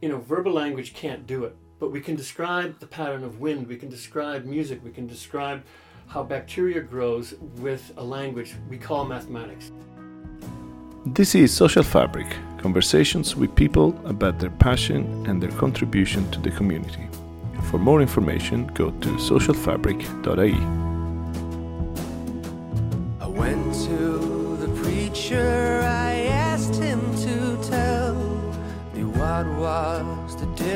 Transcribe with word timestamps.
you 0.00 0.08
know, 0.08 0.18
verbal 0.18 0.52
language 0.52 0.94
can't 0.94 1.26
do 1.26 1.44
it, 1.44 1.54
but 1.78 1.90
we 1.90 2.00
can 2.00 2.16
describe 2.16 2.78
the 2.80 2.86
pattern 2.86 3.24
of 3.24 3.40
wind, 3.40 3.66
we 3.66 3.76
can 3.76 3.88
describe 3.88 4.44
music, 4.44 4.80
we 4.84 4.90
can 4.90 5.06
describe 5.06 5.62
how 6.06 6.22
bacteria 6.22 6.80
grows 6.80 7.34
with 7.56 7.92
a 7.96 8.02
language 8.02 8.54
we 8.68 8.78
call 8.78 9.04
mathematics. 9.04 9.70
This 11.06 11.34
is 11.34 11.52
Social 11.52 11.82
Fabric 11.82 12.26
conversations 12.58 13.34
with 13.34 13.54
people 13.54 13.98
about 14.04 14.38
their 14.38 14.50
passion 14.50 15.26
and 15.26 15.42
their 15.42 15.52
contribution 15.52 16.30
to 16.30 16.40
the 16.40 16.50
community. 16.50 17.08
For 17.70 17.78
more 17.78 18.02
information, 18.02 18.66
go 18.68 18.90
to 18.90 19.08
socialfabric.ie. 19.16 20.89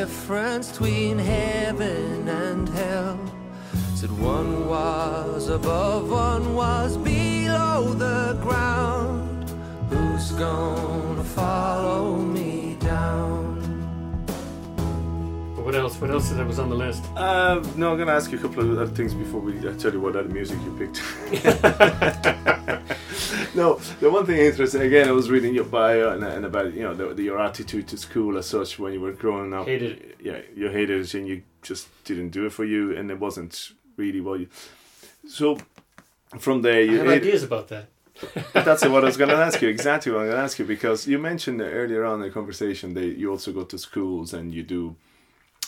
difference 0.06 0.70
between 0.70 1.16
heaven 1.18 2.28
and 2.28 2.68
hell. 2.68 3.18
Said 3.94 4.12
one 4.20 4.68
was 4.68 5.48
above, 5.48 6.10
one 6.10 6.54
was 6.54 6.98
below 6.98 7.94
the 7.94 8.38
ground. 8.42 9.48
Who's 9.88 10.32
gonna 10.32 11.24
follow 11.24 12.16
me 12.16 12.76
down? 12.80 14.26
But 15.56 15.64
what 15.64 15.74
else? 15.74 15.98
What 15.98 16.10
else 16.10 16.28
that 16.28 16.46
was 16.46 16.58
on 16.58 16.68
the 16.68 16.76
list? 16.76 17.02
Uh, 17.16 17.64
no, 17.74 17.92
I'm 17.92 17.96
going 17.96 18.08
to 18.08 18.12
ask 18.12 18.30
you 18.30 18.36
a 18.36 18.42
couple 18.42 18.60
of 18.62 18.78
other 18.78 18.94
things 18.94 19.14
before 19.14 19.40
we 19.40 19.56
uh, 19.66 19.72
tell 19.78 19.92
you 19.94 20.00
what 20.00 20.16
other 20.16 20.28
music 20.28 20.58
you 20.66 20.72
picked. 20.80 21.00
no, 23.54 23.74
the 24.00 24.10
one 24.10 24.26
thing 24.26 24.38
interesting, 24.38 24.82
again, 24.82 25.08
I 25.08 25.12
was 25.12 25.30
reading 25.30 25.54
your 25.54 25.64
bio 25.64 26.10
and, 26.12 26.24
and 26.24 26.44
about, 26.44 26.72
you 26.74 26.82
know, 26.82 26.94
the, 26.94 27.14
the, 27.14 27.22
your 27.22 27.40
attitude 27.40 27.88
to 27.88 27.96
school 27.96 28.36
as 28.38 28.46
such 28.46 28.78
when 28.78 28.92
you 28.92 29.00
were 29.00 29.12
growing 29.12 29.52
up. 29.52 29.66
Hated 29.66 29.92
it. 29.92 30.16
Yeah, 30.22 30.40
you 30.54 30.68
hated 30.68 31.00
it 31.00 31.14
and 31.14 31.26
you 31.28 31.42
just 31.62 31.88
didn't 32.04 32.30
do 32.30 32.46
it 32.46 32.52
for 32.52 32.64
you 32.64 32.96
and 32.96 33.10
it 33.10 33.18
wasn't 33.20 33.72
really 33.96 34.20
what 34.20 34.40
you... 34.40 34.48
So, 35.28 35.58
from 36.38 36.62
there, 36.62 36.82
you... 36.82 37.02
I 37.02 37.14
ideas 37.14 37.42
about 37.42 37.68
that. 37.68 37.88
that's 38.52 38.84
what 38.84 39.02
I 39.02 39.06
was 39.06 39.16
going 39.16 39.30
to 39.30 39.36
ask 39.36 39.60
you. 39.62 39.68
Exactly 39.78 40.12
what 40.12 40.20
I'm 40.20 40.26
going 40.26 40.36
to 40.36 40.42
ask 40.42 40.58
you 40.58 40.64
because 40.64 41.06
you 41.06 41.18
mentioned 41.18 41.60
earlier 41.60 42.04
on 42.04 42.16
in 42.16 42.20
the 42.28 42.30
conversation 42.30 42.94
that 42.94 43.18
you 43.18 43.30
also 43.30 43.52
go 43.52 43.64
to 43.64 43.78
schools 43.78 44.32
and 44.34 44.52
you 44.54 44.62
do. 44.62 44.96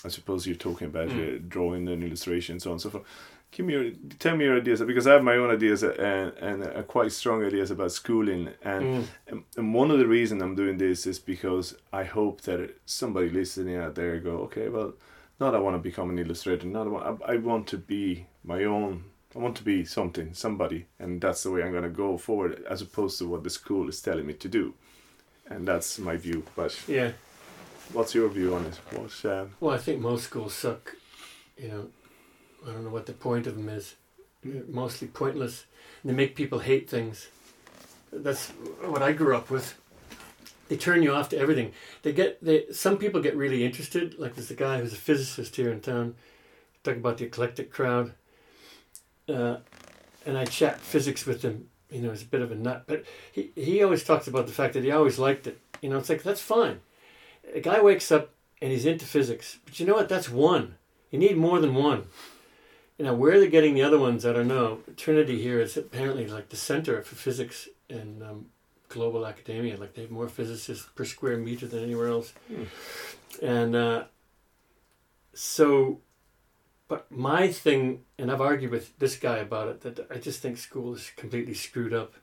I 0.05 0.09
suppose 0.09 0.47
you're 0.47 0.55
talking 0.56 0.87
about 0.87 1.09
Mm. 1.09 1.37
uh, 1.37 1.43
drawing 1.49 1.89
and 1.89 2.05
illustration, 2.05 2.55
and 2.55 2.62
so 2.62 2.71
on 2.71 2.75
and 2.75 2.81
so 2.83 2.91
forth. 2.91 3.05
Give 3.51 3.65
me 3.67 3.73
your, 3.73 3.91
tell 4.19 4.37
me 4.37 4.45
your 4.45 4.57
ideas 4.59 4.83
because 4.83 5.07
I 5.07 5.15
have 5.15 5.23
my 5.25 5.37
own 5.37 5.51
ideas 5.51 5.83
uh, 5.83 6.31
and 6.41 6.63
uh, 6.63 6.83
quite 6.83 7.11
strong 7.13 7.45
ideas 7.45 7.71
about 7.71 7.93
schooling. 7.93 8.49
And, 8.63 8.87
Mm. 8.87 9.07
and 9.29 9.45
and 9.57 9.75
one 9.75 9.91
of 9.91 9.99
the 9.99 10.07
reasons 10.07 10.43
I'm 10.43 10.55
doing 10.55 10.79
this 10.79 11.07
is 11.07 11.19
because 11.19 11.75
I 11.93 12.05
hope 12.05 12.43
that 12.43 12.77
somebody 12.85 13.31
listening 13.31 13.77
out 13.77 13.95
there 13.95 14.19
go, 14.21 14.37
okay, 14.47 14.69
well, 14.69 14.93
not 15.41 15.55
I 15.55 15.59
want 15.59 15.75
to 15.77 15.83
become 15.91 16.11
an 16.11 16.19
illustrator, 16.19 16.67
not 16.67 16.87
I 16.87 16.91
want, 16.91 17.23
I, 17.23 17.33
I 17.33 17.37
want 17.37 17.67
to 17.69 17.79
be 17.79 18.27
my 18.45 18.65
own 18.65 19.05
I 19.35 19.39
want 19.39 19.57
to 19.57 19.65
be 19.65 19.85
something, 19.85 20.33
somebody, 20.33 20.87
and 20.99 21.21
that's 21.21 21.43
the 21.43 21.51
way 21.51 21.63
I'm 21.63 21.73
gonna 21.73 21.91
go 21.91 22.17
forward, 22.17 22.65
as 22.71 22.81
opposed 22.81 23.19
to 23.19 23.29
what 23.29 23.45
the 23.45 23.51
school 23.51 23.87
is 23.89 24.01
telling 24.01 24.27
me 24.27 24.33
to 24.35 24.49
do, 24.49 24.73
and 25.51 25.69
that's 25.69 25.99
my 25.99 26.17
view. 26.17 26.43
But 26.57 26.79
Yeah. 26.89 27.13
what's 27.93 28.15
your 28.15 28.31
view 28.31 28.55
on 28.55 28.65
it? 28.67 28.81
What? 28.93 29.25
Uh, 29.25 29.47
Well, 29.61 29.75
I 29.75 29.79
think 29.79 30.01
most 30.01 30.25
schools 30.25 30.55
suck. 30.55 30.97
You 31.59 31.69
know, 31.69 31.89
I 32.67 32.72
don't 32.72 32.84
know 32.84 32.91
what 32.91 33.06
the 33.06 33.12
point 33.12 33.47
of 33.47 33.56
them 33.56 33.69
is. 33.69 33.95
They're 34.42 34.62
mostly 34.69 35.09
pointless. 35.09 35.64
They 36.05 36.12
make 36.12 36.34
people 36.34 36.61
hate 36.61 36.89
things. 36.89 37.28
That's 38.12 38.48
what 38.83 39.03
I 39.03 39.12
grew 39.12 39.36
up 39.36 39.50
with. 39.50 39.81
They 40.69 40.77
turn 40.77 41.03
you 41.03 41.12
off 41.12 41.28
to 41.28 41.39
everything. 41.39 41.72
They 42.03 42.12
get 42.12 42.42
they. 42.44 42.67
Some 42.72 42.98
people 42.98 43.20
get 43.20 43.37
really 43.37 43.64
interested. 43.64 44.19
Like 44.19 44.34
there's 44.34 44.50
a 44.50 44.55
guy 44.55 44.81
who's 44.81 44.92
a 44.92 44.97
physicist 44.97 45.55
here 45.56 45.70
in 45.70 45.81
town. 45.81 46.17
Talk 46.83 46.97
about 46.97 47.19
the 47.19 47.25
eclectic 47.25 47.70
crowd. 47.70 48.14
Uh, 49.28 49.59
and 50.25 50.37
I 50.37 50.44
chat 50.44 50.81
physics 50.81 51.25
with 51.25 51.43
him. 51.43 51.69
You 51.91 52.00
know, 52.00 52.10
he's 52.10 52.22
a 52.22 52.26
bit 52.26 52.43
of 52.43 52.50
a 52.50 52.56
nut, 52.56 52.84
but 52.87 53.05
he 53.31 53.53
he 53.55 53.82
always 53.82 54.03
talks 54.03 54.26
about 54.26 54.47
the 54.47 54.53
fact 54.53 54.75
that 54.75 54.82
he 54.82 54.91
always 54.91 55.19
liked 55.19 55.47
it. 55.47 55.60
You 55.81 55.88
know, 55.88 55.99
it's 55.99 56.09
like 56.09 56.25
that's 56.25 56.41
fine. 56.41 56.81
A 57.55 57.60
guy 57.60 57.81
wakes 57.81 58.10
up 58.10 58.31
and 58.60 58.72
he's 58.72 58.87
into 58.87 59.05
physics. 59.05 59.59
But 59.65 59.78
you 59.78 59.87
know 59.87 59.94
what? 59.94 60.09
That's 60.09 60.28
one. 60.28 60.76
You 61.10 61.21
need 61.21 61.37
more 61.37 61.60
than 61.60 61.75
one. 61.75 62.06
You 62.99 63.05
know, 63.05 63.15
where 63.15 63.39
they're 63.39 63.51
getting 63.51 63.75
the 63.75 63.83
other 63.83 63.99
ones, 63.99 64.25
I 64.25 64.33
don't 64.33 64.49
know. 64.49 64.81
Trinity 64.97 65.43
here 65.43 65.61
is 65.61 65.77
apparently 65.77 66.27
like 66.27 66.49
the 66.49 66.57
center 66.57 67.03
for 67.03 67.15
physics 67.15 67.69
in 67.91 68.23
um, 68.23 68.47
global 68.89 69.27
academia. 69.27 69.77
Like 69.77 69.95
they 69.95 70.03
have 70.03 70.11
more 70.11 70.29
physicists 70.29 70.89
per 70.95 71.05
square 71.05 71.37
meter 71.37 71.67
than 71.67 71.83
anywhere 71.83 72.09
else. 72.09 72.33
Hmm. 72.49 72.65
And 73.43 73.77
uh, 73.77 74.05
so, 75.35 76.01
but 76.89 77.11
my 77.12 77.53
thing, 77.53 78.05
and 78.19 78.33
I've 78.33 78.41
argued 78.41 78.71
with 78.71 78.99
this 78.99 79.17
guy 79.17 79.39
about 79.39 79.69
it, 79.69 79.81
that 79.83 80.06
I 80.11 80.17
just 80.17 80.41
think 80.41 80.56
school 80.56 80.95
is 80.95 81.11
completely 81.17 81.55
screwed 81.55 81.93
up 81.93 82.15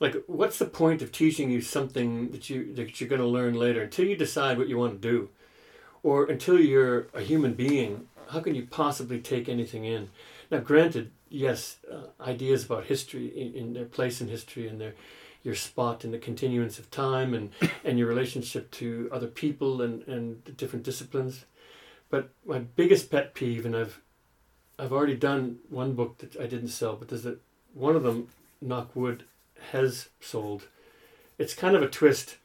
like 0.00 0.16
what's 0.26 0.58
the 0.58 0.66
point 0.66 1.02
of 1.02 1.12
teaching 1.12 1.50
you 1.50 1.60
something 1.60 2.30
that 2.30 2.48
you 2.48 2.72
that 2.74 3.00
you're 3.00 3.08
going 3.08 3.20
to 3.20 3.26
learn 3.26 3.54
later 3.54 3.82
until 3.82 4.06
you 4.06 4.16
decide 4.16 4.58
what 4.58 4.68
you 4.68 4.78
want 4.78 5.00
to 5.00 5.08
do 5.08 5.28
or 6.02 6.26
until 6.26 6.58
you're 6.58 7.08
a 7.14 7.20
human 7.20 7.54
being 7.54 8.06
how 8.28 8.40
can 8.40 8.54
you 8.54 8.66
possibly 8.66 9.20
take 9.20 9.48
anything 9.48 9.84
in 9.84 10.08
now 10.50 10.58
granted 10.58 11.10
yes 11.28 11.78
uh, 11.90 12.22
ideas 12.22 12.64
about 12.64 12.84
history 12.84 13.26
in, 13.26 13.54
in 13.54 13.72
their 13.74 13.84
place 13.84 14.20
in 14.20 14.28
history 14.28 14.68
and 14.68 14.80
their 14.80 14.94
your 15.44 15.54
spot 15.54 16.04
in 16.04 16.10
the 16.10 16.18
continuance 16.18 16.78
of 16.78 16.90
time 16.90 17.34
and 17.34 17.50
and 17.84 17.98
your 17.98 18.08
relationship 18.08 18.70
to 18.70 19.08
other 19.12 19.28
people 19.28 19.82
and 19.82 20.06
and 20.08 20.42
the 20.44 20.52
different 20.52 20.84
disciplines 20.84 21.44
but 22.10 22.30
my 22.46 22.58
biggest 22.58 23.10
pet 23.10 23.34
peeve 23.34 23.66
and 23.66 23.76
i've 23.76 24.00
i've 24.78 24.92
already 24.92 25.16
done 25.16 25.58
one 25.68 25.94
book 25.94 26.18
that 26.18 26.36
i 26.40 26.46
didn't 26.46 26.68
sell 26.68 26.96
but 26.96 27.08
there's 27.08 27.26
a 27.26 27.36
one 27.74 27.94
of 27.94 28.02
them 28.02 28.28
knock 28.60 28.94
wood 28.94 29.24
has 29.72 30.08
sold. 30.20 30.64
It's 31.38 31.54
kind 31.54 31.76
of 31.76 31.82
a 31.82 31.88
twist 31.88 32.36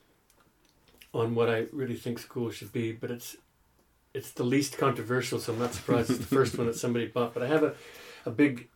on 1.13 1.35
what 1.35 1.49
I 1.49 1.67
really 1.71 1.95
think 1.95 2.19
school 2.19 2.51
should 2.51 2.71
be, 2.71 2.91
but 2.91 3.11
it's 3.11 3.37
it's 4.13 4.31
the 4.31 4.43
least 4.43 4.77
controversial, 4.77 5.39
so 5.39 5.53
I'm 5.53 5.59
not 5.59 5.73
surprised 5.73 6.09
it's 6.09 6.19
the 6.19 6.25
first 6.25 6.57
one 6.57 6.67
that 6.67 6.75
somebody 6.75 7.07
bought. 7.07 7.33
But 7.33 7.43
I 7.43 7.47
have 7.47 7.63
a, 7.63 7.73
a 8.25 8.31
big 8.31 8.69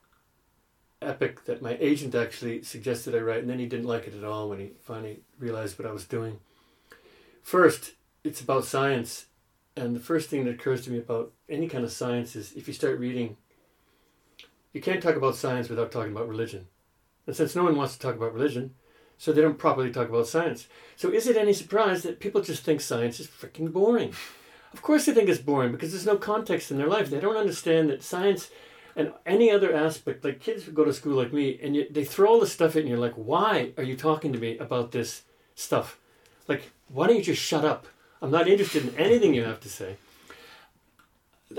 epic 1.01 1.45
that 1.45 1.61
my 1.61 1.77
agent 1.79 2.15
actually 2.15 2.63
suggested 2.63 3.13
I 3.15 3.19
write, 3.19 3.41
and 3.41 3.49
then 3.49 3.59
he 3.59 3.67
didn't 3.67 3.85
like 3.85 4.07
it 4.07 4.15
at 4.15 4.23
all 4.23 4.49
when 4.49 4.59
he 4.59 4.71
finally 4.81 5.21
realized 5.39 5.77
what 5.77 5.87
I 5.87 5.91
was 5.91 6.05
doing. 6.05 6.39
First, 7.43 7.93
it's 8.23 8.41
about 8.41 8.65
science, 8.65 9.27
and 9.75 9.95
the 9.95 10.01
first 10.01 10.29
thing 10.29 10.43
that 10.45 10.55
occurs 10.55 10.83
to 10.85 10.91
me 10.91 10.97
about 10.97 11.31
any 11.47 11.67
kind 11.67 11.83
of 11.83 11.91
science 11.91 12.35
is 12.35 12.53
if 12.53 12.67
you 12.67 12.73
start 12.73 12.99
reading, 12.99 13.37
you 14.73 14.81
can't 14.81 15.01
talk 15.01 15.15
about 15.15 15.35
science 15.35 15.69
without 15.69 15.91
talking 15.91 16.11
about 16.11 16.27
religion. 16.27 16.67
And 17.25 17.35
since 17.35 17.55
no 17.55 17.63
one 17.63 17.75
wants 17.75 17.93
to 17.93 17.99
talk 17.99 18.15
about 18.15 18.33
religion, 18.33 18.73
so 19.17 19.31
they 19.31 19.41
don't 19.41 19.57
properly 19.57 19.91
talk 19.91 20.09
about 20.09 20.27
science. 20.27 20.67
So 20.95 21.09
is 21.09 21.27
it 21.27 21.37
any 21.37 21.53
surprise 21.53 22.03
that 22.03 22.19
people 22.19 22.41
just 22.41 22.63
think 22.63 22.81
science 22.81 23.19
is 23.19 23.27
freaking 23.27 23.71
boring? 23.71 24.13
Of 24.73 24.81
course 24.81 25.05
they 25.05 25.13
think 25.13 25.29
it's 25.29 25.39
boring 25.41 25.72
because 25.72 25.91
there's 25.91 26.05
no 26.05 26.17
context 26.17 26.72
in 26.72 26.78
their 26.78 26.88
life. 26.88 27.09
They 27.09 27.19
don't 27.19 27.38
understand 27.38 27.89
that 27.89 28.03
science 28.03 28.50
and 28.95 29.13
any 29.25 29.51
other 29.51 29.73
aspect, 29.73 30.23
like 30.25 30.39
kids 30.39 30.63
who 30.63 30.72
go 30.72 30.83
to 30.83 30.91
school 30.91 31.16
like 31.16 31.31
me, 31.31 31.59
and 31.61 31.75
you, 31.75 31.85
they 31.89 32.03
throw 32.03 32.29
all 32.29 32.39
this 32.39 32.51
stuff 32.51 32.75
in, 32.75 32.81
and 32.81 32.89
you're 32.89 32.97
like, 32.97 33.13
why 33.13 33.72
are 33.77 33.83
you 33.83 33.95
talking 33.95 34.33
to 34.33 34.39
me 34.39 34.57
about 34.57 34.91
this 34.91 35.22
stuff? 35.56 36.00
Like, 36.47 36.72
why 36.88 37.06
don't 37.06 37.16
you 37.17 37.22
just 37.23 37.41
shut 37.41 37.63
up? 37.63 37.85
I'm 38.22 38.31
not 38.31 38.47
interested 38.47 38.88
in 38.88 38.95
anything 38.97 39.35
you 39.35 39.44
have 39.44 39.59
to 39.61 39.69
say. 39.69 39.97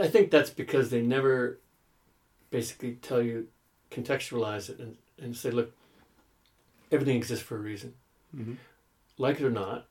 I 0.00 0.08
think 0.08 0.30
that's 0.30 0.50
because 0.50 0.90
they 0.90 1.00
never 1.00 1.58
basically 2.50 2.94
tell 3.00 3.22
you, 3.22 3.46
contextualize 3.92 4.68
it, 4.68 4.80
and, 4.80 4.96
and 5.22 5.36
say, 5.36 5.50
look, 5.52 5.72
everything 6.90 7.16
exists 7.16 7.44
for 7.44 7.56
a 7.56 7.60
reason. 7.60 7.94
Mhm. 8.36 8.56
Like 9.16 9.40
it 9.40 9.44
or 9.46 9.50
not, 9.50 9.86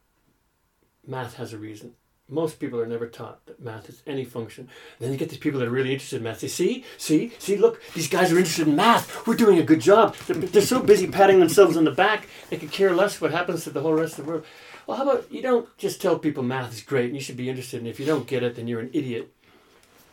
math 1.06 1.35
has 1.35 1.53
a 1.53 1.57
reason. 1.57 1.94
Most 2.29 2.59
people 2.59 2.79
are 2.81 2.85
never 2.85 3.07
taught 3.07 3.45
that 3.45 3.63
math 3.63 3.85
has 3.85 4.01
any 4.06 4.25
function. 4.25 4.68
then 5.00 5.13
you 5.13 5.18
get 5.18 5.29
these 5.29 5.39
people 5.39 5.62
that 5.62 5.69
are 5.69 5.71
really 5.71 5.94
interested 5.94 6.18
in 6.18 6.24
math. 6.24 6.41
They 6.41 6.50
see, 6.50 6.83
see, 6.97 7.31
see, 7.39 7.56
look, 7.56 7.81
these 7.94 8.09
guys 8.09 8.33
are 8.33 8.38
interested 8.38 8.68
in 8.68 8.75
math. 8.75 9.25
We're 9.25 9.35
doing 9.35 9.59
a 9.59 9.63
good 9.63 9.79
job. 9.79 10.15
They're, 10.27 10.35
they're 10.35 10.62
so 10.62 10.81
busy 10.81 11.07
patting 11.07 11.39
themselves 11.39 11.77
on 11.77 11.85
the 11.85 11.91
back, 11.91 12.27
they 12.50 12.57
could 12.57 12.71
care 12.71 12.94
less 12.94 13.21
what 13.21 13.31
happens 13.31 13.63
to 13.63 13.69
the 13.69 13.81
whole 13.81 13.94
rest 13.94 14.19
of 14.19 14.25
the 14.25 14.31
world. 14.31 14.45
Well, 14.85 14.97
how 14.97 15.03
about 15.09 15.31
you 15.31 15.41
don't 15.41 15.75
just 15.77 16.01
tell 16.01 16.19
people 16.19 16.44
math 16.44 16.74
is 16.74 16.81
great 16.81 17.06
and 17.06 17.15
you 17.15 17.21
should 17.21 17.38
be 17.38 17.50
interested, 17.50 17.79
and 17.79 17.88
if 17.88 18.00
you 18.00 18.06
don't 18.06 18.27
get 18.27 18.44
it, 18.44 18.56
then 18.56 18.68
you're 18.68 18.81
an 18.81 18.89
idiot. 18.91 19.33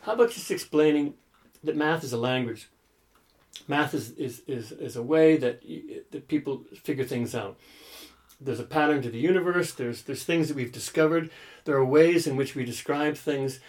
How 0.03 0.13
about 0.13 0.31
just 0.31 0.51
explaining 0.51 1.15
that 1.63 1.75
math 1.75 2.03
is 2.03 2.13
a 2.13 2.17
language? 2.17 2.69
Math 3.67 3.93
is, 3.93 4.11
is, 4.11 4.41
is, 4.47 4.71
is 4.71 4.95
a 4.95 5.01
way 5.01 5.37
that, 5.37 5.61
y- 5.67 6.01
that 6.11 6.27
people 6.27 6.63
figure 6.83 7.05
things 7.05 7.33
out 7.33 7.57
there's 8.39 8.59
a 8.59 8.63
pattern 8.63 9.01
to 9.01 9.09
the 9.09 9.19
universe 9.19 9.73
there's 9.73 10.03
there's 10.03 10.23
things 10.23 10.47
that 10.47 10.57
we've 10.57 10.71
discovered. 10.71 11.29
There 11.65 11.75
are 11.75 11.85
ways 11.85 12.27
in 12.27 12.35
which 12.35 12.55
we 12.55 12.65
describe 12.65 13.15
things. 13.15 13.59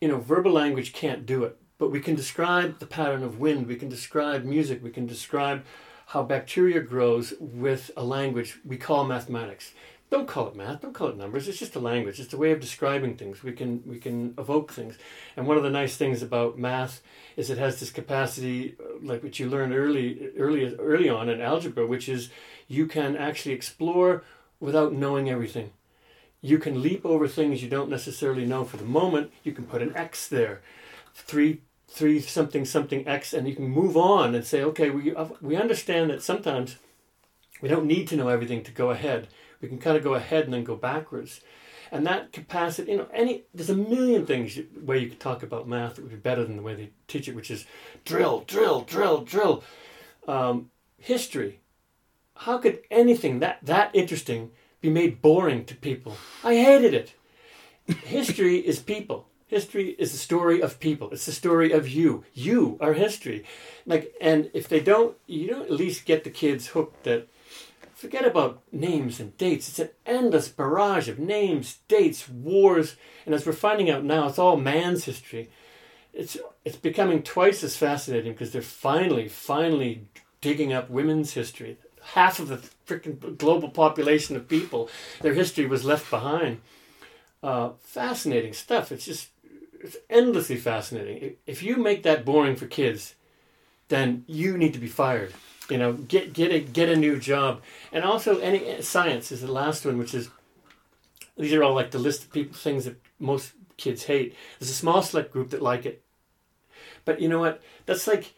You 0.00 0.08
know 0.08 0.18
verbal 0.18 0.52
language 0.52 0.92
can't 0.92 1.26
do 1.26 1.44
it 1.44 1.56
but 1.78 1.90
we 1.90 2.00
can 2.00 2.14
describe 2.14 2.78
the 2.78 2.86
pattern 2.86 3.22
of 3.22 3.38
wind 3.38 3.66
we 3.66 3.76
can 3.76 3.88
describe 3.88 4.44
music 4.44 4.82
we 4.82 4.90
can 4.90 5.06
describe 5.06 5.64
how 6.06 6.22
bacteria 6.22 6.80
grows 6.80 7.34
with 7.40 7.90
a 7.96 8.04
language 8.04 8.58
we 8.64 8.76
call 8.76 9.04
mathematics 9.04 9.72
don't 10.10 10.26
call 10.26 10.48
it 10.48 10.56
math, 10.56 10.80
don't 10.80 10.94
call 10.94 11.08
it 11.08 11.16
numbers. 11.16 11.48
It's 11.48 11.58
just 11.58 11.76
a 11.76 11.80
language. 11.80 12.18
It's 12.18 12.32
a 12.32 12.38
way 12.38 12.50
of 12.52 12.60
describing 12.60 13.16
things. 13.16 13.42
We 13.42 13.52
can 13.52 13.82
we 13.84 13.98
can 13.98 14.34
evoke 14.38 14.72
things. 14.72 14.96
And 15.36 15.46
one 15.46 15.58
of 15.58 15.62
the 15.62 15.70
nice 15.70 15.96
things 15.96 16.22
about 16.22 16.58
math 16.58 17.02
is 17.36 17.50
it 17.50 17.58
has 17.58 17.78
this 17.78 17.90
capacity, 17.90 18.76
uh, 18.80 18.98
like 19.02 19.22
what 19.22 19.38
you 19.38 19.48
learned 19.48 19.74
early 19.74 20.30
early 20.38 20.74
early 20.76 21.08
on 21.08 21.28
in 21.28 21.40
algebra, 21.40 21.86
which 21.86 22.08
is 22.08 22.30
you 22.68 22.86
can 22.86 23.16
actually 23.16 23.54
explore 23.54 24.24
without 24.60 24.92
knowing 24.92 25.28
everything. 25.28 25.72
You 26.40 26.58
can 26.58 26.82
leap 26.82 27.04
over 27.04 27.28
things 27.28 27.62
you 27.62 27.68
don't 27.68 27.90
necessarily 27.90 28.46
know 28.46 28.64
for 28.64 28.76
the 28.76 28.84
moment. 28.84 29.32
You 29.42 29.52
can 29.52 29.66
put 29.66 29.82
an 29.82 29.94
X 29.94 30.26
there, 30.26 30.62
three 31.14 31.60
three 31.86 32.20
something 32.20 32.64
something 32.64 33.06
X, 33.06 33.34
and 33.34 33.46
you 33.46 33.54
can 33.54 33.68
move 33.68 33.96
on 33.96 34.34
and 34.34 34.44
say, 34.44 34.62
okay, 34.62 34.88
we 34.88 35.14
we 35.42 35.56
understand 35.56 36.08
that 36.08 36.22
sometimes 36.22 36.76
we 37.60 37.68
don't 37.68 37.86
need 37.86 38.08
to 38.08 38.16
know 38.16 38.28
everything 38.28 38.62
to 38.62 38.72
go 38.72 38.88
ahead 38.90 39.28
we 39.60 39.68
can 39.68 39.78
kind 39.78 39.96
of 39.96 40.04
go 40.04 40.14
ahead 40.14 40.44
and 40.44 40.52
then 40.52 40.64
go 40.64 40.76
backwards. 40.76 41.40
And 41.90 42.06
that 42.06 42.32
capacity, 42.32 42.92
you 42.92 42.98
know, 42.98 43.08
any 43.12 43.44
there's 43.54 43.70
a 43.70 43.76
million 43.76 44.26
things 44.26 44.58
where 44.84 44.98
you 44.98 45.08
could 45.08 45.20
talk 45.20 45.42
about 45.42 45.68
math 45.68 45.96
that 45.96 46.02
would 46.02 46.10
be 46.10 46.16
better 46.16 46.44
than 46.44 46.56
the 46.56 46.62
way 46.62 46.74
they 46.74 46.90
teach 47.06 47.28
it, 47.28 47.34
which 47.34 47.50
is 47.50 47.64
drill, 48.04 48.44
drill, 48.46 48.82
drill, 48.82 49.22
drill. 49.22 49.64
Um, 50.26 50.70
history. 50.98 51.60
How 52.36 52.58
could 52.58 52.80
anything 52.90 53.40
that 53.40 53.58
that 53.62 53.90
interesting 53.94 54.50
be 54.80 54.90
made 54.90 55.22
boring 55.22 55.64
to 55.64 55.74
people? 55.74 56.16
I 56.44 56.56
hated 56.56 56.94
it. 56.94 57.14
history 58.04 58.56
is 58.66 58.78
people. 58.80 59.26
History 59.46 59.96
is 59.98 60.12
the 60.12 60.18
story 60.18 60.60
of 60.60 60.78
people. 60.78 61.10
It's 61.10 61.24
the 61.24 61.32
story 61.32 61.72
of 61.72 61.88
you. 61.88 62.24
You 62.34 62.76
are 62.82 62.92
history. 62.92 63.44
Like, 63.86 64.12
and 64.20 64.50
if 64.52 64.68
they 64.68 64.80
don't, 64.80 65.16
you 65.26 65.48
don't 65.48 65.62
at 65.62 65.70
least 65.70 66.04
get 66.04 66.22
the 66.22 66.30
kids 66.30 66.68
hooked 66.68 67.04
that 67.04 67.28
Forget 67.98 68.24
about 68.24 68.62
names 68.70 69.18
and 69.18 69.36
dates. 69.36 69.68
It's 69.68 69.80
an 69.80 69.90
endless 70.06 70.46
barrage 70.46 71.08
of 71.08 71.18
names, 71.18 71.78
dates, 71.88 72.28
wars, 72.28 72.94
and 73.26 73.34
as 73.34 73.44
we're 73.44 73.52
finding 73.52 73.90
out 73.90 74.04
now, 74.04 74.28
it's 74.28 74.38
all 74.38 74.56
man's 74.56 75.02
history. 75.04 75.50
It's 76.12 76.36
it's 76.64 76.76
becoming 76.76 77.24
twice 77.24 77.64
as 77.64 77.76
fascinating 77.76 78.34
because 78.34 78.52
they're 78.52 78.62
finally, 78.62 79.26
finally 79.26 80.06
digging 80.40 80.72
up 80.72 80.88
women's 80.88 81.32
history. 81.32 81.76
Half 82.14 82.38
of 82.38 82.46
the 82.46 82.58
freaking 82.86 83.36
global 83.36 83.68
population 83.68 84.36
of 84.36 84.46
people, 84.46 84.88
their 85.20 85.34
history 85.34 85.66
was 85.66 85.84
left 85.84 86.08
behind. 86.08 86.60
Uh, 87.42 87.70
fascinating 87.80 88.52
stuff. 88.52 88.92
It's 88.92 89.06
just 89.06 89.30
it's 89.80 89.96
endlessly 90.08 90.56
fascinating. 90.56 91.34
If 91.46 91.64
you 91.64 91.76
make 91.78 92.04
that 92.04 92.24
boring 92.24 92.54
for 92.54 92.68
kids, 92.68 93.16
then 93.88 94.22
you 94.28 94.56
need 94.56 94.74
to 94.74 94.78
be 94.78 94.86
fired 94.86 95.34
you 95.68 95.78
know 95.78 95.92
get 95.92 96.32
get 96.32 96.52
a 96.52 96.60
get 96.60 96.88
a 96.88 96.96
new 96.96 97.18
job. 97.18 97.62
And 97.92 98.04
also 98.04 98.38
any 98.38 98.82
science 98.82 99.32
is 99.32 99.40
the 99.40 99.52
last 99.52 99.84
one 99.84 99.98
which 99.98 100.14
is 100.14 100.30
these 101.36 101.52
are 101.52 101.62
all 101.62 101.74
like 101.74 101.90
the 101.90 101.98
list 101.98 102.24
of 102.24 102.32
people 102.32 102.56
things 102.56 102.84
that 102.84 103.00
most 103.18 103.52
kids 103.76 104.04
hate. 104.04 104.34
There's 104.58 104.70
a 104.70 104.74
small 104.74 105.02
select 105.02 105.32
group 105.32 105.50
that 105.50 105.62
like 105.62 105.86
it. 105.86 106.02
But 107.04 107.20
you 107.20 107.28
know 107.28 107.38
what? 107.38 107.62
That's 107.86 108.06
like 108.06 108.34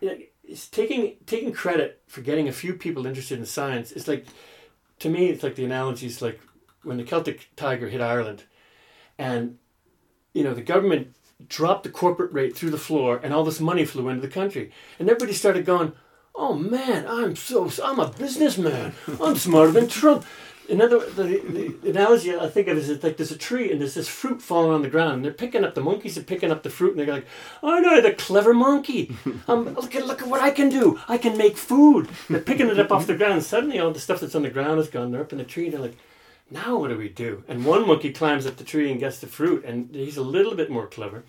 it's 0.00 0.68
taking 0.68 1.16
taking 1.26 1.52
credit 1.52 2.02
for 2.06 2.20
getting 2.20 2.48
a 2.48 2.52
few 2.52 2.74
people 2.74 3.06
interested 3.06 3.38
in 3.38 3.46
science 3.46 3.90
it's 3.92 4.06
like 4.06 4.26
to 4.98 5.08
me 5.08 5.28
it's 5.28 5.42
like 5.42 5.54
the 5.54 5.64
analogy 5.64 6.06
is 6.06 6.20
like 6.20 6.38
when 6.82 6.98
the 6.98 7.02
celtic 7.02 7.48
tiger 7.56 7.88
hit 7.88 8.02
ireland 8.02 8.44
and 9.18 9.56
you 10.34 10.44
know 10.44 10.52
the 10.52 10.60
government 10.60 11.16
dropped 11.48 11.84
the 11.84 11.90
corporate 11.90 12.32
rate 12.32 12.56
through 12.56 12.70
the 12.70 12.78
floor 12.78 13.20
and 13.22 13.32
all 13.32 13.44
this 13.44 13.60
money 13.60 13.84
flew 13.84 14.08
into 14.08 14.22
the 14.22 14.32
country. 14.32 14.70
And 14.98 15.08
everybody 15.08 15.32
started 15.32 15.66
going 15.66 15.92
oh 16.36 16.54
man, 16.54 17.06
I'm 17.08 17.36
so, 17.36 17.70
I'm 17.82 17.98
a 17.98 18.08
businessman. 18.08 18.92
I'm 19.22 19.36
smarter 19.36 19.72
than 19.72 19.88
Trump. 19.88 20.24
Another 20.68 20.98
the, 20.98 21.76
the 21.80 21.90
analogy 21.90 22.34
I 22.34 22.48
think 22.48 22.66
of 22.66 22.76
is 22.76 22.90
it's 22.90 23.04
like 23.04 23.16
there's 23.16 23.30
a 23.30 23.38
tree 23.38 23.70
and 23.70 23.80
there's 23.80 23.94
this 23.94 24.08
fruit 24.08 24.42
falling 24.42 24.72
on 24.72 24.82
the 24.82 24.90
ground 24.90 25.14
and 25.14 25.24
they're 25.24 25.32
picking 25.32 25.64
up 25.64 25.76
the 25.76 25.80
monkeys 25.80 26.18
are 26.18 26.24
picking 26.24 26.50
up 26.50 26.64
the 26.64 26.70
fruit 26.70 26.90
and 26.90 26.98
they're 26.98 27.14
like, 27.14 27.26
oh 27.62 27.78
no, 27.78 28.00
the 28.00 28.12
clever 28.12 28.52
monkey. 28.52 29.14
Um, 29.48 29.74
look 29.74 29.94
at 29.94 30.06
look 30.06 30.22
at 30.22 30.28
what 30.28 30.42
I 30.42 30.50
can 30.50 30.68
do. 30.68 30.98
I 31.08 31.18
can 31.18 31.36
make 31.38 31.56
food. 31.56 32.08
They're 32.28 32.40
picking 32.40 32.68
it 32.68 32.80
up 32.80 32.90
off 32.90 33.06
the 33.06 33.14
ground. 33.20 33.44
Suddenly 33.44 33.78
all 33.78 33.92
the 33.92 34.00
stuff 34.00 34.18
that's 34.18 34.34
on 34.34 34.42
the 34.42 34.50
ground 34.50 34.80
is 34.80 34.88
gone. 34.88 35.12
They're 35.12 35.20
up 35.20 35.30
in 35.30 35.38
the 35.38 35.44
tree 35.44 35.66
and 35.66 35.74
they're 35.74 35.80
like, 35.80 35.96
now 36.50 36.76
what 36.78 36.88
do 36.88 36.96
we 36.98 37.08
do? 37.08 37.44
And 37.46 37.64
one 37.64 37.86
monkey 37.86 38.12
climbs 38.12 38.44
up 38.44 38.56
the 38.56 38.64
tree 38.64 38.90
and 38.90 38.98
gets 38.98 39.20
the 39.20 39.28
fruit 39.28 39.64
and 39.64 39.94
he's 39.94 40.16
a 40.16 40.22
little 40.22 40.56
bit 40.56 40.68
more 40.68 40.88
clever. 40.88 41.22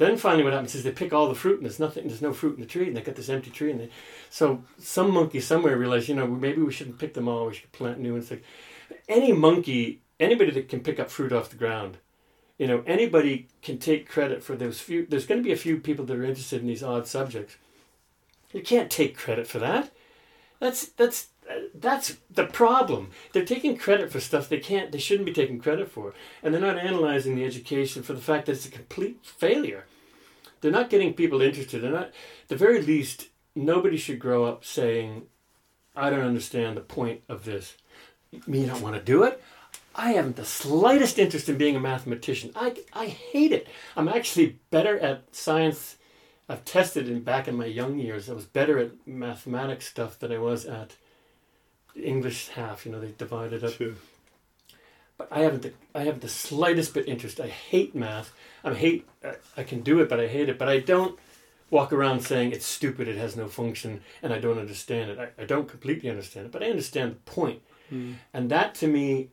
Then 0.00 0.16
finally, 0.16 0.44
what 0.44 0.54
happens 0.54 0.74
is 0.74 0.82
they 0.82 0.92
pick 0.92 1.12
all 1.12 1.28
the 1.28 1.34
fruit, 1.34 1.58
and 1.58 1.66
there's 1.66 1.78
nothing. 1.78 2.08
There's 2.08 2.22
no 2.22 2.32
fruit 2.32 2.54
in 2.54 2.62
the 2.62 2.66
tree, 2.66 2.88
and 2.88 2.96
they 2.96 3.02
got 3.02 3.16
this 3.16 3.28
empty 3.28 3.50
tree. 3.50 3.70
And 3.70 3.80
they, 3.80 3.90
so 4.30 4.64
some 4.78 5.10
monkey 5.10 5.40
somewhere 5.40 5.76
realized, 5.76 6.08
you 6.08 6.14
know, 6.14 6.26
maybe 6.26 6.62
we 6.62 6.72
shouldn't 6.72 6.98
pick 6.98 7.12
them 7.12 7.28
all. 7.28 7.48
We 7.48 7.52
should 7.52 7.70
plant 7.70 8.00
new 8.00 8.14
ones. 8.14 8.30
Like 8.30 8.42
any 9.10 9.32
monkey, 9.32 10.00
anybody 10.18 10.52
that 10.52 10.70
can 10.70 10.80
pick 10.80 10.98
up 10.98 11.10
fruit 11.10 11.34
off 11.34 11.50
the 11.50 11.56
ground, 11.56 11.98
you 12.56 12.66
know, 12.66 12.82
anybody 12.86 13.48
can 13.60 13.76
take 13.76 14.08
credit 14.08 14.42
for 14.42 14.56
those 14.56 14.80
few. 14.80 15.04
There's 15.04 15.26
going 15.26 15.42
to 15.42 15.46
be 15.46 15.52
a 15.52 15.56
few 15.56 15.76
people 15.76 16.06
that 16.06 16.16
are 16.16 16.24
interested 16.24 16.62
in 16.62 16.66
these 16.66 16.82
odd 16.82 17.06
subjects. 17.06 17.58
You 18.54 18.62
can't 18.62 18.90
take 18.90 19.18
credit 19.18 19.46
for 19.46 19.58
that. 19.58 19.90
That's 20.60 20.86
that's 20.86 21.28
that's 21.74 22.16
the 22.30 22.46
problem. 22.46 23.10
They're 23.32 23.44
taking 23.44 23.76
credit 23.76 24.10
for 24.12 24.20
stuff 24.20 24.48
they 24.48 24.58
can't, 24.58 24.92
they 24.92 24.98
shouldn't 24.98 25.26
be 25.26 25.32
taking 25.32 25.58
credit 25.58 25.90
for, 25.90 26.14
and 26.42 26.52
they're 26.52 26.60
not 26.60 26.78
analyzing 26.78 27.36
the 27.36 27.44
education 27.44 28.02
for 28.02 28.12
the 28.12 28.20
fact 28.20 28.46
that 28.46 28.52
it's 28.52 28.66
a 28.66 28.70
complete 28.70 29.18
failure. 29.22 29.86
They're 30.60 30.70
not 30.70 30.90
getting 30.90 31.14
people 31.14 31.40
interested. 31.40 31.82
They're 31.82 31.90
not, 31.90 32.12
the 32.48 32.56
very 32.56 32.82
least, 32.82 33.28
nobody 33.54 33.96
should 33.96 34.18
grow 34.18 34.44
up 34.44 34.64
saying, 34.64 35.22
"I 35.96 36.10
don't 36.10 36.20
understand 36.20 36.76
the 36.76 36.82
point 36.82 37.22
of 37.28 37.44
this." 37.44 37.76
Me, 38.46 38.66
don't 38.66 38.82
want 38.82 38.94
to 38.94 39.02
do 39.02 39.24
it. 39.24 39.42
I 39.94 40.12
haven't 40.12 40.36
the 40.36 40.44
slightest 40.44 41.18
interest 41.18 41.48
in 41.48 41.58
being 41.58 41.76
a 41.76 41.80
mathematician. 41.80 42.52
I, 42.54 42.76
I 42.92 43.06
hate 43.06 43.52
it. 43.52 43.66
I'm 43.96 44.08
actually 44.08 44.58
better 44.70 44.98
at 45.00 45.34
science. 45.34 45.96
I've 46.48 46.64
tested 46.64 47.08
in 47.08 47.22
back 47.22 47.48
in 47.48 47.56
my 47.56 47.66
young 47.66 47.98
years. 47.98 48.30
I 48.30 48.34
was 48.34 48.44
better 48.44 48.78
at 48.78 49.06
mathematics 49.06 49.86
stuff 49.88 50.18
than 50.18 50.32
I 50.32 50.38
was 50.38 50.64
at 50.64 50.94
English 51.96 52.48
half. 52.48 52.86
You 52.86 52.92
know, 52.92 53.00
they 53.00 53.12
divided 53.16 53.62
it 53.62 53.64
up. 53.64 53.74
True. 53.74 53.96
But 55.18 55.28
I 55.30 55.40
haven't. 55.40 55.62
The, 55.62 55.72
I 55.94 56.02
have 56.04 56.20
the 56.20 56.28
slightest 56.28 56.94
bit 56.94 57.08
interest. 57.08 57.40
I 57.40 57.48
hate 57.48 57.94
math. 57.94 58.32
I 58.64 58.74
hate. 58.74 59.08
I 59.56 59.62
can 59.62 59.82
do 59.82 60.00
it, 60.00 60.08
but 60.08 60.20
I 60.20 60.26
hate 60.26 60.48
it. 60.48 60.58
But 60.58 60.68
I 60.68 60.80
don't 60.80 61.18
walk 61.70 61.92
around 61.92 62.20
saying 62.20 62.52
it's 62.52 62.66
stupid. 62.66 63.06
It 63.06 63.16
has 63.16 63.36
no 63.36 63.48
function, 63.48 64.00
and 64.22 64.32
I 64.32 64.38
don't 64.38 64.58
understand 64.58 65.10
it. 65.10 65.18
I, 65.18 65.42
I 65.42 65.44
don't 65.44 65.68
completely 65.68 66.10
understand 66.10 66.46
it, 66.46 66.52
but 66.52 66.62
I 66.62 66.70
understand 66.70 67.12
the 67.12 67.30
point. 67.30 67.62
Mm. 67.92 68.14
And 68.32 68.50
that 68.50 68.74
to 68.76 68.86
me 68.86 69.28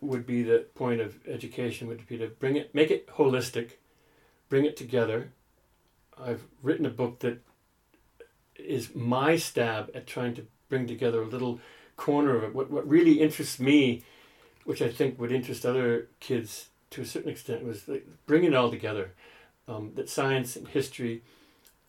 would 0.00 0.26
be 0.26 0.42
the 0.42 0.66
point 0.74 1.00
of 1.00 1.16
education. 1.26 1.88
Would 1.88 2.06
be 2.06 2.18
to 2.18 2.28
bring 2.28 2.56
it, 2.56 2.74
make 2.74 2.90
it 2.90 3.06
holistic, 3.06 3.72
bring 4.48 4.64
it 4.64 4.76
together. 4.76 5.32
I've 6.20 6.42
written 6.62 6.84
a 6.84 6.90
book 6.90 7.20
that 7.20 7.42
is 8.56 8.94
my 8.94 9.36
stab 9.36 9.90
at 9.94 10.06
trying 10.06 10.34
to 10.34 10.46
bring 10.68 10.86
together 10.86 11.22
a 11.22 11.26
little 11.26 11.60
corner 12.02 12.36
of 12.36 12.42
it. 12.42 12.54
What 12.54 12.68
what 12.70 12.88
really 12.88 13.20
interests 13.20 13.60
me, 13.60 14.02
which 14.64 14.82
I 14.82 14.90
think 14.90 15.18
would 15.18 15.32
interest 15.32 15.64
other 15.64 16.08
kids 16.18 16.68
to 16.90 17.02
a 17.02 17.06
certain 17.06 17.30
extent, 17.30 17.64
was 17.64 17.86
like 17.86 18.06
bringing 18.26 18.52
it 18.52 18.56
all 18.56 18.70
together. 18.70 19.12
Um, 19.68 19.92
that 19.94 20.08
science 20.10 20.56
and 20.56 20.66
history, 20.66 21.22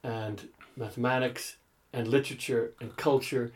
and 0.04 0.50
mathematics 0.76 1.58
and 1.92 2.08
literature 2.08 2.74
and 2.80 2.96
culture 2.96 3.52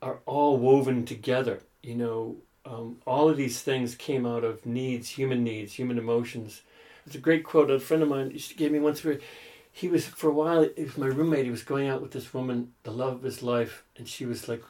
are 0.00 0.18
all 0.26 0.56
woven 0.58 1.04
together. 1.04 1.60
You 1.82 1.96
know, 1.96 2.36
um, 2.64 2.98
all 3.04 3.28
of 3.28 3.36
these 3.36 3.60
things 3.60 3.94
came 3.94 4.24
out 4.26 4.44
of 4.44 4.64
needs, 4.64 5.08
human 5.10 5.42
needs, 5.42 5.74
human 5.74 5.98
emotions. 5.98 6.62
It's 7.06 7.16
a 7.16 7.26
great 7.26 7.44
quote 7.44 7.70
a 7.70 7.80
friend 7.80 8.02
of 8.02 8.08
mine 8.08 8.38
gave 8.56 8.70
me 8.70 8.78
once 8.78 9.04
where 9.04 9.18
he 9.72 9.88
was 9.88 10.06
for 10.06 10.28
a 10.28 10.32
while. 10.32 10.62
It 10.62 10.84
was 10.84 10.98
my 10.98 11.06
roommate. 11.06 11.46
He 11.46 11.50
was 11.50 11.64
going 11.64 11.88
out 11.88 12.00
with 12.00 12.12
this 12.12 12.32
woman, 12.32 12.72
the 12.84 12.92
love 12.92 13.14
of 13.14 13.22
his 13.22 13.42
life, 13.42 13.84
and 13.96 14.06
she 14.08 14.24
was 14.24 14.48
like 14.48 14.62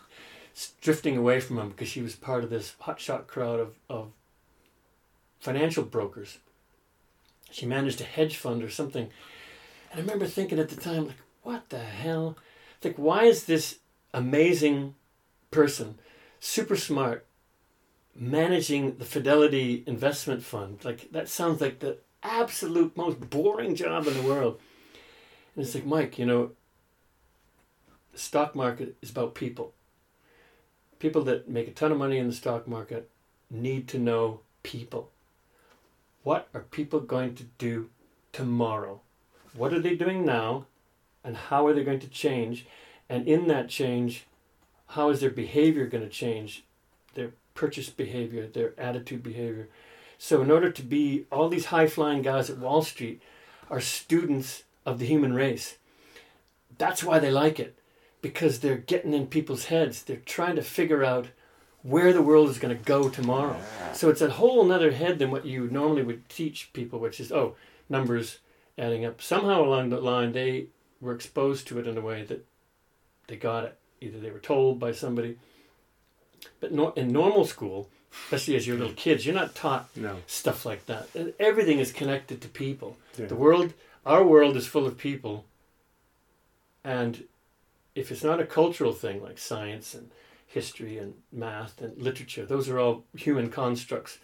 drifting 0.80 1.16
away 1.16 1.40
from 1.40 1.58
him 1.58 1.70
because 1.70 1.88
she 1.88 2.02
was 2.02 2.14
part 2.14 2.44
of 2.44 2.50
this 2.50 2.74
hotshot 2.82 3.26
crowd 3.26 3.60
of, 3.60 3.74
of 3.88 4.12
financial 5.40 5.84
brokers. 5.84 6.38
She 7.50 7.66
managed 7.66 8.00
a 8.00 8.04
hedge 8.04 8.36
fund 8.36 8.62
or 8.62 8.70
something. 8.70 9.10
And 9.90 10.00
I 10.00 10.02
remember 10.02 10.26
thinking 10.26 10.58
at 10.58 10.68
the 10.68 10.76
time, 10.76 11.08
like, 11.08 11.16
what 11.42 11.68
the 11.68 11.78
hell? 11.78 12.36
Like, 12.82 12.96
why 12.96 13.24
is 13.24 13.44
this 13.44 13.78
amazing 14.12 14.94
person, 15.50 15.98
super 16.40 16.76
smart, 16.76 17.26
managing 18.14 18.96
the 18.96 19.04
Fidelity 19.04 19.84
Investment 19.86 20.42
Fund? 20.42 20.84
Like, 20.84 21.10
that 21.12 21.28
sounds 21.28 21.60
like 21.60 21.80
the 21.80 21.98
absolute 22.22 22.96
most 22.96 23.20
boring 23.30 23.74
job 23.74 24.06
in 24.06 24.14
the 24.14 24.28
world. 24.28 24.60
And 25.54 25.64
it's 25.64 25.74
like, 25.74 25.86
Mike, 25.86 26.18
you 26.18 26.26
know, 26.26 26.52
the 28.12 28.18
stock 28.18 28.54
market 28.54 28.96
is 29.02 29.10
about 29.10 29.34
people 29.34 29.74
people 31.04 31.22
that 31.22 31.46
make 31.46 31.68
a 31.68 31.70
ton 31.70 31.92
of 31.92 31.98
money 31.98 32.16
in 32.16 32.28
the 32.28 32.32
stock 32.32 32.66
market 32.66 33.10
need 33.50 33.86
to 33.86 33.98
know 33.98 34.40
people. 34.62 35.10
What 36.22 36.48
are 36.54 36.62
people 36.62 37.00
going 37.00 37.34
to 37.34 37.42
do 37.58 37.90
tomorrow? 38.32 39.02
What 39.54 39.74
are 39.74 39.80
they 39.80 39.96
doing 39.96 40.24
now? 40.24 40.64
And 41.22 41.36
how 41.36 41.66
are 41.66 41.74
they 41.74 41.84
going 41.84 42.00
to 42.00 42.08
change? 42.08 42.64
And 43.10 43.28
in 43.28 43.48
that 43.48 43.68
change, 43.68 44.24
how 44.86 45.10
is 45.10 45.20
their 45.20 45.28
behavior 45.28 45.84
going 45.86 46.04
to 46.04 46.08
change? 46.08 46.64
Their 47.12 47.32
purchase 47.52 47.90
behavior, 47.90 48.46
their 48.46 48.72
attitude 48.80 49.22
behavior. 49.22 49.68
So, 50.16 50.40
in 50.40 50.50
order 50.50 50.70
to 50.70 50.82
be 50.82 51.26
all 51.30 51.50
these 51.50 51.66
high 51.66 51.86
flying 51.86 52.22
guys 52.22 52.48
at 52.48 52.56
Wall 52.56 52.80
Street 52.80 53.20
are 53.68 53.80
students 53.80 54.62
of 54.86 54.98
the 54.98 55.06
human 55.06 55.34
race. 55.34 55.76
That's 56.78 57.04
why 57.04 57.18
they 57.18 57.30
like 57.30 57.60
it, 57.60 57.78
because 58.24 58.60
they're 58.60 58.78
getting 58.78 59.12
in 59.12 59.26
people's 59.26 59.66
heads. 59.66 60.02
They're 60.02 60.16
trying 60.24 60.56
to 60.56 60.62
figure 60.62 61.04
out 61.04 61.26
where 61.82 62.10
the 62.14 62.22
world 62.22 62.48
is 62.48 62.58
going 62.58 62.74
to 62.74 62.82
go 62.82 63.10
tomorrow. 63.10 63.60
So, 63.92 64.08
it's 64.08 64.22
a 64.22 64.30
whole 64.30 64.72
other 64.72 64.92
head 64.92 65.18
than 65.18 65.30
what 65.30 65.44
you 65.44 65.68
normally 65.70 66.02
would 66.02 66.26
teach 66.30 66.72
people, 66.72 66.98
which 66.98 67.20
is, 67.20 67.30
oh, 67.30 67.54
numbers 67.90 68.38
adding 68.78 69.04
up. 69.04 69.20
Somehow 69.20 69.62
along 69.62 69.90
the 69.90 70.00
line, 70.00 70.32
they 70.32 70.68
were 71.02 71.14
exposed 71.14 71.68
to 71.68 71.78
it 71.78 71.86
in 71.86 71.98
a 71.98 72.00
way 72.00 72.22
that 72.22 72.46
they 73.26 73.36
got 73.36 73.64
it. 73.64 73.78
Either 74.00 74.18
they 74.18 74.30
were 74.30 74.38
told 74.38 74.80
by 74.80 74.92
somebody. 74.92 75.36
But 76.60 76.72
no, 76.72 76.92
in 76.92 77.12
normal 77.12 77.44
school, 77.44 77.90
especially 78.24 78.56
as 78.56 78.66
you're 78.66 78.78
little 78.78 78.94
kids, 78.94 79.26
you're 79.26 79.34
not 79.34 79.54
taught 79.54 79.94
No. 79.94 80.16
stuff 80.26 80.64
like 80.64 80.86
that. 80.86 81.08
Everything 81.38 81.78
is 81.78 81.92
connected 81.92 82.40
to 82.40 82.48
people. 82.48 82.96
Yeah. 83.18 83.26
The 83.26 83.36
world, 83.36 83.74
our 84.06 84.24
world 84.24 84.56
is 84.56 84.66
full 84.66 84.86
of 84.86 84.96
people. 84.96 85.44
And 86.82 87.24
if 87.94 88.10
it's 88.10 88.24
not 88.24 88.40
a 88.40 88.46
cultural 88.46 88.92
thing 88.92 89.22
like 89.22 89.38
science 89.38 89.94
and 89.94 90.10
history 90.46 90.98
and 90.98 91.14
math 91.32 91.80
and 91.80 92.00
literature, 92.00 92.44
those 92.44 92.68
are 92.68 92.78
all 92.78 93.04
human 93.16 93.50
constructs. 93.50 94.18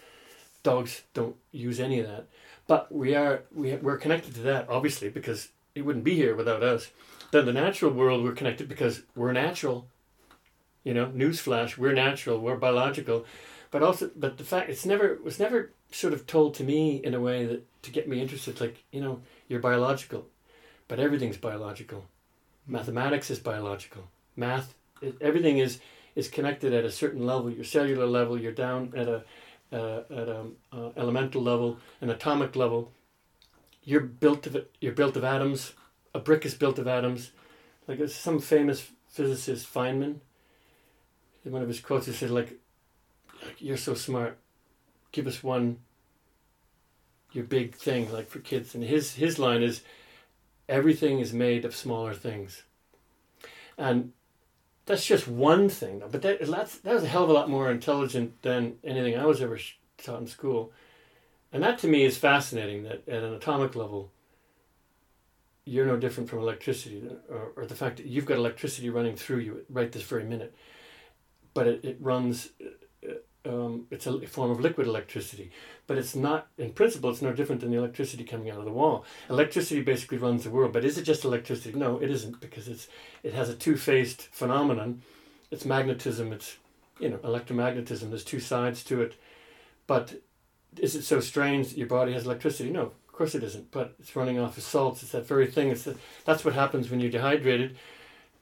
Dogs 0.62 1.02
don't 1.14 1.36
use 1.52 1.80
any 1.80 2.00
of 2.00 2.06
that. 2.06 2.26
But 2.66 2.92
we 2.92 3.14
are 3.14 3.42
we, 3.54 3.74
we're 3.76 3.96
connected 3.96 4.34
to 4.34 4.42
that 4.42 4.68
obviously 4.68 5.08
because 5.08 5.48
it 5.74 5.82
wouldn't 5.82 6.04
be 6.04 6.14
here 6.14 6.34
without 6.34 6.62
us. 6.62 6.90
Then 7.30 7.46
the 7.46 7.52
natural 7.52 7.92
world 7.92 8.22
we're 8.24 8.32
connected 8.32 8.68
because 8.68 9.02
we're 9.14 9.32
natural. 9.32 9.86
You 10.84 10.94
know, 10.94 11.06
newsflash, 11.06 11.76
we're 11.76 11.92
natural, 11.92 12.40
we're 12.40 12.56
biological. 12.56 13.24
But 13.70 13.82
also 13.82 14.10
but 14.16 14.38
the 14.38 14.44
fact 14.44 14.70
it's 14.70 14.86
never 14.86 15.08
it 15.08 15.24
was 15.24 15.38
never 15.38 15.72
sort 15.92 16.12
of 16.12 16.26
told 16.26 16.54
to 16.54 16.64
me 16.64 16.96
in 16.96 17.14
a 17.14 17.20
way 17.20 17.44
that 17.46 17.82
to 17.82 17.90
get 17.90 18.08
me 18.08 18.20
interested 18.20 18.60
like, 18.60 18.84
you 18.90 19.00
know, 19.00 19.20
you're 19.48 19.60
biological. 19.60 20.26
But 20.88 21.00
everything's 21.00 21.36
biological. 21.36 22.06
Mathematics 22.66 23.30
is 23.30 23.38
biological. 23.38 24.04
Math 24.36 24.74
it, 25.00 25.16
everything 25.20 25.58
is 25.58 25.80
is 26.14 26.28
connected 26.28 26.72
at 26.72 26.84
a 26.84 26.90
certain 26.90 27.24
level, 27.24 27.50
your 27.50 27.64
cellular 27.64 28.06
level, 28.06 28.38
you're 28.38 28.52
down 28.52 28.92
at 28.96 29.08
a 29.08 29.24
uh, 29.72 30.02
at 30.10 30.28
a 30.28 30.46
uh, 30.72 30.90
elemental 30.96 31.42
level, 31.42 31.78
an 32.00 32.10
atomic 32.10 32.56
level. 32.56 32.92
You're 33.84 34.00
built 34.00 34.46
of 34.46 34.56
you're 34.80 34.92
built 34.92 35.16
of 35.16 35.24
atoms. 35.24 35.72
A 36.14 36.18
brick 36.18 36.44
is 36.44 36.54
built 36.54 36.78
of 36.78 36.88
atoms. 36.88 37.30
Like 37.86 38.06
some 38.08 38.40
famous 38.40 38.90
physicist 39.08 39.72
Feynman. 39.72 40.16
In 41.44 41.52
one 41.52 41.62
of 41.62 41.68
his 41.68 41.80
quotes, 41.80 42.06
he 42.06 42.12
said, 42.12 42.30
"Like, 42.30 42.60
you're 43.58 43.76
so 43.76 43.94
smart. 43.94 44.38
Give 45.12 45.26
us 45.26 45.42
one. 45.42 45.78
Your 47.32 47.44
big 47.44 47.74
thing, 47.74 48.12
like 48.12 48.28
for 48.28 48.40
kids." 48.40 48.74
And 48.74 48.84
his 48.84 49.14
his 49.14 49.38
line 49.38 49.62
is, 49.62 49.82
"Everything 50.70 51.18
is 51.20 51.32
made 51.32 51.64
of 51.66 51.76
smaller 51.76 52.14
things." 52.14 52.62
And 53.76 54.12
that's 54.86 55.06
just 55.06 55.28
one 55.28 55.68
thing. 55.68 56.02
But 56.10 56.22
that, 56.22 56.40
that's, 56.40 56.78
that 56.78 56.94
was 56.94 57.04
a 57.04 57.08
hell 57.08 57.24
of 57.24 57.30
a 57.30 57.32
lot 57.32 57.48
more 57.48 57.70
intelligent 57.70 58.42
than 58.42 58.76
anything 58.82 59.16
I 59.16 59.24
was 59.24 59.40
ever 59.40 59.58
taught 59.98 60.20
in 60.20 60.26
school. 60.26 60.72
And 61.52 61.62
that 61.62 61.78
to 61.80 61.88
me 61.88 62.04
is 62.04 62.18
fascinating 62.18 62.84
that 62.84 63.08
at 63.08 63.22
an 63.22 63.34
atomic 63.34 63.74
level, 63.74 64.10
you're 65.64 65.86
no 65.86 65.96
different 65.96 66.28
from 66.28 66.40
electricity, 66.40 67.02
or, 67.28 67.52
or 67.56 67.66
the 67.66 67.74
fact 67.74 67.98
that 67.98 68.06
you've 68.06 68.26
got 68.26 68.38
electricity 68.38 68.90
running 68.90 69.16
through 69.16 69.38
you 69.38 69.64
right 69.68 69.92
this 69.92 70.02
very 70.02 70.24
minute. 70.24 70.54
But 71.54 71.66
it, 71.66 71.84
it 71.84 71.96
runs, 72.00 72.50
um, 73.44 73.86
it's 73.90 74.06
a 74.06 74.26
form 74.26 74.50
of 74.50 74.60
liquid 74.60 74.86
electricity. 74.86 75.50
But 75.86 75.98
it's 75.98 76.14
not, 76.14 76.48
in 76.58 76.72
principle, 76.72 77.10
it's 77.10 77.22
no 77.22 77.32
different 77.32 77.60
than 77.60 77.70
the 77.70 77.78
electricity 77.78 78.24
coming 78.24 78.50
out 78.50 78.58
of 78.58 78.64
the 78.64 78.70
wall. 78.70 79.04
Electricity 79.28 79.82
basically 79.82 80.18
runs 80.18 80.44
the 80.44 80.50
world. 80.50 80.72
But 80.72 80.84
is 80.84 80.98
it 80.98 81.02
just 81.02 81.24
electricity? 81.24 81.76
No, 81.76 81.98
it 81.98 82.10
isn't, 82.10 82.40
because 82.40 82.68
it's 82.68 82.88
it 83.22 83.34
has 83.34 83.48
a 83.48 83.54
two-faced 83.54 84.22
phenomenon. 84.32 85.02
It's 85.50 85.64
magnetism. 85.64 86.32
It's 86.32 86.58
you 86.98 87.08
know 87.08 87.18
electromagnetism. 87.18 88.10
There's 88.10 88.24
two 88.24 88.40
sides 88.40 88.84
to 88.84 89.02
it. 89.02 89.14
But 89.86 90.20
is 90.78 90.94
it 90.94 91.02
so 91.02 91.20
strange 91.20 91.68
that 91.68 91.78
your 91.78 91.88
body 91.88 92.12
has 92.12 92.26
electricity? 92.26 92.70
No, 92.70 92.82
of 92.82 93.12
course 93.12 93.34
it 93.34 93.42
isn't. 93.42 93.70
But 93.72 93.94
it's 93.98 94.14
running 94.14 94.38
off 94.38 94.56
of 94.58 94.62
salts. 94.62 95.02
It's 95.02 95.12
that 95.12 95.26
very 95.26 95.46
thing. 95.46 95.70
It's 95.70 95.84
the, 95.84 95.96
that's 96.24 96.44
what 96.44 96.54
happens 96.54 96.90
when 96.90 97.00
you're 97.00 97.10
dehydrated. 97.10 97.76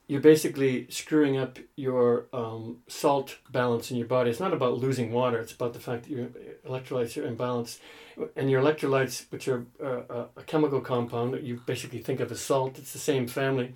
You're 0.09 0.21
basically 0.23 0.87
screwing 0.91 1.37
up 1.37 1.59
your 1.77 2.27
um, 2.33 2.79
salt 2.89 3.37
balance 3.53 3.91
in 3.91 3.99
your 3.99 4.07
body. 4.07 4.31
It's 4.31 4.41
not 4.41 4.55
about 4.55 4.79
losing 4.79 5.13
water. 5.13 5.39
It's 5.39 5.53
about 5.53 5.75
the 5.75 5.81
fact 5.81 6.05
that 6.05 6.11
your 6.11 6.27
electrolytes 6.67 7.17
are 7.17 7.31
imbalanced, 7.31 7.79
and 8.35 8.51
your 8.51 8.61
electrolytes, 8.63 9.31
which 9.31 9.47
are 9.49 9.67
uh, 9.85 10.25
a 10.37 10.43
chemical 10.47 10.81
compound 10.81 11.35
that 11.35 11.43
you 11.43 11.61
basically 11.67 12.01
think 12.01 12.21
of 12.21 12.33
as 12.33 12.41
salt. 12.41 12.79
It's 12.79 12.93
the 12.93 12.99
same 12.99 13.29
family 13.29 13.75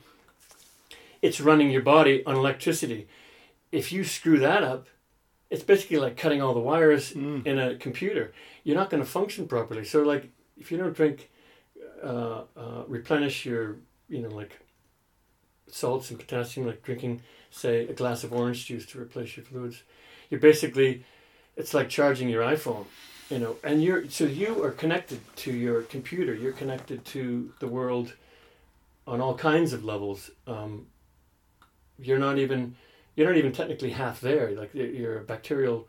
it's 1.23 1.41
running 1.41 1.71
your 1.71 1.83
body 1.83 2.25
on 2.27 2.35
electricity. 2.35 3.07
If 3.71 3.93
you 3.93 4.03
screw 4.05 4.41
that 4.41 4.65
up, 4.65 4.89
it's 5.51 5.63
basically 5.63 5.99
like 5.99 6.17
cutting 6.17 6.43
all 6.43 6.53
the 6.53 6.61
wires 6.61 7.13
Mm. 7.13 7.47
in 7.47 7.59
a 7.59 7.77
computer. 7.77 8.33
You're 8.65 8.77
not 8.77 8.91
going 8.91 9.03
to 9.03 9.09
function 9.09 9.47
properly. 9.47 9.85
So, 9.85 10.03
like, 10.03 10.31
if 10.57 10.73
you 10.73 10.79
don't 10.79 10.95
drink, 10.95 11.31
uh, 12.03 12.43
uh, 12.57 12.83
replenish 12.89 13.47
your, 13.47 13.77
you 14.09 14.21
know, 14.23 14.31
like 14.31 14.59
salts 15.73 16.11
and 16.11 16.19
potassium, 16.19 16.67
like 16.67 16.83
drinking, 16.83 17.23
say, 17.51 17.87
a 17.87 17.93
glass 17.93 18.25
of 18.25 18.33
orange 18.33 18.67
juice 18.67 18.87
to 18.87 19.01
replace 19.01 19.37
your 19.37 19.45
fluids, 19.45 19.83
you're 20.31 20.41
basically, 20.41 21.05
it's 21.57 21.75
like 21.75 21.89
charging 21.89 22.29
your 22.29 22.43
iPhone, 22.43 22.87
you 23.31 23.39
know, 23.39 23.57
and 23.65 23.83
you're, 23.83 24.09
so 24.09 24.25
you 24.25 24.63
are 24.63 24.71
connected 24.71 25.21
to 25.37 25.53
your 25.53 25.83
computer, 25.83 26.35
you're 26.35 26.53
connected 26.53 27.05
to 27.07 27.53
the 27.61 27.67
world 27.67 28.15
on 29.07 29.21
all 29.21 29.35
kinds 29.35 29.73
of 29.73 29.85
levels. 29.85 30.31
Um, 30.47 30.87
you're 31.99 32.19
not 32.19 32.39
even 32.39 32.77
you're 33.15 33.29
not 33.29 33.37
even 33.37 33.53
technically 33.53 33.91
half 33.91 34.21
there. 34.21 34.53
Like 34.53 34.75
your- 34.75 35.21
bacterial 35.21 35.87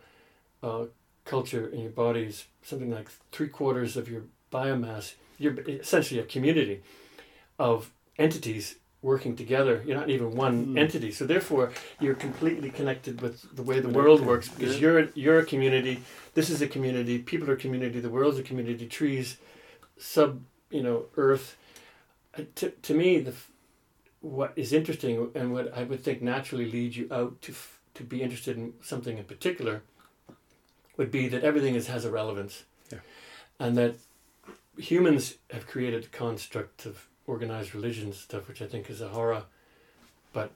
uh, 0.61 0.85
culture 1.25 1.67
in 1.67 1.81
your 1.81 1.91
body 1.91 2.23
is 2.23 2.45
something 2.63 2.91
like 2.91 3.09
three 3.31 3.47
quarters 3.47 3.95
of 3.95 4.09
your 4.09 4.23
biomass. 4.51 5.13
You're 5.39 5.57
essentially 5.69 6.19
a 6.19 6.23
community 6.23 6.83
of 7.57 7.91
entities 8.17 8.75
working 9.03 9.35
together. 9.35 9.83
You're 9.85 9.97
not 9.97 10.09
even 10.09 10.31
one 10.31 10.65
Mm. 10.67 10.79
entity. 10.79 11.11
So 11.11 11.25
therefore, 11.25 11.71
you're 11.99 12.15
completely 12.15 12.69
connected 12.71 13.21
with 13.21 13.35
the 13.55 13.61
way 13.61 13.79
the 13.81 13.89
world 13.99 14.21
works 14.25 14.47
because 14.49 14.75
yeah. 14.75 14.81
you're 14.81 15.09
you're 15.13 15.39
a 15.39 15.45
community. 15.45 15.95
This 16.33 16.49
is 16.49 16.61
a 16.61 16.67
community. 16.67 17.19
People 17.19 17.49
are 17.49 17.53
a 17.59 17.63
community. 17.65 17.99
The 17.99 18.09
world's 18.09 18.39
a 18.39 18.43
community. 18.43 18.87
Trees, 18.87 19.37
sub, 19.97 20.41
you 20.71 20.81
know, 20.81 21.05
Earth. 21.17 21.55
Uh, 22.37 22.43
To, 22.55 22.69
to 22.87 22.93
me, 22.95 23.19
the 23.19 23.33
what 24.21 24.51
is 24.55 24.71
interesting 24.73 25.31
and 25.35 25.53
what 25.53 25.65
I 25.77 25.83
would 25.83 26.01
think 26.03 26.21
naturally 26.21 26.67
leads 26.71 26.95
you 26.97 27.07
out 27.11 27.41
to 27.41 27.51
f- 27.51 27.79
to 27.95 28.03
be 28.03 28.21
interested 28.25 28.57
in 28.57 28.73
something 28.81 29.17
in 29.17 29.25
particular 29.25 29.81
would 30.97 31.11
be 31.11 31.27
that 31.27 31.43
everything 31.43 31.75
is 31.75 31.87
has 31.87 32.05
a 32.05 32.09
relevance, 32.11 32.63
Yeah. 32.91 32.99
and 33.59 33.77
that 33.77 33.95
humans 34.77 35.35
have 35.51 35.67
created 35.67 36.05
a 36.05 36.07
construct 36.07 36.85
of 36.85 37.07
organized 37.27 37.73
religion 37.75 38.13
stuff, 38.13 38.47
which 38.47 38.61
I 38.61 38.67
think 38.67 38.89
is 38.89 39.01
a 39.01 39.09
horror, 39.09 39.43
but 40.33 40.51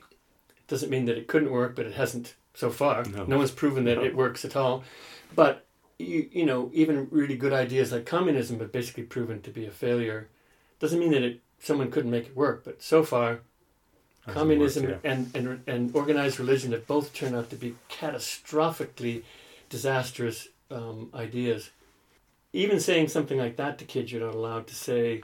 it 0.50 0.68
doesn't 0.68 0.90
mean 0.90 1.06
that 1.06 1.18
it 1.18 1.28
couldn't 1.28 1.52
work, 1.52 1.76
but 1.76 1.86
it 1.86 1.94
hasn't 1.94 2.36
so 2.54 2.70
far. 2.70 3.04
No. 3.06 3.38
one's 3.38 3.52
proven 3.52 3.84
that 3.86 3.98
No. 3.98 4.04
it 4.04 4.16
works 4.16 4.44
at 4.46 4.56
all, 4.56 4.84
but. 5.36 5.64
You, 6.00 6.30
you 6.32 6.46
know 6.46 6.70
even 6.76 7.08
really 7.10 7.36
good 7.36 7.54
ideas 7.54 7.92
like 7.92 8.06
communism 8.06 8.60
have 8.60 8.72
basically 8.72 9.02
proven 9.02 9.42
to 9.42 9.50
be 9.50 9.66
a 9.66 9.72
failure 9.72 10.30
doesn't 10.80 11.00
mean 11.00 11.10
that 11.10 11.24
it 11.24 11.42
someone 11.58 11.90
couldn't 11.90 12.12
make 12.12 12.28
it 12.28 12.36
work 12.38 12.64
but 12.64 12.84
so 12.84 13.02
far 13.02 13.40
Hasn't 14.28 14.38
communism 14.38 14.84
worked, 14.86 15.04
yeah. 15.04 15.12
and, 15.12 15.36
and 15.36 15.64
and 15.66 15.96
organized 15.96 16.40
religion 16.40 16.72
have 16.74 16.86
both 16.86 17.16
turned 17.16 17.36
out 17.36 17.50
to 17.50 17.56
be 17.56 17.74
catastrophically 17.90 19.24
disastrous 19.70 20.50
um, 20.70 21.10
ideas. 21.16 21.72
Even 22.54 22.80
saying 22.80 23.08
something 23.08 23.40
like 23.40 23.56
that 23.58 23.80
to 23.80 23.86
kids, 23.86 24.12
you're 24.12 24.22
not 24.26 24.36
allowed 24.36 24.68
to 24.68 24.76
say 24.76 25.24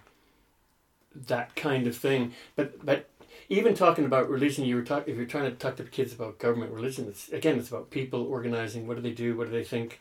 that 1.15 1.55
kind 1.55 1.87
of 1.87 1.95
thing. 1.95 2.33
But 2.55 2.85
but 2.85 3.09
even 3.49 3.73
talking 3.73 4.05
about 4.05 4.29
religion, 4.29 4.65
you 4.65 4.75
were 4.75 4.83
talk 4.83 5.07
if 5.07 5.15
you're 5.15 5.25
trying 5.25 5.49
to 5.49 5.57
talk 5.57 5.75
to 5.77 5.83
kids 5.83 6.13
about 6.13 6.39
government 6.39 6.71
religion, 6.71 7.07
it's 7.07 7.29
again 7.29 7.57
it's 7.57 7.69
about 7.69 7.89
people 7.89 8.23
organizing. 8.23 8.87
What 8.87 8.95
do 8.95 9.01
they 9.01 9.11
do? 9.11 9.35
What 9.35 9.47
do 9.47 9.51
they 9.51 9.63
think? 9.63 9.99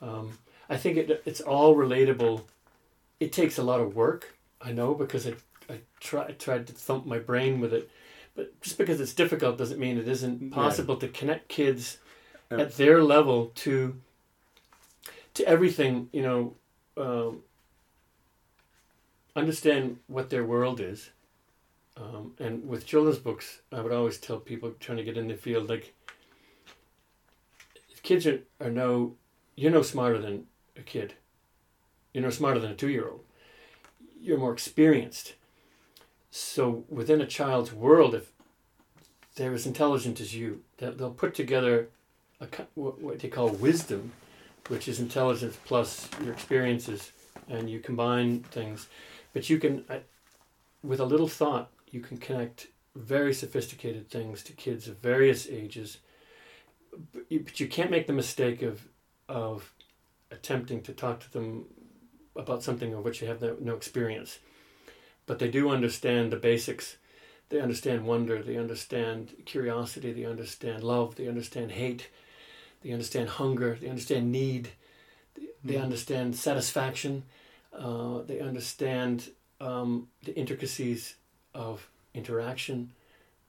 Um, 0.00 0.38
I 0.68 0.76
think 0.76 0.96
it, 0.96 1.22
it's 1.24 1.40
all 1.40 1.76
relatable. 1.76 2.42
It 3.20 3.32
takes 3.32 3.58
a 3.58 3.62
lot 3.62 3.80
of 3.80 3.94
work, 3.94 4.34
I 4.60 4.72
know, 4.72 4.94
because 4.94 5.26
I 5.26 5.34
I 5.68 5.80
try, 6.00 6.32
tried 6.32 6.66
to 6.66 6.72
thump 6.72 7.06
my 7.06 7.18
brain 7.18 7.60
with 7.60 7.72
it. 7.72 7.90
But 8.36 8.60
just 8.60 8.78
because 8.78 9.00
it's 9.00 9.14
difficult 9.14 9.58
doesn't 9.58 9.78
mean 9.78 9.96
it 9.96 10.08
isn't 10.08 10.50
possible 10.50 10.96
to 10.96 11.08
connect 11.08 11.48
kids 11.48 11.98
at 12.50 12.76
their 12.76 13.02
level 13.02 13.52
to 13.56 14.00
to 15.34 15.46
everything. 15.46 16.08
You 16.12 16.22
know, 16.22 16.54
um, 16.96 17.42
understand 19.36 19.98
what 20.06 20.30
their 20.30 20.44
world 20.44 20.80
is. 20.80 21.10
Um, 21.96 22.32
and 22.38 22.66
with 22.66 22.86
children's 22.86 23.18
books, 23.18 23.60
I 23.72 23.80
would 23.80 23.92
always 23.92 24.18
tell 24.18 24.38
people 24.38 24.72
trying 24.80 24.98
to 24.98 25.04
get 25.04 25.16
in 25.16 25.28
the 25.28 25.36
field 25.36 25.68
like 25.68 25.94
kids 28.04 28.26
are, 28.26 28.40
are 28.60 28.70
no, 28.70 29.14
you're 29.56 29.72
no 29.72 29.82
smarter 29.82 30.18
than 30.18 30.46
a 30.76 30.82
kid. 30.82 31.14
You're 32.12 32.22
no 32.22 32.30
smarter 32.30 32.60
than 32.60 32.70
a 32.70 32.76
two 32.76 32.90
year 32.90 33.08
old. 33.08 33.24
You're 34.20 34.38
more 34.38 34.52
experienced. 34.52 35.34
So 36.30 36.84
within 36.88 37.20
a 37.20 37.26
child's 37.26 37.72
world, 37.72 38.14
if 38.14 38.30
they're 39.34 39.52
as 39.52 39.66
intelligent 39.66 40.20
as 40.20 40.34
you, 40.34 40.62
they'll, 40.78 41.10
put 41.10 41.34
together 41.34 41.88
a, 42.40 42.46
what 42.74 43.18
they 43.18 43.28
call 43.28 43.48
wisdom, 43.48 44.12
which 44.68 44.86
is 44.86 45.00
intelligence 45.00 45.58
plus 45.64 46.08
your 46.22 46.32
experiences, 46.32 47.12
and 47.48 47.68
you 47.68 47.80
combine 47.80 48.40
things. 48.40 48.86
But 49.34 49.50
you 49.50 49.58
can, 49.58 49.84
I- 49.90 50.02
with 50.82 51.00
a 51.00 51.04
little 51.04 51.28
thought, 51.28 51.70
you 51.90 52.00
can 52.00 52.16
connect 52.16 52.68
very 52.96 53.34
sophisticated 53.34 54.08
things 54.08 54.42
to 54.44 54.52
kids 54.52 54.88
of 54.88 54.98
various 54.98 55.46
ages. 55.48 55.98
But 57.12 57.24
you, 57.28 57.40
but 57.40 57.60
you 57.60 57.66
can't 57.68 57.90
make 57.90 58.06
the 58.06 58.12
mistake 58.14 58.62
of 58.62 58.88
of 59.28 59.72
attempting 60.30 60.82
to 60.82 60.92
talk 60.92 61.18
to 61.20 61.32
them 61.32 61.64
about 62.36 62.62
something 62.62 62.92
of 62.92 63.04
which 63.04 63.20
they 63.20 63.26
have 63.26 63.40
no, 63.40 63.56
no 63.60 63.74
experience. 63.74 64.38
But 65.26 65.38
they 65.38 65.50
do 65.50 65.70
understand 65.70 66.30
the 66.30 66.36
basics. 66.36 66.96
They 67.48 67.60
understand 67.60 68.04
wonder. 68.04 68.42
They 68.42 68.56
understand 68.56 69.32
curiosity. 69.46 70.12
They 70.12 70.24
understand 70.26 70.84
love. 70.84 71.16
They 71.16 71.26
understand 71.26 71.72
hate. 71.72 72.10
They 72.82 72.92
understand 72.92 73.30
hunger. 73.30 73.78
They 73.80 73.88
understand 73.88 74.30
need. 74.30 74.70
They, 75.34 75.46
they 75.64 75.74
Mhm. 75.74 75.82
understand 75.84 76.36
satisfaction. 76.36 77.24
Uh, 77.76 78.22
they 78.22 78.40
understand 78.40 79.30
um, 79.60 80.08
the 80.24 80.34
intricacies 80.36 81.16
of 81.54 81.88
interaction. 82.14 82.92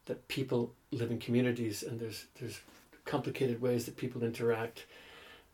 That 0.05 0.27
people 0.27 0.73
live 0.91 1.09
in 1.09 1.17
communities, 1.19 1.81
and 1.83 1.99
there's 1.99 2.25
there's 2.39 2.59
complicated 3.05 3.59
ways 3.61 3.85
that 3.85 3.97
people 3.97 4.23
interact. 4.23 4.85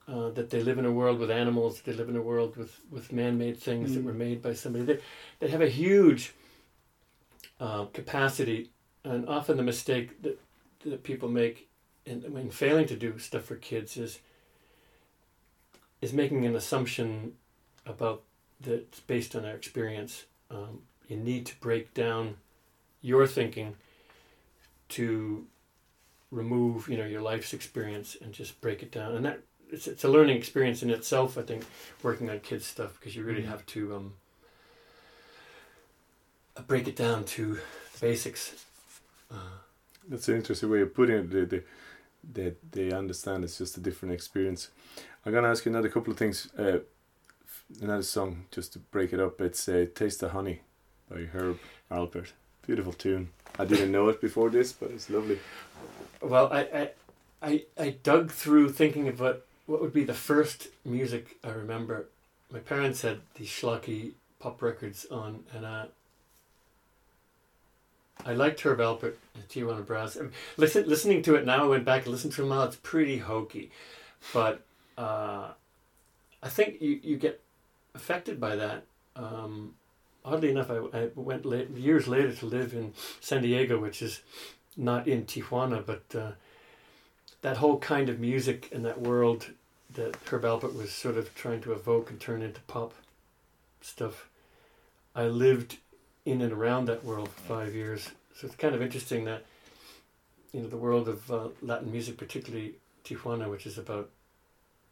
Uh, 0.07 0.29
that 0.31 0.49
they 0.49 0.61
live 0.61 0.77
in 0.79 0.85
a 0.85 0.91
world 0.91 1.19
with 1.19 1.31
animals. 1.31 1.81
They 1.81 1.93
live 1.93 2.09
in 2.09 2.17
a 2.17 2.21
world 2.21 2.57
with, 2.57 2.79
with 2.89 3.13
man-made 3.13 3.57
things 3.59 3.93
that 3.93 4.01
Mm. 4.01 4.05
were 4.05 4.13
made 4.13 4.41
by 4.41 4.53
somebody. 4.53 4.83
They, 4.83 4.99
they 5.39 5.47
have 5.47 5.61
a 5.61 5.69
huge 5.69 6.33
uh, 7.59 7.85
capacity, 7.93 8.71
and 9.03 9.29
often 9.29 9.55
the 9.57 9.63
mistake 9.63 10.21
that 10.23 10.39
that 10.85 11.03
people 11.03 11.29
make 11.29 11.69
in 12.05 12.21
when 12.33 12.49
failing 12.49 12.87
to 12.87 12.95
do 12.95 13.19
stuff 13.19 13.43
for 13.43 13.55
kids 13.55 13.95
is 13.97 14.19
is 16.01 16.11
making 16.13 16.45
an 16.45 16.55
assumption 16.55 17.33
about 17.85 18.23
that's 18.61 18.99
based 19.01 19.35
on 19.35 19.43
their 19.43 19.55
experience. 19.55 20.25
Um, 20.49 20.81
you 21.07 21.17
need 21.17 21.45
to 21.47 21.59
break 21.59 21.93
down 21.93 22.35
your 23.01 23.27
thinking 23.27 23.75
to 24.89 25.45
remove 26.31 26.87
you 26.87 26.97
know 26.97 27.05
your 27.05 27.21
life's 27.21 27.53
experience 27.53 28.15
and 28.21 28.33
just 28.33 28.59
break 28.61 28.81
it 28.81 28.91
down 28.91 29.15
and 29.15 29.25
that 29.25 29.39
it's, 29.69 29.87
it's 29.87 30.03
a 30.03 30.07
learning 30.07 30.37
experience 30.37 30.81
in 30.83 30.89
itself 30.89 31.37
i 31.37 31.41
think 31.41 31.63
working 32.03 32.29
on 32.29 32.39
kids 32.39 32.65
stuff 32.65 32.97
because 32.99 33.15
you 33.15 33.23
really 33.23 33.43
Mhm. 33.43 33.47
have 33.47 33.65
to 33.65 33.95
um, 33.95 34.13
uh, 36.55 36.61
break 36.61 36.87
it 36.87 36.95
down 36.95 37.23
to 37.25 37.55
the 37.93 37.99
basics 37.99 38.65
uh, 39.31 39.35
That's 40.09 40.27
an 40.29 40.35
interesting 40.35 40.69
way 40.69 40.81
of 40.81 40.93
putting 40.93 41.15
it. 41.17 41.29
They, 41.31 41.45
they, 41.45 41.63
they, 42.33 42.53
they 42.71 42.91
understand 42.91 43.43
it's 43.43 43.57
just 43.57 43.77
a 43.77 43.79
different 43.79 44.13
experience. 44.13 44.69
I'm 45.25 45.31
gonna 45.33 45.49
ask 45.49 45.65
you 45.65 45.71
another 45.71 45.89
couple 45.89 46.11
of 46.11 46.17
things. 46.19 46.49
Uh, 46.57 46.79
another 47.81 48.03
song 48.03 48.45
just 48.51 48.73
to 48.73 48.79
break 48.79 49.13
it 49.13 49.19
up. 49.19 49.39
It's 49.41 49.67
uh, 49.69 49.85
"Taste 49.95 50.19
the 50.19 50.29
Honey" 50.29 50.61
by 51.09 51.23
Herb 51.23 51.59
Alpert. 51.91 52.31
Beautiful 52.65 52.93
tune. 52.93 53.29
I 53.59 53.65
didn't 53.65 53.91
know 53.91 54.09
it 54.09 54.21
before 54.21 54.49
this, 54.49 54.71
but 54.73 54.91
it's 54.91 55.09
lovely. 55.09 55.39
well 56.21 56.51
I, 56.51 56.61
I 56.61 56.89
i 57.41 57.63
i 57.77 57.89
dug 58.03 58.31
through 58.31 58.69
thinking 58.71 59.07
of 59.07 59.19
what 59.19 59.45
what 59.65 59.81
would 59.81 59.93
be 59.93 60.03
the 60.03 60.13
first 60.13 60.67
music 60.85 61.37
i 61.43 61.49
remember 61.49 62.07
my 62.51 62.59
parents 62.59 63.01
had 63.01 63.21
these 63.35 63.49
schlocky 63.49 64.11
pop 64.39 64.61
records 64.61 65.05
on 65.11 65.43
and 65.55 65.65
uh 65.65 65.85
I 68.23 68.33
liked 68.33 68.61
Herb 68.61 68.77
Alpert 68.79 69.15
Tijuana 69.49 69.83
Brass. 69.83 70.15
Um, 70.15 70.31
Listen, 70.57 70.87
listening 70.87 71.23
to 71.23 71.33
it 71.35 71.43
now, 71.45 71.63
I 71.63 71.67
went 71.67 71.85
back 71.85 72.03
and 72.03 72.11
listened 72.11 72.33
to 72.33 72.45
it 72.45 72.49
now. 72.49 72.63
It's 72.63 72.75
pretty 72.75 73.17
hokey, 73.17 73.71
but 74.31 74.61
uh, 74.95 75.47
I 76.43 76.49
think 76.49 76.79
you, 76.81 76.99
you 77.01 77.17
get 77.17 77.41
affected 77.95 78.39
by 78.39 78.55
that. 78.55 78.83
Um, 79.15 79.75
oddly 80.23 80.49
enough, 80.49 80.69
I, 80.69 80.77
I 80.97 81.09
went 81.15 81.45
late, 81.45 81.69
years 81.71 82.07
later 82.07 82.33
to 82.33 82.45
live 82.45 82.73
in 82.73 82.93
San 83.19 83.41
Diego, 83.41 83.79
which 83.79 84.01
is 84.01 84.21
not 84.77 85.07
in 85.07 85.25
Tijuana, 85.25 85.85
but 85.85 86.03
uh, 86.17 86.31
that 87.41 87.57
whole 87.57 87.79
kind 87.79 88.09
of 88.09 88.19
music 88.19 88.69
and 88.71 88.85
that 88.85 89.01
world 89.01 89.47
that 89.93 90.15
Herb 90.29 90.43
Alpert 90.43 90.75
was 90.75 90.91
sort 90.91 91.17
of 91.17 91.33
trying 91.35 91.61
to 91.61 91.73
evoke 91.73 92.09
and 92.09 92.19
turn 92.19 92.41
into 92.41 92.61
pop 92.61 92.93
stuff. 93.81 94.29
I 95.15 95.25
lived 95.25 95.77
in 96.25 96.41
and 96.41 96.53
around 96.53 96.85
that 96.85 97.03
world 97.03 97.29
for 97.29 97.41
five 97.41 97.75
years, 97.75 98.11
so 98.35 98.47
it's 98.47 98.55
kind 98.55 98.73
of 98.73 98.81
interesting 98.81 99.25
that 99.25 99.43
you 100.53 100.61
know 100.61 100.67
the 100.67 100.77
world 100.77 101.09
of 101.09 101.31
uh, 101.31 101.47
Latin 101.61 101.91
music, 101.91 102.17
particularly 102.17 102.75
Tijuana, 103.03 103.49
which 103.49 103.65
is 103.65 103.77
about 103.77 104.09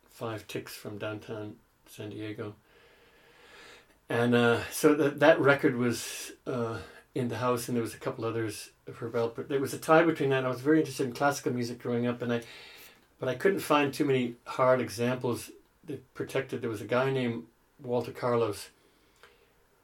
five 0.10 0.48
ticks 0.48 0.76
from 0.76 0.98
downtown 0.98 1.56
San 1.88 2.10
Diego. 2.10 2.56
And 4.10 4.34
uh, 4.34 4.62
so 4.72 4.96
that 4.96 5.20
that 5.20 5.40
record 5.40 5.76
was 5.76 6.32
uh, 6.48 6.80
in 7.14 7.28
the 7.28 7.38
house, 7.38 7.68
and 7.68 7.76
there 7.76 7.84
was 7.84 7.94
a 7.94 8.00
couple 8.00 8.26
others 8.26 8.72
of 8.88 8.98
Herb 8.98 9.14
Alpert. 9.14 9.48
There 9.48 9.60
was 9.60 9.74
a 9.74 9.78
tie 9.78 10.04
between 10.04 10.32
that. 10.32 10.46
I 10.46 10.50
was 10.50 10.62
very 10.62 10.80
interested 10.80 11.06
in 11.06 11.14
classical 11.14 11.54
music 11.54 11.80
growing 11.80 12.08
up, 12.08 12.22
and 12.24 12.34
I, 12.34 12.42
but 13.20 13.30
I 13.30 13.36
couldn't 13.36 13.60
find 13.60 13.94
too 13.94 14.06
many 14.06 14.36
hard 14.46 14.82
examples 14.82 15.52
that 15.86 16.14
protected. 16.16 16.62
There 16.62 16.70
was 16.70 16.82
a 16.82 16.86
guy 16.86 17.12
named 17.12 17.44
Walter 17.82 18.12
Carlos, 18.12 18.70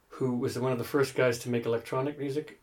who 0.08 0.36
was 0.36 0.58
one 0.58 0.72
of 0.72 0.78
the 0.78 0.84
first 0.84 1.14
guys 1.14 1.38
to 1.40 1.48
make 1.48 1.64
electronic 1.64 2.18
music, 2.18 2.58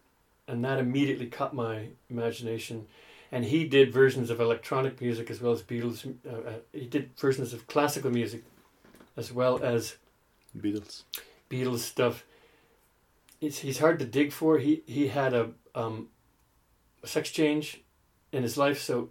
and 0.49 0.65
that 0.65 0.80
immediately 0.80 1.28
caught 1.28 1.54
my 1.56 1.88
imagination. 2.10 2.88
And 3.32 3.45
he 3.45 3.67
did 3.67 3.91
versions 3.91 4.30
of 4.30 4.39
electronic 4.39 5.02
music 5.02 5.32
as 5.32 5.41
well 5.41 5.54
as 5.54 5.63
Beatles. 5.63 6.13
Uh, 6.28 6.49
uh, 6.49 6.54
he 6.71 6.86
did 6.86 7.12
versions 7.17 7.54
of 7.54 7.67
classical 7.67 8.12
music, 8.12 8.43
as 9.17 9.32
well 9.32 9.63
as 9.63 9.95
Beatles. 10.56 11.04
Beatles 11.54 11.80
stuff. 11.80 12.26
It's, 13.42 13.60
he's 13.60 13.80
hard 13.80 14.00
to 14.00 14.06
dig 14.06 14.32
for. 14.32 14.58
He 14.58 14.84
he 14.86 15.08
had 15.10 15.34
a 15.34 15.50
um, 15.76 16.08
a 17.04 17.08
sex 17.08 17.30
change 17.30 17.82
in 18.32 18.42
his 18.44 18.58
life, 18.58 18.82
so 18.82 19.10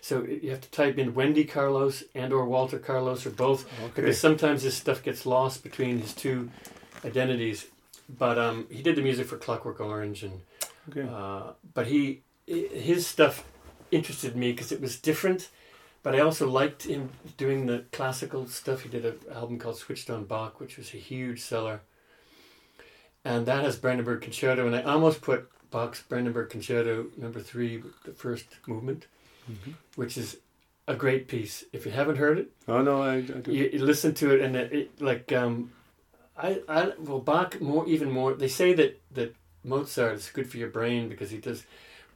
so 0.00 0.24
you 0.24 0.50
have 0.50 0.60
to 0.62 0.70
type 0.70 0.98
in 0.98 1.14
Wendy 1.14 1.44
Carlos 1.44 2.02
and 2.14 2.32
or 2.32 2.44
Walter 2.46 2.78
Carlos 2.78 3.26
or 3.26 3.30
both 3.30 3.66
Okay. 3.84 3.92
because 3.96 4.18
sometimes 4.18 4.62
this 4.62 4.74
stuff 4.76 5.02
gets 5.02 5.26
lost 5.26 5.62
between 5.62 6.00
his 6.00 6.14
two 6.14 6.50
identities. 7.04 7.66
But 8.08 8.38
um, 8.38 8.66
he 8.70 8.82
did 8.82 8.96
the 8.96 9.02
music 9.02 9.26
for 9.26 9.36
Clockwork 9.36 9.80
Orange, 9.80 10.22
and 10.22 10.40
Okay. 10.88 11.06
uh, 11.08 11.52
but 11.74 11.86
he 11.88 12.22
his 12.46 13.06
stuff 13.06 13.44
interested 13.90 14.36
me 14.36 14.52
because 14.52 14.72
it 14.72 14.80
was 14.80 14.98
different. 14.98 15.50
But 16.06 16.14
I 16.14 16.20
also 16.20 16.48
liked 16.48 16.84
him 16.84 17.10
doing 17.36 17.66
the 17.66 17.82
classical 17.90 18.46
stuff. 18.46 18.82
He 18.82 18.88
did 18.88 19.04
an 19.04 19.18
album 19.34 19.58
called 19.58 19.76
Switched 19.76 20.08
on 20.08 20.22
Bach, 20.24 20.60
which 20.60 20.76
was 20.76 20.94
a 20.94 20.98
huge 20.98 21.40
seller. 21.40 21.80
And 23.24 23.44
that 23.46 23.64
has 23.64 23.74
Brandenburg 23.76 24.20
Concerto, 24.20 24.64
and 24.68 24.76
I 24.76 24.82
almost 24.82 25.20
put 25.20 25.50
Bach's 25.72 26.04
Brandenburg 26.04 26.48
Concerto 26.48 27.06
number 27.16 27.40
three, 27.40 27.82
the 28.04 28.12
first 28.12 28.46
movement, 28.68 29.08
Mhm. 29.50 29.74
which 29.96 30.16
is 30.16 30.36
a 30.86 30.94
great 30.94 31.26
piece. 31.26 31.64
If 31.72 31.84
you 31.84 31.90
haven't 31.90 32.18
heard 32.18 32.38
it, 32.38 32.52
Oh 32.68 32.82
no, 32.82 33.02
I, 33.02 33.14
I 33.16 33.20
do. 33.22 33.52
you, 33.52 33.68
you 33.72 33.80
listen 33.84 34.14
to 34.14 34.32
it 34.32 34.40
and 34.40 34.54
it, 34.54 34.72
it 34.72 35.02
like 35.02 35.32
um 35.32 35.72
I, 36.36 36.60
I 36.68 36.92
well 37.00 37.18
Bach 37.18 37.60
more 37.60 37.84
even 37.88 38.12
more 38.12 38.32
they 38.34 38.46
say 38.46 38.74
that 38.74 39.00
that 39.14 39.34
Mozart 39.64 40.14
is 40.14 40.30
good 40.30 40.48
for 40.48 40.58
your 40.58 40.70
brain 40.70 41.08
because 41.08 41.30
he 41.32 41.38
does 41.38 41.64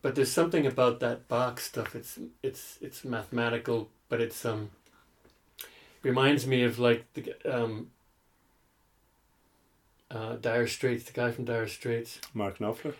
but 0.03 0.15
there's 0.15 0.33
something 0.33 0.67
about 0.67 1.01
that 1.01 1.29
Bach 1.29 1.61
stuff 1.61 1.95
it's 1.95 2.19
it's 2.43 2.79
it's 2.81 3.05
mathematical 3.05 3.89
but 4.09 4.21
it's 4.21 4.45
um 4.45 4.71
reminds 6.03 6.47
me 6.47 6.63
of 6.63 6.79
like 6.79 7.05
the 7.15 7.35
um 7.45 7.91
uh, 10.11 10.35
Dire 10.37 10.67
Straits 10.67 11.05
the 11.05 11.13
guy 11.13 11.31
from 11.31 11.45
Dire 11.45 11.69
Straits 11.69 12.21
Mark 12.35 12.59
Knopfler. 12.59 12.95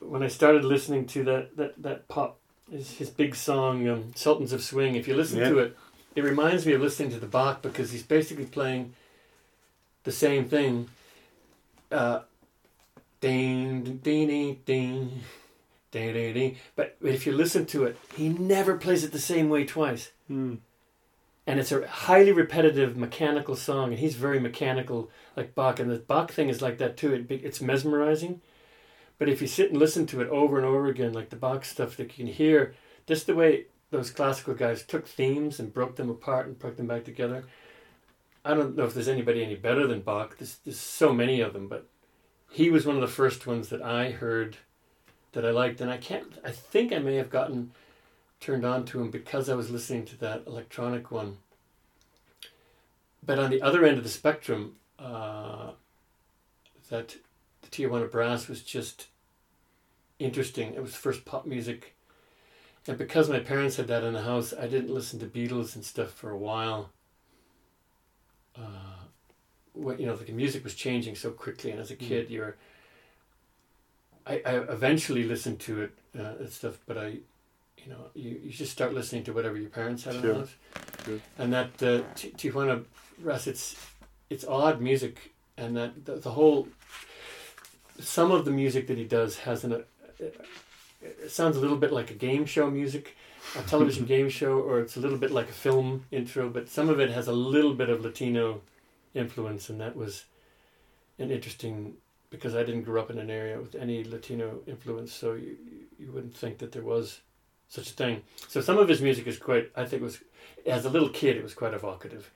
when 0.00 0.22
I 0.22 0.28
started 0.28 0.64
listening 0.64 1.06
to 1.06 1.24
that 1.24 1.56
that 1.56 1.82
that 1.82 2.08
pop 2.08 2.38
his, 2.70 2.92
his 2.98 3.10
big 3.10 3.34
song 3.34 3.88
um, 3.88 4.12
Sultans 4.14 4.52
of 4.52 4.62
Swing 4.62 4.94
if 4.96 5.08
you 5.08 5.14
listen 5.14 5.38
Yeah. 5.38 5.48
to 5.50 5.58
it 5.60 5.76
it 6.14 6.24
reminds 6.24 6.64
me 6.66 6.72
of 6.72 6.80
listening 6.80 7.10
to 7.10 7.20
the 7.20 7.26
Bach 7.26 7.62
because 7.62 7.92
he's 7.92 8.02
basically 8.02 8.46
playing 8.46 8.94
the 10.04 10.12
same 10.12 10.48
thing 10.48 10.88
uh 11.90 12.20
ding 13.20 13.82
ding 14.02 14.26
ding 14.28 14.60
ding 14.66 15.20
ding 15.96 16.12
ding 16.12 16.32
ding 16.32 16.34
ding 16.34 16.56
but 16.74 16.96
if 17.02 17.26
you 17.26 17.32
listen 17.32 17.66
to 17.66 17.84
it 17.84 17.98
he 18.16 18.28
never 18.28 18.76
plays 18.76 19.04
it 19.04 19.12
the 19.12 19.18
same 19.18 19.48
way 19.48 19.64
twice 19.64 20.12
Hmm. 20.28 20.54
and 21.46 21.60
it's 21.60 21.72
a 21.72 21.86
highly 21.86 22.32
repetitive 22.32 22.96
mechanical 22.96 23.54
song 23.56 23.90
and 23.90 23.98
he's 23.98 24.16
very 24.16 24.40
mechanical 24.40 25.10
like 25.36 25.54
bach 25.54 25.78
and 25.80 25.90
the 25.90 25.98
bach 25.98 26.32
thing 26.32 26.48
is 26.48 26.60
like 26.62 26.78
that 26.78 26.96
too 26.96 27.14
it, 27.14 27.30
it's 27.30 27.60
mesmerizing 27.60 28.40
but 29.18 29.28
if 29.28 29.40
you 29.40 29.46
sit 29.46 29.70
and 29.70 29.78
listen 29.78 30.06
to 30.06 30.20
it 30.20 30.28
over 30.28 30.56
and 30.56 30.66
over 30.66 30.86
again 30.86 31.12
like 31.12 31.30
the 31.30 31.36
bach 31.36 31.64
stuff 31.64 31.96
that 31.96 32.18
you 32.18 32.24
can 32.24 32.32
hear 32.32 32.74
just 33.06 33.26
the 33.26 33.34
way 33.34 33.66
those 33.90 34.10
classical 34.10 34.52
guys 34.54 34.82
took 34.82 35.06
themes 35.06 35.60
and 35.60 35.72
broke 35.72 35.94
them 35.94 36.10
apart 36.10 36.46
and 36.46 36.58
put 36.58 36.76
them 36.76 36.88
back 36.88 37.04
together. 37.04 37.44
I 38.44 38.52
don't 38.54 38.76
know 38.76 38.84
if 38.84 38.94
there's 38.94 39.08
anybody 39.08 39.44
any 39.44 39.54
better 39.54 39.86
than 39.86 40.00
Bach. 40.00 40.36
There's, 40.38 40.56
there's 40.64 40.78
so 40.78 41.12
many 41.12 41.40
of 41.40 41.52
them, 41.52 41.68
but 41.68 41.86
he 42.50 42.68
was 42.68 42.84
one 42.84 42.96
of 42.96 43.00
the 43.00 43.06
first 43.06 43.46
ones 43.46 43.68
that 43.68 43.82
I 43.82 44.10
heard 44.10 44.56
that 45.36 45.44
I 45.44 45.50
liked, 45.50 45.82
and 45.82 45.90
I 45.90 45.98
can't. 45.98 46.32
I 46.42 46.50
think 46.50 46.94
I 46.94 46.98
may 46.98 47.16
have 47.16 47.28
gotten 47.28 47.70
turned 48.40 48.64
on 48.64 48.86
to 48.86 49.02
him 49.02 49.10
because 49.10 49.50
I 49.50 49.54
was 49.54 49.70
listening 49.70 50.06
to 50.06 50.18
that 50.20 50.44
electronic 50.46 51.10
one. 51.10 51.36
But 53.22 53.38
on 53.38 53.50
the 53.50 53.60
other 53.60 53.84
end 53.84 53.98
of 53.98 54.02
the 54.02 54.08
spectrum, 54.08 54.76
uh, 54.98 55.72
that 56.88 57.16
the 57.60 57.68
Tijuana 57.68 58.10
Brass 58.10 58.48
was 58.48 58.62
just 58.62 59.08
interesting. 60.18 60.72
It 60.72 60.80
was 60.80 60.96
first 60.96 61.26
pop 61.26 61.44
music. 61.44 61.94
And 62.86 62.96
because 62.96 63.28
my 63.28 63.40
parents 63.40 63.76
had 63.76 63.88
that 63.88 64.04
in 64.04 64.14
the 64.14 64.22
house, 64.22 64.54
I 64.58 64.66
didn't 64.66 64.94
listen 64.94 65.20
to 65.20 65.26
Beatles 65.26 65.74
and 65.74 65.84
stuff 65.84 66.12
for 66.12 66.30
a 66.30 66.38
while. 66.38 66.92
Uh, 68.56 69.04
what 69.74 70.00
you 70.00 70.06
know, 70.06 70.16
the 70.16 70.32
music 70.32 70.64
was 70.64 70.74
changing 70.74 71.14
so 71.14 71.30
quickly, 71.30 71.72
and 71.72 71.78
as 71.80 71.90
a 71.90 71.96
kid, 71.96 72.30
you're. 72.30 72.56
I, 74.26 74.42
I 74.44 74.54
eventually 74.72 75.24
listened 75.24 75.60
to 75.60 75.82
it 75.82 75.92
uh, 76.18 76.32
and 76.40 76.50
stuff, 76.50 76.78
but 76.86 76.98
I, 76.98 77.06
you 77.78 77.88
know, 77.88 78.10
you, 78.14 78.40
you 78.44 78.50
just 78.50 78.72
start 78.72 78.92
listening 78.92 79.22
to 79.24 79.32
whatever 79.32 79.56
your 79.56 79.70
parents 79.70 80.04
had 80.04 80.16
in 80.16 80.22
Sure. 80.22 80.32
the 80.32 80.38
house, 80.40 80.54
Sure. 81.04 81.18
and 81.38 81.52
that 81.52 81.82
uh, 81.82 82.02
Ti- 82.16 82.32
Tijuana 82.36 82.84
Brass, 83.18 83.46
it's 83.46 83.76
it's 84.28 84.44
odd 84.44 84.80
music, 84.80 85.32
and 85.56 85.76
that 85.76 86.04
the, 86.04 86.16
the 86.16 86.30
whole. 86.30 86.66
Some 88.00 88.30
of 88.30 88.44
the 88.44 88.50
music 88.50 88.88
that 88.88 88.98
he 88.98 89.04
does 89.04 89.38
has 89.38 89.64
an. 89.64 89.72
Uh, 89.72 89.82
it 91.00 91.30
sounds 91.30 91.56
a 91.56 91.60
little 91.60 91.76
bit 91.76 91.92
like 91.92 92.10
a 92.10 92.14
game 92.14 92.44
show 92.46 92.68
music, 92.70 93.16
a 93.56 93.62
television 93.62 94.04
game 94.14 94.28
show, 94.28 94.58
or 94.58 94.80
it's 94.80 94.96
a 94.96 95.00
little 95.00 95.18
bit 95.18 95.30
like 95.30 95.48
a 95.48 95.52
film 95.52 96.04
intro. 96.10 96.48
But 96.48 96.68
some 96.68 96.88
of 96.88 96.98
it 97.00 97.10
has 97.10 97.28
a 97.28 97.32
little 97.32 97.74
bit 97.74 97.88
of 97.88 98.00
Latino 98.04 98.60
influence, 99.14 99.70
and 99.70 99.80
that 99.80 99.96
was 99.96 100.24
an 101.18 101.30
interesting 101.30 101.94
because 102.36 102.54
I 102.54 102.62
didn't 102.62 102.82
grow 102.82 103.00
up 103.02 103.10
in 103.10 103.18
an 103.18 103.30
area 103.30 103.58
with 103.60 103.74
any 103.74 104.04
Latino 104.04 104.60
influence, 104.66 105.12
so 105.12 105.32
you 105.34 105.56
you 105.98 106.12
wouldn't 106.12 106.36
think 106.36 106.58
that 106.58 106.72
there 106.72 106.82
was 106.82 107.20
such 107.68 107.90
a 107.90 107.94
thing. 107.94 108.22
So 108.48 108.60
some 108.60 108.78
of 108.78 108.88
his 108.88 109.00
music 109.00 109.26
is 109.26 109.38
quite. 109.38 109.70
I 109.76 109.84
think 109.84 110.02
was 110.02 110.20
as 110.66 110.84
a 110.84 110.90
little 110.90 111.08
kid, 111.08 111.36
it 111.36 111.42
was 111.42 111.54
quite 111.54 111.74
evocative. 111.74 112.30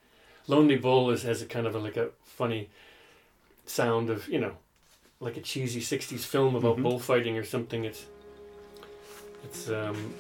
Lonely 0.47 0.77
Bull 0.77 1.11
is 1.11 1.23
has 1.23 1.43
a 1.43 1.47
kind 1.47 1.67
of 1.67 1.75
a, 1.75 1.79
like 1.79 1.97
a 1.97 2.09
funny 2.25 2.69
sound 3.67 4.11
of 4.11 4.29
you 4.29 4.41
know, 4.41 4.55
like 5.21 5.37
a 5.37 5.41
cheesy 5.41 5.81
'60s 5.81 6.25
film 6.25 6.55
about 6.57 6.79
Mhm. 6.79 6.83
bullfighting 6.83 7.37
or 7.39 7.45
something. 7.45 7.85
It's 7.85 8.07
it's 9.45 9.69
um. 9.69 10.15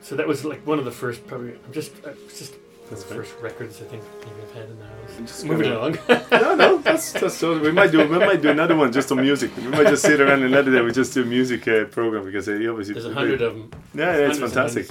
So 0.00 0.16
that 0.16 0.26
was 0.26 0.44
like 0.44 0.66
one 0.66 0.78
of 0.78 0.84
the 0.84 0.90
first 1.02 1.26
probably. 1.26 1.52
I'm 1.66 1.72
just 1.72 1.92
it's 2.04 2.38
just 2.38 2.54
That's 2.90 3.04
the 3.04 3.14
first 3.14 3.34
records 3.40 3.80
I 3.82 3.84
think 3.84 4.02
I've 4.22 4.52
had 4.52 4.70
in 4.70 4.78
the 4.78 4.84
house. 4.84 5.18
Just 5.18 5.44
Moving 5.44 5.72
along. 5.72 5.98
no, 6.32 6.54
no, 6.54 6.78
that's 6.78 7.12
that's 7.12 7.34
so. 7.34 7.58
We 7.58 7.70
might 7.70 7.90
do 7.90 7.98
we 8.08 8.18
might 8.18 8.40
do 8.40 8.50
another 8.50 8.76
one 8.76 8.92
just 8.92 9.12
on 9.12 9.20
music. 9.20 9.54
We 9.56 9.64
might 9.64 9.88
just 9.88 10.02
sit 10.02 10.20
around 10.20 10.42
another 10.42 10.72
day. 10.72 10.80
We 10.80 10.92
just 10.92 11.12
do 11.12 11.22
a 11.22 11.26
music 11.26 11.68
uh, 11.68 11.84
program 11.84 12.24
because 12.24 12.48
uh, 12.48 12.52
obviously 12.52 12.94
There's 12.94 13.06
a 13.06 13.12
hundred 13.12 13.42
of 13.42 13.54
them. 13.54 13.70
Yeah, 13.94 14.16
yeah, 14.16 14.28
it's 14.28 14.38
fantastic. 14.38 14.88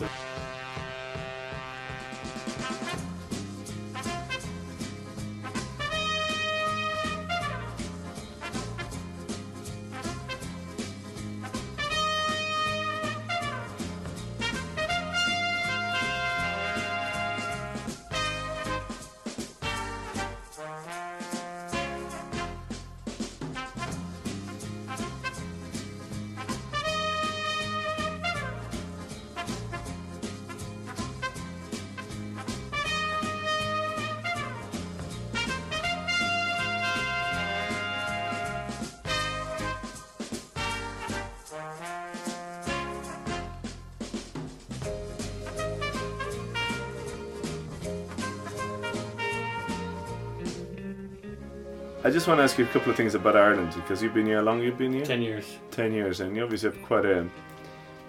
I 52.08 52.10
just 52.10 52.26
want 52.26 52.38
to 52.38 52.44
ask 52.46 52.58
you 52.58 52.64
a 52.64 52.70
couple 52.70 52.90
of 52.90 52.96
things 52.96 53.16
about 53.16 53.36
Ireland 53.36 53.74
because 53.76 54.02
you've 54.02 54.14
been 54.14 54.28
here. 54.28 54.38
How 54.38 54.44
long 54.44 54.62
you've 54.62 54.78
been 54.78 54.94
here? 54.94 55.04
Ten 55.04 55.22
years. 55.22 55.58
Ten 55.72 55.92
years, 55.92 56.22
and 56.22 56.38
you 56.38 56.42
obviously 56.42 56.70
have 56.72 56.82
quite 56.82 57.06
a 57.06 57.28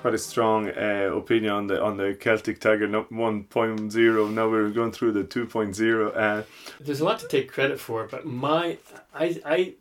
quite 0.03 0.15
a 0.15 0.19
strong 0.19 0.69
uh, 0.69 1.11
opinion 1.17 1.53
on 1.53 1.67
the 1.67 1.83
on 1.83 1.97
the 1.97 2.15
Celtic 2.15 2.61
Tiger 2.61 2.87
no- 2.87 3.07
1.0. 3.07 4.33
Now 4.33 4.49
we're 4.49 4.71
going 4.71 4.93
through 4.93 5.11
the 5.11 5.25
2.0. 5.25 6.17
Uh, 6.17 6.45
There's 6.79 7.01
a 7.01 7.05
lot 7.05 7.19
to 7.19 7.27
take 7.27 7.51
credit 7.51 7.81
for, 7.81 8.07
but 8.07 8.25
my 8.25 8.79
I 9.13 9.41
I 9.45 9.75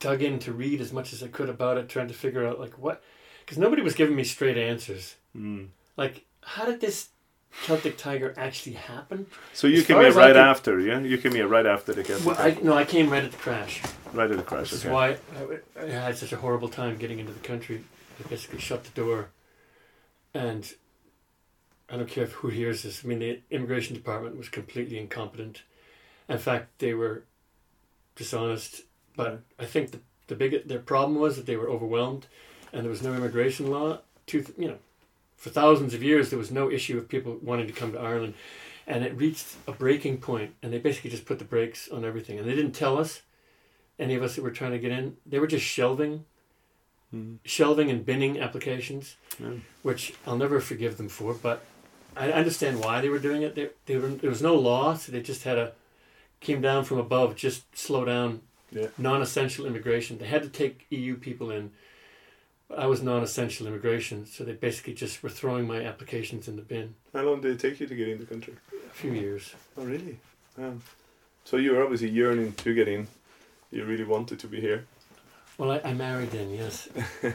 dug 0.00 0.20
in 0.20 0.38
to 0.40 0.52
read 0.52 0.82
as 0.82 0.92
much 0.92 1.14
as 1.14 1.22
I 1.22 1.28
could 1.28 1.48
about 1.48 1.78
it, 1.78 1.88
trying 1.88 2.08
to 2.08 2.14
figure 2.14 2.46
out 2.46 2.60
like 2.60 2.76
what 2.78 3.02
because 3.40 3.56
nobody 3.56 3.80
was 3.80 3.94
giving 3.94 4.14
me 4.14 4.24
straight 4.24 4.58
answers. 4.58 5.16
mm. 5.34 5.68
Like, 5.96 6.26
how 6.42 6.66
did 6.66 6.82
this 6.82 7.08
Celtic 7.64 7.96
Tiger 7.96 8.34
actually 8.36 8.72
happened. 8.74 9.26
So 9.52 9.66
you 9.66 9.78
As 9.78 9.86
came 9.86 10.00
here 10.00 10.12
right 10.12 10.36
after, 10.36 10.80
yeah? 10.80 10.98
You 11.00 11.18
came 11.18 11.32
here 11.34 11.46
right 11.46 11.66
after 11.66 11.92
the 11.92 12.02
Celtic 12.02 12.26
Well, 12.26 12.36
I, 12.38 12.56
no, 12.62 12.74
I 12.74 12.84
came 12.84 13.10
right 13.10 13.22
at 13.24 13.30
the 13.30 13.38
crash. 13.38 13.82
right 14.12 14.30
at 14.30 14.36
the 14.36 14.42
crash. 14.42 14.70
This 14.70 14.80
is 14.80 14.86
Okay. 14.86 14.92
why 14.94 15.16
I, 15.78 15.82
I 15.84 15.88
had 15.90 16.16
such 16.16 16.32
a 16.32 16.36
horrible 16.36 16.68
time 16.68 16.96
getting 16.98 17.18
into 17.18 17.32
the 17.32 17.40
country. 17.40 17.84
They 18.18 18.28
basically 18.28 18.58
shut 18.60 18.84
the 18.84 18.90
door, 18.90 19.28
and 20.34 20.72
I 21.90 21.96
don't 21.96 22.08
care 22.08 22.24
if 22.24 22.32
who 22.32 22.48
hears 22.48 22.82
this. 22.82 23.04
I 23.04 23.08
mean, 23.08 23.18
the 23.20 23.40
immigration 23.50 23.94
department 23.94 24.36
was 24.36 24.48
completely 24.48 24.98
incompetent. 24.98 25.62
In 26.28 26.38
fact, 26.38 26.78
they 26.78 26.94
were 26.94 27.24
dishonest. 28.16 28.82
But 29.16 29.40
I 29.58 29.64
think 29.66 29.90
the 29.92 30.00
the 30.28 30.34
big 30.34 30.66
their 30.68 30.78
problem 30.78 31.18
was 31.18 31.36
that 31.36 31.46
they 31.46 31.56
were 31.56 31.68
overwhelmed, 31.68 32.26
and 32.72 32.82
there 32.82 32.90
was 32.90 33.02
no 33.02 33.14
immigration 33.14 33.70
law. 33.70 34.00
To 34.28 34.44
you 34.58 34.68
know, 34.68 34.78
for 35.42 35.50
thousands 35.50 35.92
of 35.92 36.04
years 36.04 36.30
there 36.30 36.38
was 36.38 36.52
no 36.52 36.70
issue 36.70 36.96
of 36.96 37.08
people 37.08 37.36
wanting 37.42 37.66
to 37.66 37.72
come 37.72 37.90
to 37.92 37.98
Ireland, 37.98 38.34
and 38.86 39.04
it 39.04 39.16
reached 39.16 39.56
a 39.66 39.72
breaking 39.72 40.18
point, 40.18 40.54
and 40.62 40.72
they 40.72 40.78
basically 40.78 41.10
just 41.10 41.24
put 41.26 41.40
the 41.40 41.44
brakes 41.44 41.88
on 41.88 42.04
everything, 42.04 42.38
and 42.38 42.48
they 42.48 42.54
didn't 42.54 42.72
tell 42.84 42.96
us 42.96 43.22
any 43.98 44.14
of 44.14 44.22
us 44.22 44.36
that 44.36 44.42
were 44.44 44.52
trying 44.52 44.70
to 44.70 44.78
get 44.78 44.92
in. 44.92 45.16
They 45.26 45.40
were 45.40 45.48
just 45.48 45.64
shelving, 45.66 46.24
Mm. 47.14 47.38
shelving 47.44 47.90
and 47.90 48.06
binning 48.06 48.38
applications, 48.40 49.16
Yeah. 49.38 49.56
which 49.82 50.14
I'll 50.26 50.38
never 50.38 50.60
forgive 50.60 50.96
them 50.96 51.08
for. 51.10 51.34
But 51.34 51.62
I 52.16 52.30
understand 52.32 52.80
why 52.80 53.02
they 53.02 53.10
were 53.10 53.18
doing 53.18 53.42
it. 53.42 53.54
They, 53.54 53.68
they 53.84 53.96
were, 53.98 54.08
there 54.08 54.30
was 54.30 54.40
no 54.40 54.54
law, 54.54 54.94
so 54.94 55.10
they 55.12 55.20
just 55.20 55.42
had 55.44 55.58
a 55.58 55.72
came 56.40 56.62
down 56.62 56.84
from 56.84 56.96
above. 56.98 57.36
Just 57.36 57.64
slow 57.76 58.04
down 58.06 58.40
Yeah. 58.70 58.86
non-essential 58.96 59.66
immigration. 59.66 60.16
They 60.18 60.26
had 60.26 60.42
to 60.42 60.48
take 60.48 60.86
EU 60.90 61.16
people 61.16 61.50
in. 61.50 61.72
But 62.72 62.80
I 62.80 62.86
was 62.86 63.02
non-essential 63.02 63.66
immigration, 63.66 64.24
so 64.24 64.44
they 64.44 64.54
basically 64.54 64.94
just 64.94 65.22
were 65.22 65.28
throwing 65.28 65.66
my 65.66 65.84
applications 65.84 66.48
in 66.48 66.56
the 66.56 66.62
bin. 66.62 66.94
How 67.12 67.20
long 67.20 67.42
did 67.42 67.50
it 67.50 67.60
take 67.60 67.78
you 67.80 67.86
to 67.86 67.94
get 67.94 68.08
in 68.08 68.18
the 68.18 68.24
country? 68.24 68.54
A 68.72 68.94
few 68.94 69.12
years. 69.12 69.54
Oh, 69.76 69.84
really? 69.84 70.18
Wow. 70.56 70.76
So 71.44 71.58
you 71.58 71.72
were 71.72 71.82
obviously 71.82 72.08
yearning 72.08 72.54
to 72.54 72.72
get 72.72 72.88
in. 72.88 73.08
You 73.70 73.84
really 73.84 74.04
wanted 74.04 74.38
to 74.38 74.46
be 74.46 74.58
here. 74.58 74.86
Well, 75.58 75.70
I, 75.70 75.82
I 75.84 75.92
married 75.92 76.32
in, 76.32 76.54
yes. 76.54 76.88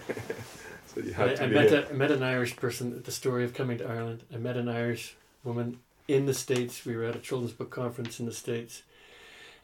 So 0.87 1.01
you 1.01 1.13
had 1.13 1.29
I, 1.29 1.35
to 1.35 1.43
I 1.43 1.47
be 1.47 1.53
met 1.53 1.71
a, 1.71 1.89
I 1.89 1.93
met 1.93 2.09
an 2.09 2.23
Irish 2.23 2.55
person. 2.55 3.03
The 3.03 3.11
story 3.11 3.43
of 3.43 3.53
coming 3.53 3.77
to 3.77 3.87
Ireland. 3.87 4.23
I 4.33 4.37
met 4.37 4.57
an 4.57 4.67
Irish 4.67 5.15
woman 5.43 5.77
in 6.07 6.25
the 6.25 6.33
states. 6.33 6.83
We 6.85 6.95
were 6.95 7.03
at 7.03 7.15
a 7.15 7.19
children's 7.19 7.53
book 7.53 7.69
conference 7.69 8.19
in 8.19 8.25
the 8.25 8.31
states, 8.31 8.81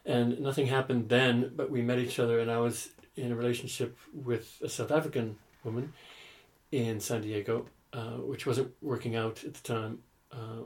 and 0.06 0.38
nothing 0.38 0.66
happened 0.66 1.08
then. 1.08 1.50
But 1.56 1.70
we 1.70 1.82
met 1.82 1.98
each 1.98 2.20
other, 2.20 2.38
and 2.38 2.50
I 2.50 2.58
was 2.58 2.90
in 3.16 3.32
a 3.32 3.34
relationship 3.34 3.98
with 4.12 4.60
a 4.62 4.68
South 4.68 4.92
African 4.92 5.38
woman 5.64 5.92
in 6.70 7.00
San 7.00 7.22
Diego, 7.22 7.66
uh, 7.92 8.18
which 8.18 8.46
wasn't 8.46 8.72
working 8.82 9.16
out 9.16 9.44
at 9.44 9.54
the 9.54 9.62
time, 9.62 9.98
uh, 10.32 10.64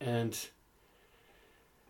and 0.00 0.48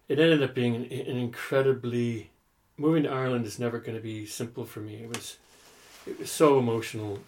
it 0.08 0.18
ended 0.18 0.42
up 0.42 0.54
being 0.54 0.74
an, 0.74 0.85
an 0.85 1.16
incredibly. 1.16 2.30
Moving 2.78 3.02
to 3.04 3.11
Ireland 3.11 3.46
is 3.46 3.58
never 3.58 3.78
going 3.78 3.96
to 3.96 4.02
be 4.02 4.26
simple 4.26 4.64
for 4.64 4.80
me. 4.80 4.96
It 4.96 5.08
was, 5.08 5.37
it 6.06 6.18
was 6.18 6.30
so 6.30 6.58
emotional. 6.58 7.18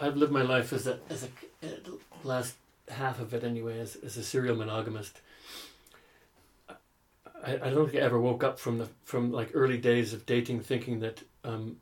I've 0.00 0.16
lived 0.16 0.32
my 0.32 0.42
life 0.42 0.72
as 0.72 0.86
a 0.86 0.98
as 1.08 1.24
a 1.24 1.66
uh, 1.66 1.90
last 2.22 2.56
half 2.88 3.20
of 3.20 3.34
it 3.34 3.44
anyway 3.44 3.78
as, 3.78 3.96
as 3.96 4.16
a 4.16 4.22
serial 4.22 4.56
monogamist. 4.56 5.20
I, 7.44 7.54
I 7.54 7.70
don't 7.70 7.90
think 7.90 8.02
I 8.02 8.06
ever 8.06 8.20
woke 8.20 8.44
up 8.44 8.58
from 8.58 8.78
the 8.78 8.88
from 9.04 9.32
like 9.32 9.50
early 9.54 9.78
days 9.78 10.12
of 10.12 10.26
dating 10.26 10.60
thinking 10.60 11.00
that 11.00 11.22
um, 11.44 11.76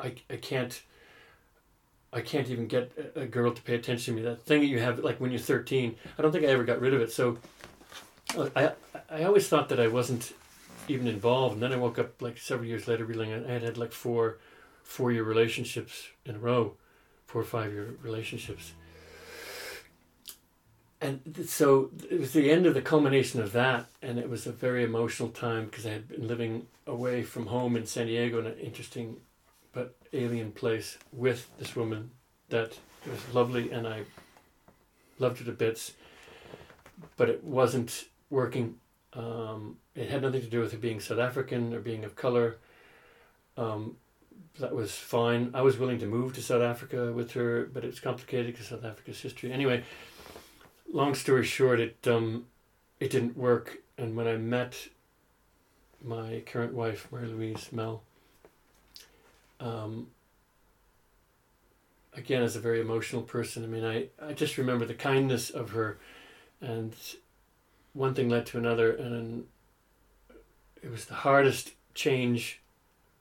I 0.00 0.14
I 0.28 0.36
can't 0.36 0.82
I 2.12 2.20
can't 2.20 2.48
even 2.48 2.66
get 2.66 3.12
a- 3.14 3.26
girl 3.26 3.52
to 3.52 3.62
pay 3.62 3.74
attention 3.74 4.14
to 4.14 4.20
me. 4.20 4.26
That 4.26 4.42
thing 4.42 4.60
that 4.60 4.66
you 4.66 4.80
have, 4.80 4.98
like 4.98 5.20
when 5.20 5.30
you're 5.30 5.38
13, 5.38 5.94
I 6.18 6.22
don't 6.22 6.32
think 6.32 6.44
I 6.44 6.48
ever 6.48 6.64
got 6.64 6.80
rid 6.80 6.92
of 6.92 7.00
it. 7.00 7.12
So 7.12 7.38
I, 8.56 8.72
I 9.08 9.22
always 9.24 9.48
thought 9.48 9.68
that 9.68 9.78
I 9.80 9.86
wasn't 9.86 10.32
even 10.88 11.06
involved. 11.06 11.54
And 11.54 11.62
then 11.62 11.72
I 11.72 11.76
woke 11.76 11.98
up 11.98 12.20
like 12.20 12.38
several 12.38 12.68
years 12.68 12.88
later 12.88 13.04
realizing 13.04 13.46
I 13.46 13.52
had 13.52 13.62
had 13.62 13.78
like 13.78 13.92
four 13.92 14.38
four 14.82 15.12
year 15.12 15.22
relationships 15.22 16.08
in 16.24 16.34
a 16.34 16.38
row, 16.38 16.74
four 17.26 17.42
or 17.42 17.44
five 17.44 17.72
year 17.72 17.94
relationships. 18.02 18.72
And 21.00 21.46
so 21.46 21.90
it 22.10 22.20
was 22.20 22.32
the 22.32 22.50
end 22.50 22.66
of 22.66 22.74
the 22.74 22.82
culmination 22.82 23.40
of 23.40 23.52
that, 23.52 23.86
and 24.02 24.18
it 24.18 24.28
was 24.28 24.46
a 24.46 24.52
very 24.52 24.84
emotional 24.84 25.30
time 25.30 25.64
because 25.66 25.86
I 25.86 25.92
had 25.92 26.08
been 26.08 26.28
living 26.28 26.66
away 26.86 27.22
from 27.22 27.46
home 27.46 27.74
in 27.74 27.86
San 27.86 28.06
Diego 28.06 28.38
in 28.38 28.46
an 28.46 28.58
interesting 28.58 29.16
but 29.72 29.96
alien 30.12 30.52
place 30.52 30.98
with 31.12 31.48
this 31.58 31.76
woman 31.76 32.10
that 32.48 32.78
was 33.08 33.34
lovely, 33.34 33.70
and 33.70 33.86
I 33.86 34.02
loved 35.18 35.38
her 35.38 35.44
to 35.44 35.52
bits, 35.52 35.92
but 37.16 37.28
it 37.28 37.44
wasn't 37.44 38.06
working. 38.28 38.76
Um, 39.12 39.76
it 39.94 40.10
had 40.10 40.22
nothing 40.22 40.42
to 40.42 40.48
do 40.48 40.60
with 40.60 40.72
her 40.72 40.78
being 40.78 41.00
South 41.00 41.18
African 41.18 41.74
or 41.74 41.80
being 41.80 42.04
of 42.04 42.16
color. 42.16 42.58
Um, 43.56 43.96
that 44.58 44.74
was 44.74 44.92
fine. 44.92 45.50
I 45.54 45.62
was 45.62 45.78
willing 45.78 45.98
to 46.00 46.06
move 46.06 46.34
to 46.34 46.42
South 46.42 46.62
Africa 46.62 47.12
with 47.12 47.32
her, 47.32 47.68
but 47.72 47.84
it's 47.84 48.00
complicated 48.00 48.52
because 48.52 48.68
South 48.68 48.84
Africa's 48.84 49.20
history. 49.20 49.52
Anyway, 49.52 49.84
long 50.92 51.14
story 51.14 51.44
short, 51.44 51.80
it 51.80 51.96
um, 52.06 52.46
it 52.98 53.10
didn't 53.10 53.36
work. 53.36 53.78
And 53.96 54.16
when 54.16 54.26
I 54.26 54.36
met 54.36 54.88
my 56.02 56.42
current 56.46 56.74
wife, 56.74 57.08
Mary 57.12 57.26
Louise 57.26 57.68
Mel, 57.72 58.02
um, 59.60 60.08
again 62.14 62.42
as 62.42 62.56
a 62.56 62.60
very 62.60 62.80
emotional 62.80 63.22
person, 63.22 63.64
I 63.64 63.66
mean, 63.66 63.84
I, 63.84 64.08
I 64.24 64.32
just 64.32 64.58
remember 64.58 64.84
the 64.84 64.94
kindness 64.94 65.50
of 65.50 65.70
her, 65.70 65.98
and 66.60 66.94
one 67.92 68.14
thing 68.14 68.28
led 68.28 68.46
to 68.46 68.58
another, 68.58 68.92
and 68.92 69.44
it 70.82 70.90
was 70.90 71.04
the 71.04 71.14
hardest 71.14 71.72
change. 71.94 72.60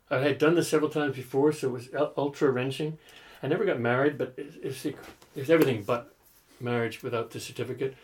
I 0.10 0.20
had 0.20 0.38
done 0.38 0.56
this 0.56 0.70
several 0.70 0.90
times 0.90 1.16
before, 1.16 1.52
so 1.52 1.68
it 1.68 1.72
was 1.72 1.90
ultra 2.18 2.50
wrenching. 2.52 2.98
I 3.44 3.48
never 3.48 3.66
got 3.66 3.80
married, 3.80 4.18
but 4.18 4.34
it, 4.38 4.54
it's, 4.64 4.86
it 4.86 4.98
was 5.36 5.50
everything 5.50 5.84
but 5.84 6.14
marriage 6.60 7.04
without 7.04 7.32
the 7.32 7.40
certificate. 7.40 7.96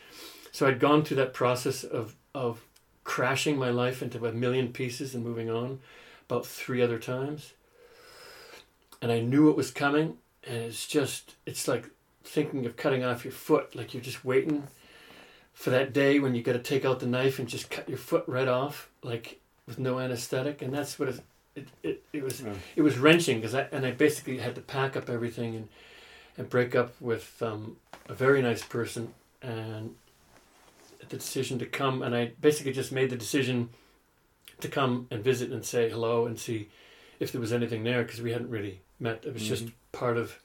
So 0.51 0.67
I'd 0.67 0.79
gone 0.79 1.03
through 1.03 1.17
that 1.17 1.33
process 1.33 1.83
of 1.83 2.15
of 2.33 2.65
crashing 3.03 3.57
my 3.57 3.69
life 3.69 4.01
into 4.01 4.25
a 4.25 4.31
million 4.31 4.73
pieces 4.73 5.13
and 5.15 5.23
moving 5.23 5.49
on 5.49 5.79
about 6.29 6.45
three 6.45 6.81
other 6.81 6.99
times. 6.99 7.53
And 9.05 9.11
I 9.11 9.19
knew 9.19 9.51
it 9.51 9.55
was 9.55 9.69
coming, 9.69 10.17
and 10.47 10.57
it's 10.63 10.87
just 10.87 11.35
it's 11.45 11.67
like 11.67 11.91
thinking 12.23 12.65
of 12.65 12.75
cutting 12.75 13.03
off 13.03 13.23
your 13.23 13.31
foot, 13.33 13.75
like 13.75 13.93
you're 13.93 14.01
just 14.01 14.25
waiting 14.25 14.63
for 15.53 15.69
that 15.69 15.93
day 15.93 16.17
when 16.17 16.33
you 16.33 16.41
got 16.41 16.53
to 16.53 16.59
take 16.59 16.85
out 16.85 16.99
the 17.01 17.05
knife 17.05 17.37
and 17.37 17.47
just 17.47 17.69
cut 17.69 17.87
your 17.87 17.99
foot 17.99 18.23
right 18.25 18.47
off, 18.47 18.89
like 19.03 19.39
with 19.67 19.77
no 19.77 19.99
anesthetic, 19.99 20.63
and 20.63 20.73
that's 20.73 20.97
what 20.97 21.09
it 21.09 21.19
it, 21.55 21.67
it, 21.83 22.03
it 22.13 22.23
was 22.23 22.41
Yeah. 22.41 22.55
it 22.75 22.81
was 22.81 22.97
wrenching 22.97 23.41
because 23.41 23.53
I 23.53 23.67
and 23.71 23.85
I 23.85 23.91
basically 23.91 24.39
had 24.39 24.55
to 24.55 24.61
pack 24.61 24.97
up 24.97 25.07
everything 25.07 25.55
and 25.55 25.69
and 26.35 26.49
break 26.49 26.73
up 26.73 26.99
with 26.99 27.39
um, 27.43 27.77
a 28.09 28.15
very 28.15 28.41
nice 28.41 28.63
person 28.63 29.13
and 29.43 29.93
the 30.97 31.05
decision 31.17 31.59
to 31.59 31.67
come 31.67 32.01
and 32.01 32.15
I 32.15 32.31
basically 32.41 32.73
just 32.73 32.91
made 32.91 33.11
the 33.11 33.17
decision 33.17 33.69
to 34.61 34.67
come 34.67 35.05
and 35.11 35.23
visit 35.23 35.51
and 35.51 35.63
say 35.63 35.91
hello 35.91 36.25
and 36.25 36.39
see 36.39 36.69
if 37.19 37.31
there 37.31 37.41
was 37.41 37.53
anything 37.53 37.83
there 37.83 38.03
because 38.03 38.21
we 38.21 38.31
hadn't 38.31 38.49
really 38.49 38.81
met. 38.99 39.25
It 39.25 39.33
was 39.33 39.47
just 39.47 39.65
Mhm. 39.65 39.73
part 39.91 40.17
of 40.17 40.39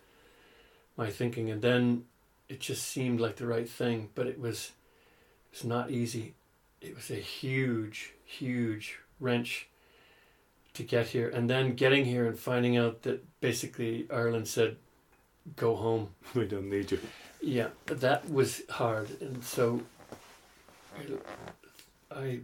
my 0.97 1.11
thinking. 1.11 1.51
And 1.51 1.63
then 1.63 2.05
it 2.49 2.61
just 2.61 2.85
seemed 2.87 3.21
like 3.21 3.37
the 3.37 3.47
right 3.47 3.69
thing 3.69 4.11
but 4.15 4.27
it 4.27 4.39
was 4.39 4.73
it 5.53 5.57
was 5.59 5.65
not 5.65 5.91
easy. 5.91 6.35
It 6.81 6.95
was 6.95 7.11
a 7.11 7.17
huge 7.17 8.13
huge 8.25 8.99
wrench 9.19 9.67
to 10.75 10.83
get 10.85 11.09
here. 11.09 11.29
And 11.29 11.51
then 11.51 11.75
getting 11.75 12.05
here 12.05 12.27
and 12.27 12.39
finding 12.39 12.77
out 12.77 13.03
that 13.03 13.25
basically 13.41 14.07
Ireland 14.11 14.47
said 14.49 14.77
go 15.57 15.75
home. 15.77 16.15
We 16.35 16.47
don't 16.47 16.69
need 16.71 16.91
you. 16.93 17.01
yeah, 17.43 17.71
that 17.87 18.31
was 18.31 18.63
hard, 18.69 19.21
and 19.21 19.43
so 19.43 19.83
I 22.11 22.41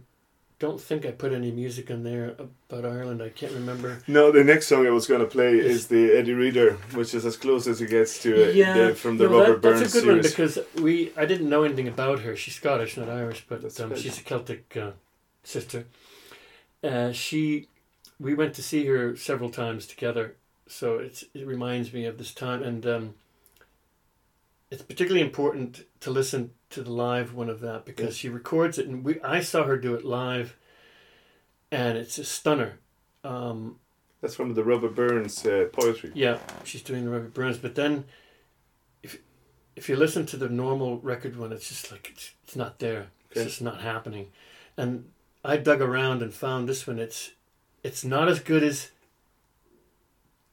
don't 0.59 0.81
think 0.81 1.05
I 1.05 1.11
put 1.11 1.33
any 1.33 1.51
music 1.51 1.89
in 1.89 2.03
there 2.03 2.35
about 2.39 2.85
Ireland. 2.85 3.21
I 3.21 3.29
can't 3.29 3.53
remember. 3.53 3.99
No, 4.07 4.31
the 4.31 4.43
next 4.43 4.67
song 4.67 4.87
I 4.87 4.89
was 4.89 5.05
going 5.05 5.19
to 5.19 5.27
play 5.27 5.57
is 5.59 5.87
the 5.87 6.17
Eddie 6.17 6.33
Reader, 6.33 6.73
which 6.93 7.13
is 7.13 7.25
as 7.25 7.37
close 7.37 7.67
as 7.67 7.81
it 7.81 7.89
gets 7.89 8.21
to 8.23 8.49
uh, 8.49 8.87
the, 8.87 8.95
from 8.95 9.17
the 9.17 9.25
no, 9.25 9.39
Robert 9.39 9.61
that, 9.61 9.61
Burns 9.61 9.81
that's 9.81 9.95
a 9.95 10.01
good 10.01 10.07
one 10.07 10.21
because 10.21 10.57
we 10.81 11.11
I 11.15 11.25
didn't 11.25 11.49
know 11.49 11.63
anything 11.63 11.87
about 11.87 12.19
her. 12.21 12.35
She's 12.35 12.55
Scottish, 12.55 12.97
not 12.97 13.09
Irish, 13.09 13.45
but 13.47 13.79
um, 13.79 13.95
she's 13.95 14.17
a 14.17 14.23
Celtic 14.23 14.75
uh, 14.77 14.91
sister. 15.43 15.85
Uh, 16.83 17.11
she, 17.11 17.67
we 18.19 18.33
went 18.33 18.53
to 18.55 18.63
see 18.63 18.85
her 18.85 19.15
several 19.15 19.49
times 19.49 19.85
together, 19.85 20.35
so 20.67 20.97
it's 20.97 21.23
it 21.33 21.45
reminds 21.45 21.93
me 21.93 22.05
of 22.05 22.17
this 22.17 22.33
time, 22.33 22.63
and 22.63 22.85
um, 22.85 23.13
it's 24.69 24.81
particularly 24.81 25.25
important 25.25 25.85
to 26.01 26.11
listen 26.11 26.51
to 26.69 26.83
the 26.83 26.91
live 26.91 27.33
one 27.33 27.49
of 27.49 27.61
that 27.61 27.85
because 27.85 28.17
she 28.17 28.29
records 28.29 28.77
it, 28.77 28.87
and 28.87 29.03
we 29.03 29.21
I 29.21 29.39
saw 29.41 29.63
her 29.63 29.77
do 29.77 29.95
it 29.95 30.03
live, 30.05 30.57
and 31.71 31.97
it's 31.97 32.17
a 32.17 32.25
stunner. 32.25 32.79
Um, 33.23 33.77
That's 34.21 34.35
from 34.35 34.53
the 34.53 34.63
Robert 34.63 34.95
Burns 34.95 35.45
uh, 35.45 35.67
poetry. 35.71 36.11
yeah, 36.13 36.39
she's 36.63 36.81
doing 36.81 37.05
the 37.05 37.11
Robert 37.11 37.33
Burns, 37.33 37.57
but 37.57 37.75
then 37.75 38.05
if 39.03 39.19
if 39.75 39.87
you 39.87 39.95
listen 39.95 40.25
to 40.27 40.37
the 40.37 40.49
normal 40.49 40.99
record 40.99 41.37
one, 41.37 41.53
it's 41.53 41.69
just 41.69 41.91
like 41.91 42.09
it's, 42.11 42.31
it's 42.43 42.55
not 42.55 42.79
there. 42.79 43.07
It's 43.31 43.43
just 43.43 43.61
not 43.61 43.81
happening. 43.81 44.29
And 44.75 45.09
I 45.43 45.57
dug 45.57 45.81
around 45.81 46.21
and 46.21 46.33
found 46.33 46.67
this 46.67 46.85
one. 46.85 46.99
It's 46.99 47.31
it's 47.83 48.03
not 48.03 48.27
as 48.27 48.39
good 48.39 48.63
as. 48.63 48.91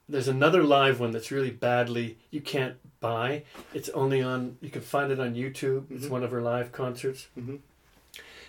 There's 0.07 0.29
another 0.29 0.63
live 0.63 1.01
one 1.01 1.13
that's 1.13 1.31
really 1.31 1.51
badly 1.51 2.19
you 2.31 2.43
can't 2.43 2.77
buy. 3.09 3.43
It's 3.75 3.91
only 3.91 4.23
on 4.23 4.57
you 4.65 4.71
can 4.71 4.81
find 4.95 5.13
it 5.13 5.21
on 5.21 5.35
YouTube. 5.35 5.83
It's 5.91 6.07
Mhm. 6.07 6.11
one 6.17 6.23
of 6.25 6.31
her 6.31 6.41
live 6.41 6.73
concerts. 6.73 7.29
Mm-hmm. 7.39 7.57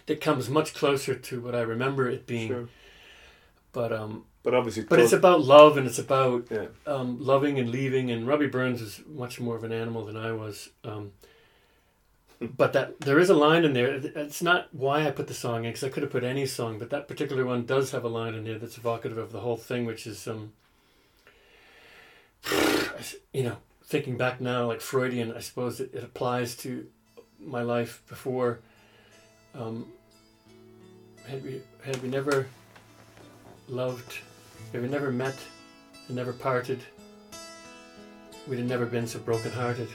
That 0.07 0.21
comes 0.21 0.49
much 0.49 0.73
closer 0.73 1.13
to 1.15 1.41
what 1.41 1.53
I 1.55 1.61
remember 1.61 2.03
it 2.09 2.25
being. 2.25 2.47
Sure. 2.47 2.69
But 3.73 3.91
um, 3.91 4.23
But 4.43 4.53
obviously, 4.53 4.83
but 4.83 4.99
it's 4.99 5.11
about 5.21 5.41
love 5.43 5.75
and 5.77 5.85
it's 5.87 5.99
about 5.99 6.47
yeah. 6.49 6.67
um, 6.87 7.09
loving 7.31 7.59
and 7.59 7.69
leaving. 7.69 8.11
And 8.11 8.25
Robbie 8.27 8.47
Burns 8.57 8.81
is 8.81 9.01
much 9.23 9.39
more 9.41 9.55
of 9.57 9.63
an 9.65 9.73
animal 9.73 10.05
than 10.05 10.15
I 10.15 10.31
was. 10.31 10.69
Um, 10.85 11.11
but 12.61 12.71
that 12.73 13.01
there 13.01 13.19
is 13.19 13.29
a 13.29 13.33
line 13.47 13.65
in 13.65 13.73
there. 13.73 13.91
It's 14.25 14.41
not 14.41 14.61
why 14.73 15.05
I 15.07 15.11
put 15.11 15.27
the 15.27 15.33
song 15.33 15.65
in 15.65 15.71
because 15.71 15.83
I 15.83 15.89
could 15.89 16.03
have 16.03 16.11
put 16.17 16.23
any 16.23 16.45
song, 16.45 16.79
but 16.79 16.89
that 16.91 17.07
particular 17.09 17.43
one 17.45 17.65
does 17.65 17.91
have 17.91 18.05
a 18.05 18.13
line 18.19 18.33
in 18.35 18.43
there 18.45 18.59
that's 18.59 18.77
evocative 18.77 19.17
of 19.17 19.31
the 19.33 19.41
whole 19.41 19.57
thing, 19.57 19.85
which 19.85 20.07
is, 20.07 20.27
um, 20.27 20.53
you 23.33 23.43
know, 23.43 23.57
thinking 23.85 24.17
back 24.17 24.41
now, 24.41 24.67
like 24.67 24.81
Freudian. 24.81 25.33
I 25.33 25.39
suppose 25.39 25.79
it, 25.79 25.91
it 25.93 26.03
applies 26.03 26.55
to 26.57 26.87
my 27.39 27.61
life 27.61 28.01
before. 28.07 28.59
Um, 29.53 29.87
had 31.27 31.43
we 31.43 31.61
had 31.83 32.01
we 32.01 32.09
never 32.09 32.47
loved, 33.67 34.19
had 34.71 34.81
we 34.81 34.87
never 34.87 35.11
met, 35.11 35.37
and 36.07 36.15
never 36.15 36.33
parted, 36.33 36.79
we'd 38.47 38.59
have 38.59 38.67
never 38.67 38.85
been 38.85 39.07
so 39.07 39.19
broken-hearted. 39.19 39.89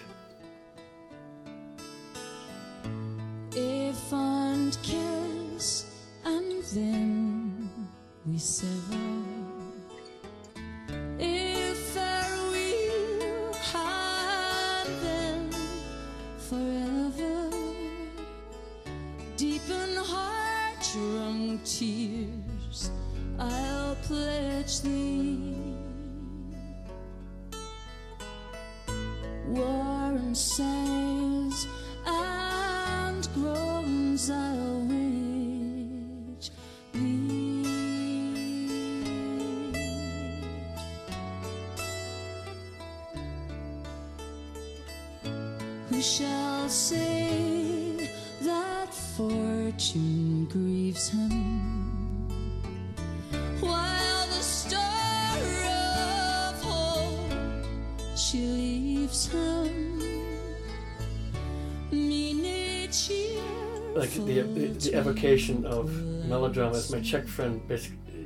Of 65.64 65.90
melodrama, 66.26 66.76
as 66.76 66.90
my 66.90 67.00
Czech 67.00 67.26
friend 67.26 67.60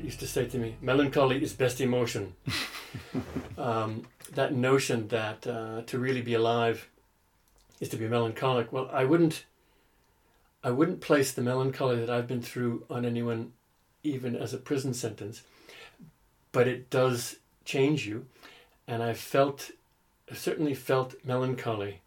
used 0.03 0.21
to 0.21 0.27
say 0.27 0.47
to 0.47 0.59
me, 0.59 0.77
melancholy 0.81 1.43
is 1.43 1.53
best 1.53 1.81
emotion. 1.81 2.35
um, 3.59 4.07
that 4.35 4.55
notion 4.55 5.09
that 5.09 5.47
uh, 5.47 5.83
to 5.87 5.99
really 5.99 6.23
be 6.23 6.35
alive 6.35 6.89
is 7.81 7.89
to 7.89 7.97
be 7.97 8.07
melancholic. 8.07 8.73
Well, 8.73 8.89
I 8.93 9.05
wouldn't, 9.05 9.45
I 10.63 10.71
wouldn't 10.71 11.01
place 11.01 11.33
the 11.33 11.43
melancholy 11.43 11.97
that 12.01 12.11
I've 12.11 12.29
been 12.29 12.43
through 12.43 12.85
on 12.91 13.05
anyone, 13.05 13.53
even 14.03 14.37
as 14.37 14.53
a 14.53 14.59
prison 14.59 14.95
sentence. 14.95 15.43
But 16.53 16.69
it 16.69 16.91
does 16.91 17.37
change 17.65 18.07
you, 18.07 18.27
and 18.87 19.03
I 19.03 19.15
felt, 19.15 19.71
I 20.31 20.35
certainly 20.35 20.75
felt 20.75 21.15
melancholy 21.25 22.01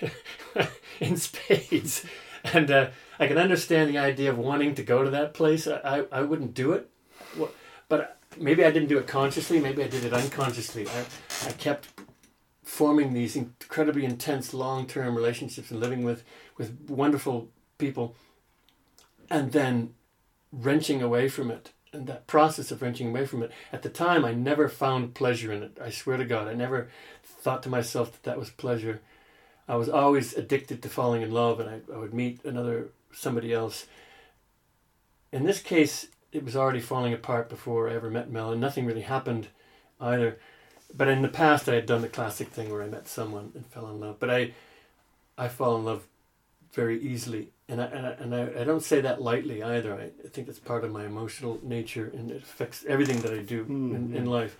in 1.00 1.16
spades 1.16 2.04
and 2.44 2.70
uh, 2.70 2.88
I 3.18 3.26
can 3.26 3.38
understand 3.38 3.90
the 3.90 3.98
idea 3.98 4.30
of 4.30 4.38
wanting 4.38 4.74
to 4.76 4.82
go 4.82 5.02
to 5.02 5.10
that 5.10 5.34
place. 5.34 5.66
I, 5.66 5.78
I, 5.84 6.04
I 6.12 6.22
wouldn't 6.22 6.54
do 6.54 6.72
it, 6.72 6.88
but 7.88 8.18
maybe 8.38 8.64
I 8.64 8.70
didn't 8.70 8.88
do 8.88 8.98
it 8.98 9.06
consciously. 9.06 9.60
Maybe 9.60 9.82
I 9.82 9.88
did 9.88 10.04
it 10.04 10.12
unconsciously. 10.12 10.86
I, 10.88 11.48
I 11.48 11.52
kept 11.52 11.88
forming 12.62 13.12
these 13.12 13.34
incredibly 13.34 14.04
intense 14.04 14.54
long-term 14.54 15.16
relationships 15.16 15.70
and 15.70 15.80
living 15.80 16.04
with 16.04 16.22
with 16.56 16.78
wonderful 16.88 17.48
people, 17.78 18.14
and 19.30 19.52
then 19.52 19.94
wrenching 20.52 21.02
away 21.02 21.28
from 21.28 21.50
it. 21.50 21.72
And 21.90 22.06
that 22.06 22.26
process 22.26 22.70
of 22.70 22.82
wrenching 22.82 23.08
away 23.08 23.24
from 23.24 23.42
it. 23.42 23.50
At 23.72 23.82
the 23.82 23.88
time, 23.88 24.22
I 24.22 24.34
never 24.34 24.68
found 24.68 25.14
pleasure 25.14 25.50
in 25.50 25.62
it. 25.62 25.78
I 25.82 25.88
swear 25.88 26.18
to 26.18 26.24
God, 26.26 26.46
I 26.46 26.52
never 26.52 26.90
thought 27.24 27.62
to 27.62 27.70
myself 27.70 28.12
that 28.12 28.24
that 28.24 28.38
was 28.38 28.50
pleasure. 28.50 29.00
I 29.66 29.76
was 29.76 29.88
always 29.88 30.34
addicted 30.34 30.82
to 30.82 30.90
falling 30.90 31.22
in 31.22 31.30
love, 31.30 31.60
and 31.60 31.70
I, 31.70 31.80
I 31.92 31.96
would 31.96 32.12
meet 32.12 32.44
another 32.44 32.90
somebody 33.12 33.52
else. 33.52 33.86
In 35.32 35.44
this 35.44 35.60
case, 35.60 36.06
it 36.32 36.44
was 36.44 36.56
already 36.56 36.80
falling 36.80 37.12
apart 37.12 37.48
before 37.48 37.88
I 37.88 37.94
ever 37.94 38.10
met 38.10 38.30
Mel, 38.30 38.52
and 38.52 38.60
nothing 38.60 38.86
really 38.86 39.02
happened 39.02 39.48
either. 40.00 40.38
But 40.94 41.08
in 41.08 41.22
the 41.22 41.28
past, 41.28 41.68
I 41.68 41.74
had 41.74 41.86
done 41.86 42.02
the 42.02 42.08
classic 42.08 42.48
thing 42.48 42.70
where 42.70 42.82
I 42.82 42.88
met 42.88 43.08
someone 43.08 43.52
and 43.54 43.66
fell 43.66 43.88
in 43.90 44.00
love. 44.00 44.18
But 44.18 44.30
I, 44.30 44.52
I 45.36 45.48
fall 45.48 45.76
in 45.76 45.84
love 45.84 46.06
very 46.72 47.00
easily, 47.00 47.48
and 47.68 47.80
I 47.80 47.84
and 47.86 48.06
I, 48.06 48.10
and 48.10 48.34
I, 48.34 48.60
I 48.60 48.64
don't 48.64 48.82
say 48.82 49.00
that 49.00 49.20
lightly 49.20 49.62
either. 49.62 49.94
I, 49.94 50.10
I 50.24 50.28
think 50.28 50.46
that's 50.46 50.58
part 50.58 50.84
of 50.84 50.92
my 50.92 51.04
emotional 51.04 51.58
nature, 51.62 52.10
and 52.14 52.30
it 52.30 52.42
affects 52.42 52.84
everything 52.88 53.20
that 53.20 53.32
I 53.32 53.42
do 53.42 53.62
in, 53.68 54.06
hmm, 54.06 54.16
in 54.16 54.26
life 54.26 54.56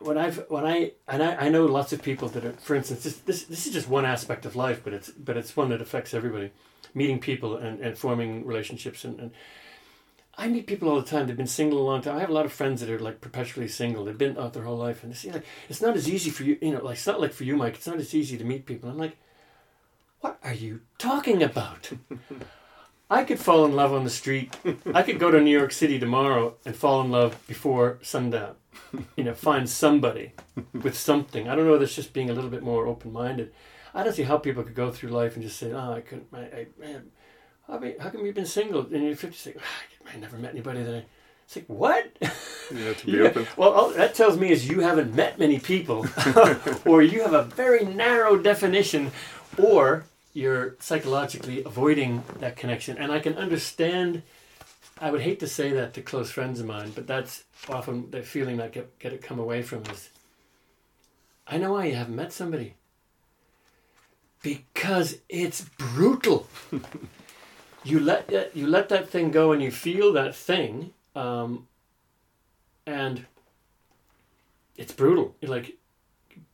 when 0.00 0.16
I've 0.16 0.44
when 0.48 0.64
I 0.64 0.92
and 1.06 1.22
I, 1.22 1.34
I 1.36 1.48
know 1.50 1.66
lots 1.66 1.92
of 1.92 2.02
people 2.02 2.28
that 2.30 2.44
are 2.44 2.52
for 2.54 2.74
instance 2.74 3.04
this, 3.04 3.16
this 3.18 3.44
this 3.44 3.66
is 3.66 3.72
just 3.72 3.88
one 3.88 4.04
aspect 4.04 4.46
of 4.46 4.56
life 4.56 4.80
but 4.82 4.92
it's 4.92 5.10
but 5.10 5.36
it's 5.36 5.56
one 5.56 5.68
that 5.68 5.82
affects 5.82 6.14
everybody 6.14 6.50
meeting 6.94 7.18
people 7.18 7.56
and, 7.56 7.80
and 7.80 7.96
forming 7.96 8.46
relationships 8.46 9.04
and, 9.04 9.18
and 9.20 9.30
I 10.36 10.48
meet 10.48 10.66
people 10.66 10.88
all 10.88 11.00
the 11.00 11.06
time 11.06 11.26
they've 11.26 11.36
been 11.36 11.46
single 11.46 11.80
a 11.80 11.84
long 11.84 12.02
time 12.02 12.16
I 12.16 12.20
have 12.20 12.30
a 12.30 12.34
lot 12.34 12.46
of 12.46 12.52
friends 12.52 12.80
that 12.80 12.90
are 12.90 12.98
like 12.98 13.20
perpetually 13.20 13.68
single 13.68 14.04
they've 14.04 14.16
been 14.16 14.38
out 14.38 14.52
their 14.52 14.64
whole 14.64 14.76
life 14.76 15.02
and 15.02 15.12
they 15.12 15.14
it's 15.14 15.24
like 15.24 15.46
it's 15.68 15.82
not 15.82 15.96
as 15.96 16.08
easy 16.08 16.30
for 16.30 16.44
you 16.44 16.58
you 16.60 16.72
know 16.72 16.84
like 16.84 16.96
it's 16.96 17.06
not 17.06 17.20
like 17.20 17.32
for 17.32 17.44
you 17.44 17.56
Mike 17.56 17.74
it's 17.76 17.86
not 17.86 17.98
as 17.98 18.14
easy 18.14 18.36
to 18.36 18.44
meet 18.44 18.66
people 18.66 18.88
I'm 18.88 18.98
like 18.98 19.16
what 20.20 20.38
are 20.42 20.54
you 20.54 20.80
talking 20.98 21.42
about 21.42 21.90
I 23.10 23.24
could 23.24 23.40
fall 23.40 23.64
in 23.64 23.74
love 23.74 23.92
on 23.92 24.04
the 24.04 24.10
street 24.10 24.56
I 24.94 25.02
could 25.02 25.18
go 25.18 25.30
to 25.30 25.40
New 25.40 25.56
York 25.56 25.72
City 25.72 25.98
tomorrow 25.98 26.54
and 26.64 26.76
fall 26.76 27.00
in 27.00 27.10
love 27.10 27.46
before 27.46 27.98
sundown 28.02 28.54
you 29.16 29.24
know, 29.24 29.34
find 29.34 29.68
somebody 29.68 30.32
with 30.72 30.96
something. 30.96 31.48
I 31.48 31.54
don't 31.54 31.66
know. 31.66 31.78
That's 31.78 31.94
just 31.94 32.12
being 32.12 32.30
a 32.30 32.32
little 32.32 32.50
bit 32.50 32.62
more 32.62 32.86
open 32.86 33.12
minded. 33.12 33.52
I 33.94 34.02
don't 34.02 34.12
see 34.14 34.22
how 34.22 34.38
people 34.38 34.62
could 34.62 34.74
go 34.74 34.90
through 34.90 35.10
life 35.10 35.34
and 35.34 35.42
just 35.42 35.58
say, 35.58 35.72
"Oh, 35.72 35.92
I 35.92 36.00
couldn't." 36.00 36.28
I, 36.32 36.38
I 36.38 36.66
man, 36.78 37.10
how, 37.66 37.78
be, 37.78 37.94
how 37.98 38.10
come 38.10 38.24
you've 38.24 38.34
been 38.34 38.46
single 38.46 38.82
and 38.82 39.02
you're 39.04 39.16
fifty? 39.16 39.36
Say, 39.36 39.54
oh, 39.58 40.10
I 40.12 40.18
never 40.18 40.36
met 40.36 40.52
anybody 40.52 40.82
that 40.82 40.94
I. 40.94 41.04
It's 41.44 41.56
like 41.56 41.66
what? 41.66 42.10
Have 42.22 42.96
to 43.00 43.06
be 43.06 43.12
Yeah. 43.18 43.24
open. 43.24 43.46
Well, 43.56 43.70
all 43.70 43.90
that 43.90 44.14
tells 44.14 44.38
me 44.38 44.50
is 44.52 44.68
you 44.68 44.80
haven't 44.80 45.14
met 45.16 45.38
many 45.38 45.58
people, 45.58 46.06
or 46.86 47.02
you 47.02 47.22
have 47.22 47.32
a 47.32 47.42
very 47.42 47.84
narrow 47.84 48.36
definition, 48.38 49.10
or 49.58 50.04
you're 50.32 50.76
psychologically 50.78 51.64
avoiding 51.64 52.22
that 52.38 52.56
connection. 52.56 52.96
And 52.98 53.10
I 53.10 53.18
can 53.18 53.34
understand. 53.36 54.22
I 55.02 55.10
would 55.10 55.22
hate 55.22 55.40
to 55.40 55.46
say 55.48 55.70
that 55.72 55.94
to 55.94 56.02
close 56.02 56.30
friends 56.30 56.60
of 56.60 56.66
mine, 56.66 56.92
but 56.94 57.06
that's 57.06 57.44
often 57.68 58.10
the 58.10 58.22
feeling 58.22 58.58
that 58.58 58.70
get 58.72 58.96
get 59.00 59.12
it 59.12 59.22
come 59.22 59.40
away 59.40 59.62
from 59.62 59.82
is. 59.86 60.10
I 61.48 61.58
know 61.58 61.72
why 61.72 61.86
you 61.86 61.96
haven't 61.96 62.14
met 62.14 62.32
somebody. 62.32 62.74
Because 64.42 65.18
it's 65.28 65.62
brutal. 65.76 66.46
you 67.84 68.00
let 68.00 68.28
that 68.28 68.56
you 68.56 68.66
let 68.66 68.88
that 68.88 69.08
thing 69.08 69.30
go 69.30 69.52
and 69.52 69.62
you 69.62 69.70
feel 69.70 70.12
that 70.12 70.34
thing, 70.34 70.92
um, 71.14 71.66
and 72.86 73.26
it's 74.76 74.92
brutal. 74.92 75.34
Like 75.42 75.76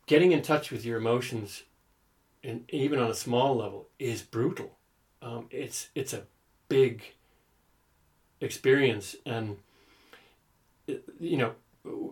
getting 0.06 0.32
in 0.32 0.42
touch 0.42 0.70
with 0.70 0.84
your 0.84 0.98
emotions, 0.98 1.62
and 2.42 2.64
even 2.70 2.98
on 2.98 3.10
a 3.10 3.14
small 3.14 3.56
level, 3.56 3.88
is 3.98 4.22
brutal. 4.22 4.76
Um, 5.22 5.46
it's 5.50 5.88
it's 5.94 6.12
a 6.12 6.22
big 6.68 7.02
experience, 8.40 9.16
and 9.24 9.58
you 10.86 11.36
know, 11.36 11.52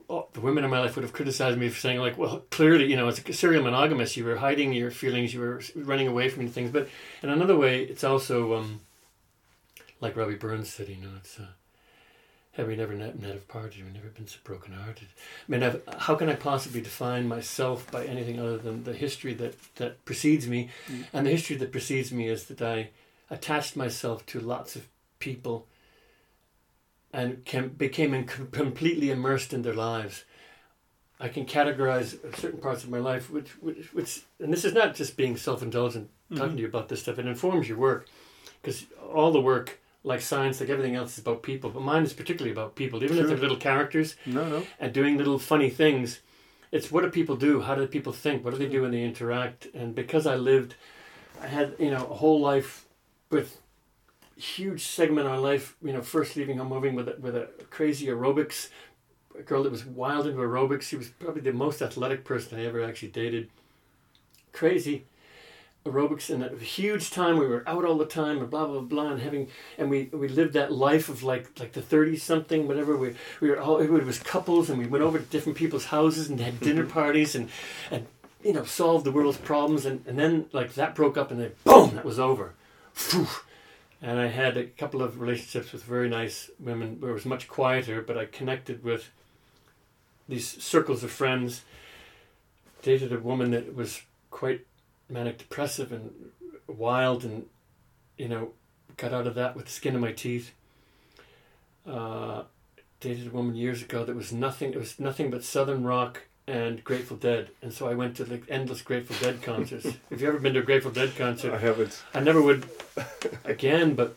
all- 0.08 0.30
the 0.32 0.40
women 0.40 0.64
in 0.64 0.70
my 0.70 0.80
life 0.80 0.96
would 0.96 1.02
have 1.02 1.12
criticized 1.12 1.58
me 1.58 1.68
for 1.68 1.78
saying 1.78 1.98
like, 1.98 2.18
well, 2.18 2.44
clearly, 2.50 2.90
you 2.90 2.96
know, 2.96 3.08
as 3.08 3.18
a 3.18 3.32
serial 3.32 3.62
monogamous, 3.62 4.16
you 4.16 4.24
were 4.24 4.37
hiding 4.37 4.72
your 4.72 4.90
feelings, 4.90 5.34
you 5.34 5.40
were 5.40 5.62
running 5.74 6.08
away 6.08 6.28
from 6.28 6.48
things. 6.48 6.70
But 6.70 6.88
in 7.22 7.30
another 7.30 7.56
way, 7.56 7.82
it's 7.82 8.04
also 8.04 8.54
um, 8.54 8.80
like 10.00 10.16
Robbie 10.16 10.34
Burns 10.34 10.72
said, 10.72 10.88
you 10.88 10.96
know, 10.96 11.10
it's. 11.18 11.38
Uh, 11.38 11.46
have 12.52 12.68
we 12.68 12.76
never 12.76 12.94
met, 12.94 13.20
met 13.20 13.32
have 13.32 13.48
parted? 13.48 13.82
We've 13.84 13.92
never 13.92 14.10
been 14.10 14.28
so 14.28 14.38
broken-hearted. 14.44 15.08
I 15.08 15.50
mean, 15.50 15.64
I've, 15.64 15.82
how 15.98 16.14
can 16.14 16.28
I 16.28 16.34
possibly 16.34 16.80
define 16.80 17.26
myself 17.26 17.90
by 17.90 18.04
anything 18.04 18.38
other 18.38 18.58
than 18.58 18.84
the 18.84 18.92
history 18.92 19.34
that, 19.34 19.56
that 19.74 20.04
precedes 20.04 20.46
me? 20.46 20.70
And 21.12 21.26
the 21.26 21.30
history 21.32 21.56
that 21.56 21.72
precedes 21.72 22.12
me 22.12 22.28
is 22.28 22.44
that 22.44 22.62
I 22.62 22.90
attached 23.28 23.74
myself 23.74 24.24
to 24.26 24.38
lots 24.38 24.76
of 24.76 24.87
people 25.18 25.66
and 27.14 27.44
can, 27.44 27.68
became 27.68 28.12
in, 28.12 28.24
completely 28.27 29.09
immersed 29.09 29.53
in 29.53 29.62
their 29.62 29.72
lives. 29.72 30.24
I 31.20 31.29
can 31.29 31.46
categorize 31.46 32.18
certain 32.37 32.61
parts 32.61 32.83
of 32.83 32.90
my 32.90 32.98
life, 32.98 33.31
which, 33.31 33.50
which, 33.62 33.94
which 33.94 34.22
and 34.40 34.53
this 34.53 34.64
is 34.64 34.74
not 34.74 34.96
just 34.96 35.16
being 35.16 35.37
self-indulgent, 35.37 36.11
talking 36.31 36.44
mm-hmm. 36.44 36.57
to 36.57 36.62
you 36.62 36.68
about 36.68 36.88
this 36.88 37.03
stuff. 37.03 37.20
It 37.20 37.27
informs 37.27 37.68
your 37.68 37.79
work, 37.79 38.09
because 38.61 38.87
all 39.14 39.31
the 39.31 39.40
work, 39.40 39.81
like 40.03 40.20
science, 40.20 40.61
like 40.61 40.70
everything 40.70 40.96
else, 40.96 41.12
is 41.12 41.20
about 41.20 41.44
people. 41.44 41.70
But 41.70 41.83
mine 41.83 42.03
is 42.03 42.12
particularly 42.12 42.50
about 42.50 42.74
people, 42.74 43.03
even 43.05 43.16
if 43.18 43.29
they're 43.29 43.37
little 43.37 43.57
characters 43.57 44.16
No, 44.27 44.46
no. 44.48 44.66
and 44.81 44.92
doing 44.92 45.16
little 45.16 45.38
funny 45.38 45.70
things. 45.70 46.20
It's 46.72 46.90
what 46.90 47.05
do 47.05 47.11
people 47.11 47.37
do? 47.37 47.61
How 47.61 47.77
do 47.77 47.87
people 47.87 48.12
think? 48.12 48.44
What 48.44 48.50
do 48.50 48.59
they 48.59 48.68
do 48.68 48.83
when 48.83 48.90
they 48.90 49.05
interact? 49.05 49.68
And 49.72 49.94
because 49.94 50.27
I 50.27 50.35
lived, 50.35 50.74
I 51.40 51.46
had 51.46 51.77
you 51.79 51.92
know 51.92 52.05
a 52.11 52.14
whole 52.14 52.40
life 52.40 52.87
with 53.31 53.61
huge 54.36 54.84
segment 54.84 55.26
of 55.26 55.32
our 55.32 55.38
life. 55.38 55.76
You 55.82 55.92
know, 55.92 56.02
first 56.02 56.36
leaving 56.36 56.58
home, 56.58 56.68
moving 56.68 56.94
with 56.94 57.08
a, 57.08 57.16
with 57.20 57.36
a 57.36 57.48
crazy 57.70 58.06
aerobics 58.06 58.68
a 59.38 59.42
girl 59.42 59.64
that 59.64 59.72
was 59.72 59.84
wild 59.84 60.26
into 60.26 60.40
aerobics. 60.40 60.82
She 60.82 60.96
was 60.96 61.08
probably 61.08 61.40
the 61.42 61.52
most 61.52 61.82
athletic 61.82 62.24
person 62.24 62.58
I 62.58 62.64
ever 62.64 62.82
actually 62.82 63.08
dated. 63.08 63.50
Crazy 64.52 65.06
aerobics 65.84 66.30
and 66.30 66.42
a 66.42 66.56
huge 66.56 67.10
time. 67.10 67.36
We 67.38 67.46
were 67.46 67.62
out 67.66 67.84
all 67.84 67.98
the 67.98 68.06
time 68.06 68.38
and 68.38 68.48
blah 68.48 68.66
blah 68.66 68.80
blah 68.80 69.10
and 69.10 69.20
having 69.20 69.48
and 69.76 69.90
we 69.90 70.04
we 70.12 70.28
lived 70.28 70.54
that 70.54 70.72
life 70.72 71.10
of 71.10 71.22
like 71.22 71.58
like 71.60 71.72
the 71.72 71.82
thirty 71.82 72.16
something 72.16 72.66
whatever 72.66 72.96
we 72.96 73.14
we 73.40 73.50
were 73.50 73.60
all 73.60 73.78
it 73.78 73.90
was 73.90 74.18
couples 74.18 74.70
and 74.70 74.78
we 74.78 74.86
went 74.86 75.04
over 75.04 75.18
to 75.18 75.24
different 75.26 75.58
people's 75.58 75.86
houses 75.86 76.30
and 76.30 76.40
had 76.40 76.58
dinner 76.60 76.84
mm-hmm. 76.84 76.92
parties 76.92 77.34
and 77.34 77.50
and 77.90 78.06
you 78.42 78.54
know 78.54 78.64
solved 78.64 79.04
the 79.04 79.12
world's 79.12 79.37
problems 79.37 79.85
and 79.85 80.02
and 80.06 80.18
then 80.18 80.46
like 80.52 80.72
that 80.72 80.94
broke 80.94 81.18
up 81.18 81.30
and 81.30 81.40
then 81.40 81.52
boom 81.64 81.94
that 81.94 82.04
was 82.04 82.18
over. 82.18 82.54
Phew. 82.94 83.26
And 84.05 84.21
I 84.21 84.27
had 84.27 84.59
a 84.59 84.67
couple 84.67 85.00
of 85.00 85.19
relationships 85.19 85.73
with 85.73 85.83
very 85.83 86.11
nice 86.11 86.50
women 86.61 87.00
where 87.00 87.13
it 87.13 87.15
was 87.15 87.25
much 87.25 87.48
quieter, 87.48 88.02
but 88.02 88.19
I 88.19 88.27
connected 88.27 88.85
with 88.85 89.09
these 90.29 90.63
circles 90.63 91.02
of 91.02 91.11
friends. 91.11 91.63
Dated 92.83 93.15
a 93.15 93.19
woman 93.19 93.52
that 93.52 93.75
was 93.75 94.02
quite 94.31 94.67
manic 95.09 95.38
depressive 95.38 95.90
and 95.90 96.11
wild 96.67 97.25
and 97.25 97.46
you 98.19 98.29
know 98.29 98.50
got 98.98 99.15
out 99.15 99.27
of 99.27 99.35
that 99.37 99.57
with 99.57 99.67
the 99.67 99.71
skin 99.71 99.94
of 99.94 100.00
my 100.00 100.13
teeth 100.13 100.52
uh, 101.87 102.42
dated 103.00 103.27
a 103.27 103.31
woman 103.31 103.55
years 103.55 103.83
ago 103.83 104.05
that 104.05 104.17
was 104.17 104.33
nothing 104.33 104.73
it 104.73 104.79
was 104.79 104.98
nothing 104.98 105.31
but 105.31 105.44
southern 105.44 105.85
rock 105.85 106.23
and 106.46 106.84
grateful 106.84 107.16
dead 107.16 107.48
and 107.62 107.72
so 107.72 107.88
i 107.88 107.94
went 107.94 108.14
to 108.16 108.24
like 108.26 108.44
endless 108.48 108.82
grateful 108.82 109.16
dead 109.20 109.42
concerts 109.42 109.84
have 110.10 110.20
you 110.20 110.28
ever 110.28 110.38
been 110.38 110.52
to 110.52 110.60
a 110.60 110.62
grateful 110.62 110.90
dead 110.90 111.14
concert 111.16 111.54
I 111.54 111.58
haven't. 111.58 112.02
I 112.12 112.20
never 112.20 112.42
would 112.42 112.68
again, 113.44 113.94
but 113.94 114.14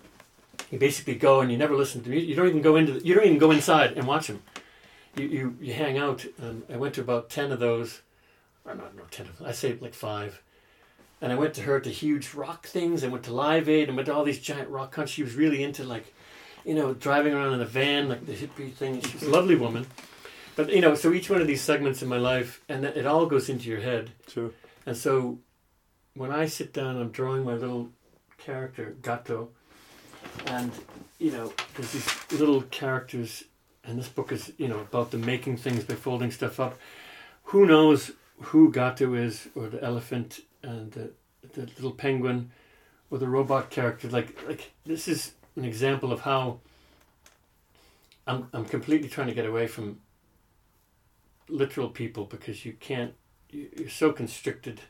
you 0.72 0.80
basically 0.80 1.16
go 1.16 1.40
and 1.42 1.52
you 1.52 1.58
never 1.58 1.76
listen 1.76 2.04
to 2.04 2.10
music. 2.10 2.30
You 2.30 2.36
don't 2.36 2.48
even 2.48 2.62
go 2.62 2.76
into 2.76 2.94
the, 2.94 3.06
you 3.06 3.14
don't 3.16 3.26
even 3.26 3.38
go 3.38 3.52
inside 3.52 3.94
and 3.94 4.08
watch 4.08 4.28
them. 4.28 4.42
You 5.16 5.26
you, 5.26 5.58
you 5.62 5.74
hang 5.74 5.98
out. 5.98 6.26
And 6.38 6.64
I 6.72 6.78
went 6.78 6.96
to 6.96 7.02
about 7.02 7.30
ten 7.30 7.52
of 7.52 7.60
those 7.60 8.02
or 8.66 8.76
not, 8.76 8.96
no, 8.96 9.04
10 9.10 9.28
of 9.28 9.38
them, 9.38 9.48
I 9.48 9.52
say 9.54 9.78
like 9.80 9.94
five. 9.94 10.42
And 11.22 11.32
I 11.32 11.36
went 11.36 11.54
to 11.56 11.62
her 11.62 11.80
to 11.80 11.90
huge 11.90 12.34
rock 12.34 12.68
things. 12.68 13.04
I 13.04 13.08
went 13.08 13.24
to 13.24 13.34
Live 13.34 13.70
Aid 13.70 13.88
and 13.88 13.96
went 13.96 14.08
to 14.08 14.14
all 14.14 14.24
these 14.24 14.40
giant 14.40 14.70
rock 14.70 14.92
concerts. 14.92 15.14
She 15.14 15.24
was 15.24 15.36
really 15.36 15.64
into 15.64 15.84
like, 15.84 16.14
you 16.66 16.76
know, 16.76 16.94
driving 16.94 17.34
around 17.34 17.54
in 17.54 17.62
a 17.62 17.66
van, 17.66 18.10
like 18.10 18.26
the 18.26 18.34
hippie 18.34 18.74
thing. 18.74 19.02
She 19.02 19.14
was 19.14 19.24
a 19.24 19.30
lovely 19.30 19.56
woman. 19.56 19.88
But, 20.58 20.74
you 20.74 20.82
know, 20.82 20.96
so 20.96 21.14
each 21.14 21.30
one 21.30 21.40
of 21.40 21.46
these 21.46 21.62
segments 21.62 22.02
in 22.02 22.10
my 22.10 22.18
life, 22.18 22.62
and 22.68 22.84
it 22.84 23.06
all 23.06 23.28
goes 23.28 23.48
into 23.48 23.70
your 23.70 23.80
head. 23.80 24.10
Sure. 24.28 24.50
And 24.88 24.98
so 24.98 25.38
when 26.16 26.32
I 26.32 26.48
sit 26.48 26.74
down, 26.74 26.98
I'm 26.98 27.12
drawing 27.12 27.46
my 27.46 27.54
little 27.54 27.92
character, 28.40 28.96
Gato, 29.04 29.50
and, 30.48 30.72
you 31.20 31.32
know, 31.32 31.54
there's 31.76 31.92
these 31.92 32.10
little 32.32 32.64
characters, 32.64 33.44
and 33.84 34.00
this 34.00 34.10
book 34.10 34.32
is, 34.32 34.52
you 34.58 34.68
know, 34.68 34.80
about 34.80 35.12
the 35.12 35.20
making 35.20 35.58
things 35.58 35.84
by 35.84 35.94
folding 35.94 36.32
stuff 36.32 36.60
up. 36.60 36.80
Who 37.44 37.68
knows 37.68 38.12
who 38.42 38.72
Gato 38.72 39.14
is, 39.14 39.48
or 39.54 39.68
the 39.68 39.84
elephant, 39.84 40.40
and 40.64 40.92
the, 40.92 41.12
the 41.54 41.68
little 41.76 41.92
penguin, 41.92 42.50
or 43.12 43.20
the 43.20 43.28
robot 43.28 43.70
character? 43.70 44.10
Like, 44.10 44.36
like 44.48 44.72
this 44.88 45.08
is 45.08 45.34
an 45.56 45.66
example 45.66 46.12
of 46.12 46.22
how 46.22 46.62
I'm, 48.26 48.50
I'm 48.54 48.66
completely 48.66 49.08
trying 49.08 49.28
to 49.28 49.36
get 49.36 49.46
away 49.46 49.68
from 49.68 50.00
literal 51.50 51.90
people 51.90 52.26
because 52.26 52.66
you 52.66 52.74
can't 52.74 53.14
you- 53.50 53.70
you're 53.78 53.90
so 53.90 54.12
constricted 54.12 54.82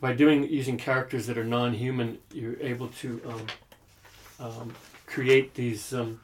by 0.00 0.12
doing 0.12 0.48
using 0.48 0.76
characters 0.76 1.26
that 1.26 1.38
are 1.38 1.44
non-human 1.44 2.18
you're 2.32 2.58
able 2.60 2.88
to 2.88 3.20
um, 3.26 3.46
um, 4.40 4.74
create 5.06 5.54
these 5.54 5.94
um, 5.94 6.20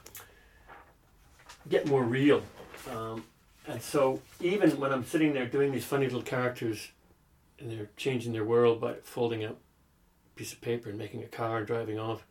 get 1.69 1.87
more 1.87 2.03
real 2.03 2.41
um, 2.91 3.23
and 3.67 3.81
so 3.81 4.19
even 4.41 4.69
when 4.79 4.91
i'm 4.91 5.05
sitting 5.05 5.33
there 5.33 5.45
doing 5.45 5.71
these 5.71 5.85
funny 5.85 6.05
little 6.05 6.21
characters 6.21 6.89
and 7.59 7.71
they're 7.71 7.89
changing 7.95 8.33
their 8.33 8.43
world 8.43 8.81
by 8.81 8.93
folding 9.03 9.43
out 9.45 9.57
a 10.25 10.37
piece 10.37 10.51
of 10.51 10.59
paper 10.59 10.89
and 10.89 10.97
making 10.97 11.23
a 11.23 11.27
car 11.27 11.59
and 11.59 11.67
driving 11.67 11.97
off 11.97 12.25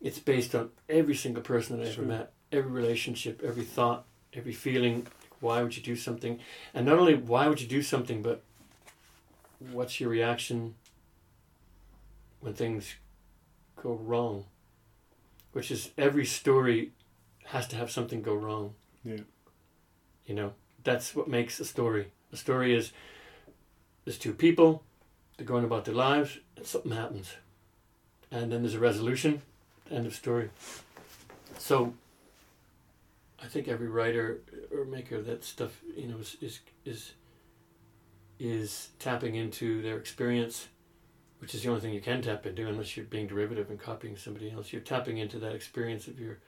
it's 0.00 0.18
based 0.20 0.54
on 0.54 0.70
every 0.88 1.14
single 1.16 1.42
person 1.42 1.76
that 1.78 1.86
i 1.88 1.90
Sure. 1.90 2.04
ever 2.04 2.12
met 2.12 2.32
every 2.52 2.70
relationship 2.70 3.42
every 3.44 3.64
thought 3.64 4.04
every 4.32 4.52
feeling 4.52 5.06
why 5.40 5.62
would 5.62 5.76
you 5.76 5.82
do 5.82 5.96
something? 5.96 6.38
And 6.74 6.86
not 6.86 6.98
only 6.98 7.14
why 7.14 7.48
would 7.48 7.60
you 7.60 7.66
do 7.66 7.82
something 7.82 8.22
but 8.22 8.42
what's 9.72 10.00
your 10.00 10.10
reaction 10.10 10.74
when 12.40 12.54
things 12.54 12.94
go 13.82 13.92
wrong? 13.92 14.44
Which 15.52 15.70
is 15.70 15.90
every 15.98 16.26
story 16.26 16.92
has 17.46 17.66
to 17.68 17.76
have 17.76 17.90
something 17.90 18.22
go 18.22 18.34
wrong. 18.34 18.74
Yeah. 19.04 19.20
you 20.26 20.34
know 20.34 20.52
that's 20.84 21.14
what 21.14 21.28
makes 21.28 21.58
a 21.60 21.64
story. 21.64 22.08
A 22.32 22.36
story 22.36 22.74
is 22.74 22.92
there's 24.04 24.18
two 24.18 24.34
people 24.34 24.82
they're 25.36 25.46
going 25.46 25.64
about 25.64 25.84
their 25.84 25.94
lives 25.94 26.38
and 26.56 26.66
something 26.66 26.92
happens. 26.92 27.34
And 28.30 28.52
then 28.52 28.62
there's 28.62 28.74
a 28.74 28.80
resolution 28.80 29.42
end 29.90 30.06
of 30.06 30.14
story. 30.14 30.50
So 31.58 31.94
I 33.42 33.46
think 33.46 33.68
every 33.68 33.88
writer 33.88 34.40
or 34.72 34.84
maker 34.84 35.20
that 35.22 35.44
stuff, 35.44 35.80
you 35.96 36.06
know, 36.06 36.18
is 36.18 36.36
is 36.40 36.60
is, 36.84 37.12
is 38.38 38.88
tapping 38.98 39.34
into 39.34 39.82
their 39.82 39.96
experience, 39.96 40.68
which 41.38 41.54
is 41.54 41.62
the 41.62 41.68
only 41.68 41.80
thing 41.80 41.94
you 41.94 42.00
can 42.00 42.22
tap 42.22 42.46
into 42.46 42.68
unless 42.68 42.96
you're 42.96 43.06
being 43.06 43.26
derivative 43.26 43.70
and 43.70 43.80
copying 43.80 44.16
somebody 44.16 44.50
else. 44.50 44.72
You're 44.72 44.82
tapping 44.82 45.18
into 45.18 45.38
that 45.38 45.54
experience 45.54 46.06
of 46.06 46.20
your. 46.20 46.38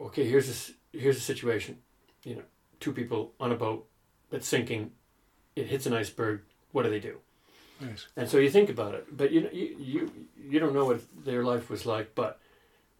Okay, 0.00 0.28
here's 0.28 0.46
this. 0.46 0.72
Here's 0.92 1.16
a 1.16 1.20
situation, 1.20 1.78
you 2.24 2.36
know, 2.36 2.42
two 2.80 2.92
people 2.92 3.32
on 3.40 3.52
a 3.52 3.56
boat 3.56 3.86
that's 4.30 4.46
sinking. 4.46 4.92
It 5.56 5.66
hits 5.66 5.86
an 5.86 5.92
iceberg. 5.92 6.42
What 6.70 6.84
do 6.84 6.90
they 6.90 7.00
do? 7.00 7.18
Nice. 7.80 8.06
And 8.16 8.28
so 8.28 8.38
you 8.38 8.50
think 8.50 8.70
about 8.70 8.94
it, 8.94 9.06
but 9.16 9.32
you 9.32 9.48
you 9.52 9.76
you, 9.78 10.12
you 10.36 10.60
don't 10.60 10.74
know 10.74 10.84
what 10.84 11.00
their 11.24 11.44
life 11.44 11.68
was 11.68 11.84
like, 11.86 12.14
but 12.14 12.40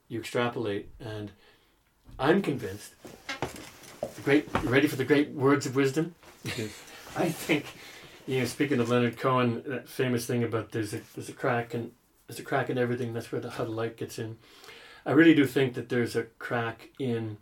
you 0.08 0.20
extrapolate, 0.20 0.88
and 1.00 1.32
I'm 2.18 2.42
convinced. 2.42 2.94
Great, 4.24 4.48
ready 4.64 4.88
for 4.88 4.96
the 4.96 5.04
great 5.04 5.30
words 5.30 5.66
of 5.66 5.76
wisdom? 5.76 6.14
Yes. 6.44 6.70
I 7.16 7.28
think, 7.30 7.66
you 8.26 8.40
know, 8.40 8.44
speaking 8.44 8.80
of 8.80 8.88
Leonard 8.88 9.16
Cohen, 9.16 9.62
that 9.66 9.88
famous 9.88 10.26
thing 10.26 10.42
about 10.42 10.72
there's 10.72 10.92
a 10.94 11.00
there's 11.14 11.28
a 11.28 11.32
crack 11.32 11.74
and 11.74 11.92
there's 12.26 12.38
a 12.38 12.42
crack 12.42 12.70
in 12.70 12.78
everything. 12.78 13.12
That's 13.12 13.30
where 13.30 13.40
the 13.40 13.48
the 13.48 13.64
light 13.64 13.96
gets 13.96 14.18
in. 14.18 14.36
I 15.06 15.12
really 15.12 15.34
do 15.34 15.46
think 15.46 15.74
that 15.74 15.88
there's 15.88 16.16
a 16.16 16.24
crack 16.24 16.90
in 16.98 17.38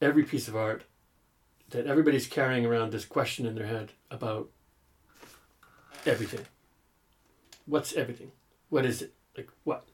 every 0.00 0.24
piece 0.24 0.48
of 0.48 0.56
art. 0.56 0.84
That 1.70 1.86
everybody's 1.86 2.26
carrying 2.26 2.64
around 2.66 2.92
this 2.92 3.04
question 3.04 3.46
in 3.46 3.54
their 3.54 3.66
head 3.66 3.92
about 4.10 4.50
everything. 6.06 6.46
What's 7.66 7.94
everything? 7.94 8.32
What 8.68 8.84
is 8.84 9.02
it? 9.02 9.14
Like 9.36 9.50
what? 9.64 9.84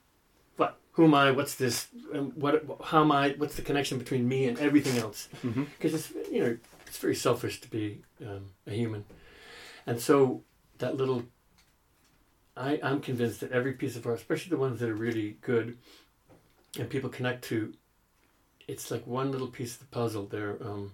Who 0.93 1.05
am 1.05 1.13
I? 1.13 1.31
What's 1.31 1.55
this? 1.55 1.87
What? 2.35 2.65
How 2.83 3.01
am 3.01 3.11
I? 3.11 3.29
What's 3.37 3.55
the 3.55 3.61
connection 3.61 3.97
between 3.97 4.27
me 4.27 4.45
and 4.47 4.59
everything 4.59 4.97
else? 4.97 5.29
Mm-hmm. 5.45 5.63
because 5.77 5.93
it's 5.93 6.11
you 6.31 6.41
know 6.43 6.57
it's 6.87 6.97
very 6.97 7.15
selfish 7.15 7.61
to 7.61 7.69
be 7.69 8.01
um, 8.25 8.51
a 8.67 8.71
human, 8.71 9.05
and 9.85 9.99
so 9.99 10.43
that 10.79 10.97
little. 10.97 11.23
I 12.57 12.79
I'm 12.83 12.99
convinced 12.99 13.39
that 13.39 13.51
every 13.51 13.73
piece 13.73 13.95
of 13.95 14.05
art, 14.05 14.17
especially 14.19 14.49
the 14.49 14.57
ones 14.57 14.79
that 14.79 14.89
are 14.89 14.95
really 14.95 15.37
good, 15.41 15.77
and 16.77 16.89
people 16.89 17.09
connect 17.09 17.45
to, 17.45 17.73
it's 18.67 18.91
like 18.91 19.07
one 19.07 19.31
little 19.31 19.47
piece 19.47 19.75
of 19.75 19.79
the 19.81 19.85
puzzle. 19.87 20.25
They're 20.25 20.57
um. 20.61 20.93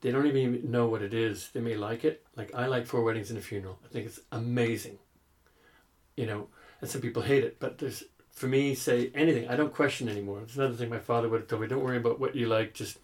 They 0.00 0.10
don't 0.10 0.26
even 0.26 0.70
know 0.70 0.86
what 0.86 1.00
it 1.00 1.14
is. 1.14 1.48
They 1.54 1.60
may 1.60 1.76
like 1.76 2.04
it. 2.04 2.26
Like 2.36 2.54
I 2.54 2.66
like 2.66 2.86
Four 2.86 3.04
Weddings 3.04 3.30
and 3.30 3.38
a 3.38 3.42
Funeral. 3.42 3.78
I 3.84 3.88
think 3.88 4.06
it's 4.06 4.20
amazing. 4.32 4.98
You 6.16 6.26
know, 6.26 6.48
and 6.80 6.90
some 6.90 7.00
people 7.00 7.22
hate 7.22 7.42
it, 7.44 7.58
but 7.58 7.78
there's 7.78 8.04
for 8.34 8.46
me, 8.46 8.74
say 8.74 9.10
anything. 9.14 9.48
I 9.48 9.56
don't 9.56 9.72
question 9.72 10.08
anymore. 10.08 10.40
It's 10.42 10.56
another 10.56 10.74
thing 10.74 10.90
my 10.90 10.98
father 10.98 11.28
would 11.28 11.42
have 11.42 11.48
told 11.48 11.62
me. 11.62 11.68
Don't 11.68 11.84
worry 11.84 11.96
about 11.96 12.20
what 12.20 12.34
you 12.34 12.46
like. 12.46 12.74
Just 12.74 12.98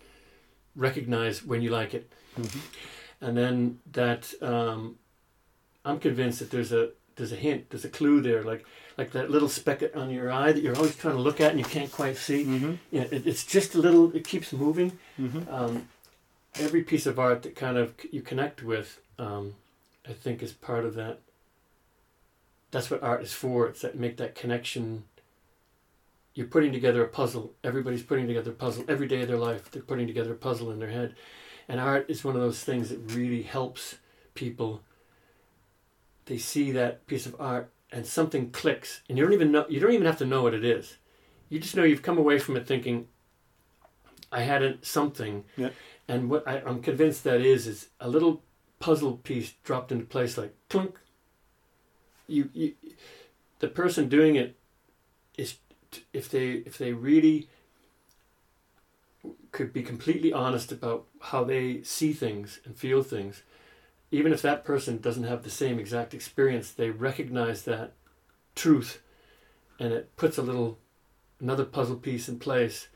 recognize 0.74 1.45
when 1.45 1.62
you 1.62 1.70
like 1.70 1.95
it. 1.95 2.12
Mm-hmm. 2.39 2.59
And 3.22 3.37
then 3.37 3.78
that 3.93 4.33
um, 4.43 4.97
I'm 5.85 5.99
convinced 5.99 6.41
that 6.41 6.51
there's 6.51 6.72
a 6.72 6.91
there's 7.16 7.33
a 7.33 7.37
hint, 7.37 7.70
there's 7.70 7.85
a 7.85 7.89
clue 7.89 8.20
there, 8.20 8.43
like 8.43 8.64
like 8.99 9.12
that 9.12 9.31
little 9.31 9.49
speck 9.49 9.83
on 9.95 10.11
your 10.11 10.33
eye 10.33 10.53
that 10.53 10.62
you're 10.62 10.76
always 10.76 10.97
trying 10.97 11.14
to 11.14 11.20
look 11.20 11.41
at 11.41 11.51
and 11.51 11.59
you 11.59 11.64
can't 11.64 11.93
quite 11.93 12.16
see. 12.16 12.45
Mm-hmm. 12.45 12.74
You 12.91 13.01
know, 13.01 13.09
it, 13.12 13.26
it's 13.26 13.45
just 13.45 13.74
a 13.74 13.78
little. 13.78 14.14
It 14.14 14.26
keeps 14.26 14.53
moving. 14.53 14.99
Mm-hmm. 15.18 15.53
Um, 15.53 15.89
every 16.57 16.83
piece 16.83 17.07
of 17.07 17.18
art 17.18 17.43
that 17.43 17.55
kind 17.55 17.76
of 17.76 17.95
you 18.11 18.20
connect 18.22 18.62
with, 18.62 19.01
um, 19.18 19.55
I 20.09 20.12
think, 20.12 20.43
is 20.43 20.53
part 20.53 20.85
of 20.85 20.95
that. 20.97 21.20
That's 22.72 22.91
what 22.91 23.03
art 23.03 23.22
is 23.22 23.33
for. 23.33 23.66
It's 23.68 23.83
that 23.83 23.97
make 23.97 24.16
that 24.16 24.35
connection. 24.35 25.05
You're 26.35 26.47
putting 26.47 26.72
together 26.72 27.05
a 27.05 27.09
puzzle. 27.09 27.55
Everybody's 27.64 28.03
putting 28.03 28.26
together 28.26 28.53
a 28.53 28.55
puzzle 28.55 28.85
every 28.89 29.09
day 29.09 29.22
of 29.22 29.28
their 29.28 29.37
life. 29.37 29.70
They're 29.70 29.83
putting 29.83 30.07
together 30.07 30.33
a 30.33 30.37
puzzle 30.37 30.70
in 30.70 30.78
their 30.78 30.91
head, 30.91 31.16
and 31.68 31.81
art 31.81 32.07
is 32.09 32.24
one 32.24 32.37
of 32.37 32.41
those 32.41 32.62
things 32.62 32.89
that 32.89 33.12
really 33.12 33.43
helps 33.43 33.97
people. 34.35 34.83
They 36.26 36.39
see 36.39 36.70
that 36.72 37.07
piece 37.07 37.26
of 37.26 37.35
art 37.41 37.72
and 37.93 38.07
something 38.07 38.51
clicks, 38.51 39.03
and 39.09 39.18
you 39.18 39.24
don't 39.24 39.33
even 39.33 39.51
know. 39.51 39.66
You 39.68 39.81
don't 39.81 39.93
even 39.93 40.07
have 40.07 40.18
to 40.18 40.26
know 40.26 40.43
what 40.43 40.55
it 40.55 40.64
is. 40.64 40.99
You 41.49 41.59
just 41.59 41.74
know 41.74 41.83
you've 41.83 42.03
come 42.03 42.18
away 42.18 42.39
from 42.39 42.57
it 42.57 42.66
thinking, 42.66 43.09
"I 44.31 44.43
had 44.43 44.62
a, 44.62 44.78
something." 44.83 45.45
Yeah. 45.57 45.70
And 46.07 46.31
what 46.31 46.47
I, 46.47 46.62
I'm 46.64 46.81
convinced 46.83 47.24
that 47.24 47.41
is 47.41 47.66
is 47.66 47.89
a 47.99 48.09
little 48.09 48.43
puzzle 48.78 49.16
piece 49.18 49.55
dropped 49.64 49.93
into 49.93 50.05
place, 50.05 50.39
like 50.39 50.55
clunk. 50.68 50.99
You, 52.26 52.49
you, 52.53 52.74
the 53.59 53.68
person 53.68 54.09
doing 54.09 54.37
it 54.37 54.57
is 55.37 55.57
if 56.12 56.30
they 56.30 56.62
if 56.66 56.78
they 56.78 56.93
really 56.93 57.49
could 59.53 59.72
be 59.72 59.82
completely 59.82 60.32
honest 60.32 60.72
about 60.72 61.07
how 61.20 61.45
they 61.45 61.82
see 61.82 62.12
things 62.12 62.61
and 62.64 62.76
feel 62.76 63.03
things, 63.03 63.43
even 64.11 64.32
if 64.32 64.43
that 64.43 64.64
person 64.64 64.99
doesn't 64.99 65.24
have 65.24 65.43
the 65.43 65.51
same 65.51 65.78
exact 65.78 66.14
experience, 66.14 66.70
they 66.70 66.91
recognize 66.91 67.62
that 67.62 67.93
truth, 68.55 69.01
and 69.78 69.93
it 69.93 70.16
puts 70.16 70.38
a 70.38 70.43
little 70.43 70.78
another 71.41 71.64
puzzle 71.64 71.97
piece 71.97 72.28
in 72.28 72.38
place, 72.38 72.88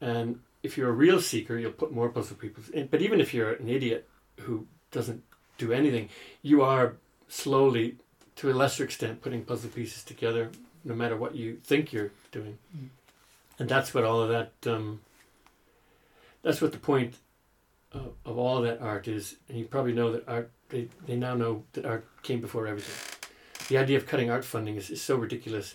and 0.00 0.40
if 0.62 0.76
you're 0.76 0.90
a 0.90 0.92
real 0.92 1.20
seeker, 1.20 1.56
you'll 1.56 1.72
put 1.72 1.92
more 1.92 2.10
puzzle 2.10 2.36
pieces 2.36 2.68
in. 2.70 2.86
But 2.86 3.00
even 3.00 3.20
if 3.20 3.32
you're 3.32 3.52
an 3.52 3.68
idiot 3.68 4.08
who 4.40 4.66
doesn't 4.90 5.22
do 5.58 5.72
anything, 5.72 6.08
you 6.42 6.62
are 6.62 6.96
slowly, 7.28 7.96
to 8.36 8.50
a 8.50 8.54
lesser 8.54 8.84
extent, 8.84 9.22
putting 9.22 9.44
puzzle 9.44 9.70
pieces 9.70 10.04
together, 10.04 10.50
no 10.84 10.94
matter 10.94 11.16
what 11.16 11.34
you 11.34 11.56
think 11.62 11.92
you're 11.92 12.10
doing. 12.32 12.58
Mm. 12.76 12.88
And 13.58 13.68
that's 13.68 13.92
what 13.92 14.04
all 14.04 14.20
of 14.22 14.28
that. 14.30 14.52
Um, 14.72 15.00
that's 16.42 16.60
what 16.62 16.72
the 16.72 16.78
point 16.78 17.16
of, 17.92 18.12
of 18.24 18.38
all 18.38 18.58
of 18.58 18.64
that 18.64 18.80
art 18.80 19.06
is. 19.08 19.36
And 19.48 19.58
you 19.58 19.64
probably 19.66 19.92
know 19.92 20.12
that 20.12 20.28
art. 20.28 20.50
They 20.70 20.88
they 21.06 21.16
now 21.16 21.34
know 21.34 21.64
that 21.72 21.84
art 21.84 22.06
came 22.22 22.40
before 22.40 22.66
everything. 22.66 22.94
The 23.68 23.78
idea 23.78 23.98
of 23.98 24.06
cutting 24.06 24.30
art 24.30 24.44
funding 24.44 24.76
is, 24.76 24.90
is 24.90 25.02
so 25.02 25.16
ridiculous. 25.16 25.74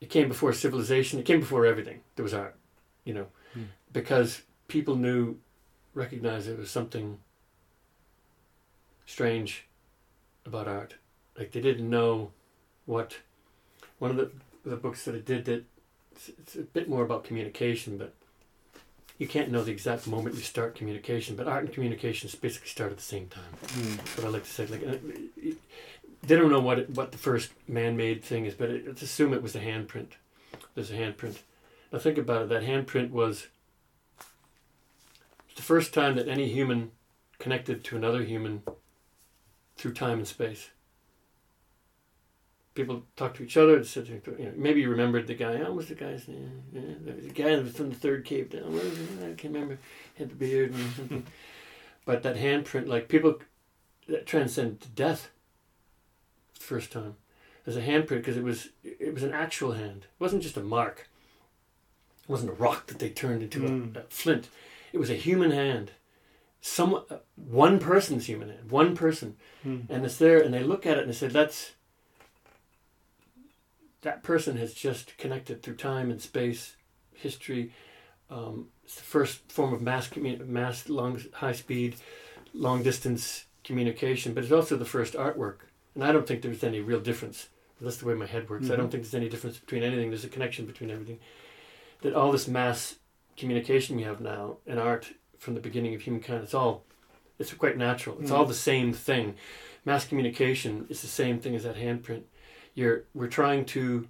It 0.00 0.10
came 0.10 0.28
before 0.28 0.52
civilization. 0.52 1.18
It 1.18 1.24
came 1.26 1.40
before 1.40 1.66
everything. 1.66 2.00
There 2.16 2.22
was 2.22 2.34
art, 2.34 2.56
you 3.04 3.14
know, 3.14 3.26
Mm. 3.56 3.66
because 3.92 4.42
people 4.66 4.96
knew 4.96 5.36
recognized 5.94 6.48
it 6.48 6.58
was 6.58 6.70
something 6.70 7.18
strange 9.06 9.66
about 10.46 10.68
art. 10.68 10.94
Like 11.38 11.52
they 11.52 11.60
didn't 11.60 11.88
know 11.88 12.32
what 12.86 13.18
one 13.98 14.10
of 14.10 14.16
the 14.16 14.30
the 14.64 14.76
books 14.76 15.04
that 15.04 15.14
I 15.14 15.18
did 15.18 15.44
that 15.44 15.64
it's, 16.12 16.28
it's 16.28 16.56
a 16.56 16.62
bit 16.62 16.88
more 16.88 17.02
about 17.02 17.24
communication, 17.24 17.98
but 17.98 18.14
you 19.18 19.28
can't 19.28 19.50
know 19.50 19.62
the 19.62 19.72
exact 19.72 20.06
moment 20.06 20.34
you 20.34 20.42
start 20.42 20.74
communication. 20.74 21.36
But 21.36 21.46
art 21.46 21.64
and 21.64 21.72
communication 21.72 22.30
basically 22.40 22.68
start 22.68 22.90
at 22.90 22.96
the 22.96 23.02
same 23.02 23.28
time. 23.28 23.44
Mm. 23.62 23.96
That's 23.96 24.16
what 24.16 24.26
I 24.26 24.30
like 24.30 24.44
to 24.44 24.50
say. 24.50 24.66
Like 24.66 24.86
uh, 24.86 24.96
they 26.22 26.36
don't 26.36 26.50
know 26.50 26.60
what 26.60 26.78
it, 26.78 26.90
what 26.90 27.12
the 27.12 27.18
first 27.18 27.50
man-made 27.68 28.24
thing 28.24 28.46
is, 28.46 28.54
but 28.54 28.70
it, 28.70 28.86
let's 28.86 29.02
assume 29.02 29.34
it 29.34 29.42
was 29.42 29.54
a 29.54 29.60
handprint. 29.60 30.12
There's 30.74 30.90
a 30.90 30.94
handprint. 30.94 31.38
Now 31.92 31.98
think 31.98 32.18
about 32.18 32.42
it. 32.42 32.48
That 32.48 32.62
handprint 32.62 33.10
was 33.10 33.48
the 35.54 35.62
first 35.62 35.94
time 35.94 36.16
that 36.16 36.28
any 36.28 36.48
human 36.48 36.90
connected 37.38 37.84
to 37.84 37.96
another 37.96 38.24
human 38.24 38.62
through 39.76 39.92
time 39.92 40.18
and 40.18 40.26
space. 40.26 40.70
People 42.74 43.04
talk 43.16 43.34
to 43.34 43.42
each 43.44 43.56
other. 43.56 43.76
and 43.76 43.86
said, 43.86 44.08
you 44.08 44.20
know, 44.38 44.52
maybe 44.56 44.80
you 44.80 44.90
remembered 44.90 45.26
the 45.28 45.34
guy. 45.34 45.54
Oh, 45.60 45.64
what 45.64 45.74
was 45.76 45.88
the 45.88 45.94
guy's 45.94 46.26
name? 46.26 46.62
Yeah, 46.72 47.12
the 47.22 47.28
guy 47.28 47.54
that 47.54 47.62
was 47.64 47.76
from 47.76 47.90
the 47.90 47.94
third 47.94 48.24
cave 48.24 48.50
down. 48.50 48.72
What 48.72 48.82
was 48.84 48.98
it? 48.98 49.08
I 49.22 49.34
can't 49.34 49.54
remember. 49.54 49.78
Had 50.16 50.30
the 50.30 50.34
beard 50.34 50.72
and 50.74 50.92
something. 50.94 51.26
but 52.04 52.22
that 52.24 52.36
handprint, 52.36 52.88
like 52.88 53.08
people 53.08 53.38
that 54.08 54.26
transcend 54.26 54.86
death. 54.94 55.30
The 56.58 56.60
first 56.64 56.90
time, 56.92 57.16
as 57.66 57.76
a 57.76 57.82
handprint, 57.82 58.08
because 58.22 58.36
it 58.36 58.44
was 58.44 58.70
it 58.82 59.14
was 59.14 59.22
an 59.22 59.32
actual 59.32 59.72
hand. 59.72 60.02
It 60.04 60.20
wasn't 60.22 60.42
just 60.42 60.56
a 60.56 60.62
mark. 60.62 61.08
It 62.24 62.28
wasn't 62.30 62.50
a 62.52 62.54
rock 62.54 62.86
that 62.88 62.98
they 62.98 63.10
turned 63.10 63.42
into 63.42 63.60
Mm. 63.60 63.96
a, 63.96 64.00
a 64.00 64.02
flint. 64.08 64.48
It 64.92 64.98
was 64.98 65.10
a 65.10 65.14
human 65.14 65.50
hand. 65.50 65.92
Some 66.60 66.94
uh, 67.10 67.18
one 67.36 67.78
person's 67.78 68.26
human 68.26 68.48
hand, 68.48 68.70
one 68.70 68.96
person, 68.96 69.36
Mm. 69.64 69.88
and 69.90 70.04
it's 70.04 70.16
there, 70.16 70.40
and 70.40 70.52
they 70.54 70.62
look 70.62 70.86
at 70.86 70.96
it 70.96 71.02
and 71.02 71.10
they 71.10 71.14
said, 71.16 71.32
"That's 71.32 71.72
that 74.04 74.22
person 74.22 74.56
has 74.58 74.72
just 74.74 75.16
connected 75.18 75.62
through 75.62 75.74
time 75.76 76.10
and 76.10 76.20
space, 76.20 76.76
history. 77.14 77.72
Um, 78.30 78.68
it's 78.84 78.96
the 78.96 79.02
first 79.02 79.50
form 79.50 79.72
of 79.74 79.80
mass 79.82 80.08
commu- 80.08 80.46
mass 80.46 80.88
long 80.88 81.20
high 81.32 81.52
speed, 81.52 81.96
long 82.52 82.82
distance 82.82 83.46
communication, 83.64 84.34
but 84.34 84.44
it's 84.44 84.52
also 84.52 84.76
the 84.76 84.84
first 84.84 85.14
artwork. 85.14 85.56
And 85.94 86.04
I 86.04 86.12
don't 86.12 86.26
think 86.26 86.42
there's 86.42 86.62
any 86.62 86.80
real 86.80 87.00
difference. 87.00 87.48
That's 87.80 87.96
the 87.96 88.06
way 88.06 88.14
my 88.14 88.26
head 88.26 88.48
works. 88.48 88.70
I 88.70 88.76
don't 88.76 88.88
Mhm. 88.88 88.90
think 88.92 89.02
there's 89.04 89.14
any 89.14 89.28
difference 89.28 89.58
between 89.58 89.82
anything. 89.82 90.10
There's 90.10 90.24
a 90.24 90.28
connection 90.28 90.66
between 90.66 90.90
everything. 90.90 91.18
That 92.02 92.14
all 92.14 92.30
this 92.30 92.46
mass 92.46 92.96
communication 93.36 93.96
we 93.96 94.02
have 94.02 94.20
now 94.20 94.58
in 94.66 94.78
art 94.78 95.14
from 95.38 95.54
the 95.54 95.60
beginning 95.60 95.94
of 95.94 96.02
humankind, 96.02 96.44
it's 96.44 96.54
all 96.54 96.84
it's 97.36 97.52
quite 97.52 97.76
natural. 97.76 98.16
It's 98.20 98.30
all 98.30 98.44
Mhm. 98.44 98.48
the 98.48 98.54
same 98.54 98.92
thing. 98.92 99.34
Mass 99.84 100.06
communication 100.06 100.86
is 100.88 101.02
the 101.02 101.08
same 101.08 101.40
thing 101.40 101.56
as 101.56 101.64
that 101.64 101.74
handprint. 101.74 102.22
You're 102.74 103.04
we're 103.14 103.28
trying 103.28 103.64
to 103.66 104.08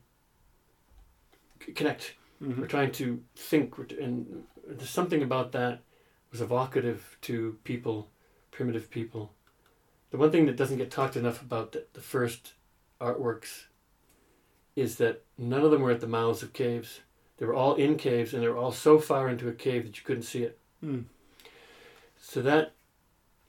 c- 1.65 1.73
connect. 1.73 2.15
Mhm. 2.43 2.59
We're 2.59 2.67
trying 2.67 2.93
to 2.93 3.23
think, 3.37 3.77
and 4.01 4.45
there's 4.67 4.91
something 4.91 5.23
about 5.23 5.53
that 5.53 5.83
was 6.31 6.41
evocative 6.41 7.17
to 7.23 7.59
people, 7.65 8.11
primitive 8.51 8.91
people. 8.91 9.33
The 10.11 10.17
one 10.17 10.31
thing 10.31 10.47
that 10.47 10.57
doesn't 10.57 10.79
get 10.79 10.91
talked 10.91 11.17
enough 11.17 11.41
about 11.43 11.73
the, 11.73 11.87
the 11.93 12.01
first 12.01 12.55
artworks 13.01 13.65
is 14.77 14.97
that 14.97 15.23
none 15.39 15.63
of 15.63 15.71
them 15.71 15.83
were 15.83 15.93
at 15.93 16.01
the 16.01 16.07
mouths 16.07 16.43
of 16.43 16.53
caves. 16.53 17.01
They 17.37 17.47
were 17.47 17.55
all 17.55 17.75
in 17.75 17.97
caves, 17.97 18.33
and 18.33 18.43
they 18.43 18.49
were 18.49 18.57
all 18.57 18.73
so 18.73 18.99
far 18.99 19.29
into 19.29 19.49
a 19.49 19.53
cave 19.53 19.85
that 19.85 19.97
you 19.97 20.05
couldn't 20.05 20.23
see 20.23 20.43
it. 20.43 20.59
Mm. 20.85 21.05
So 22.17 22.43
that 22.43 22.75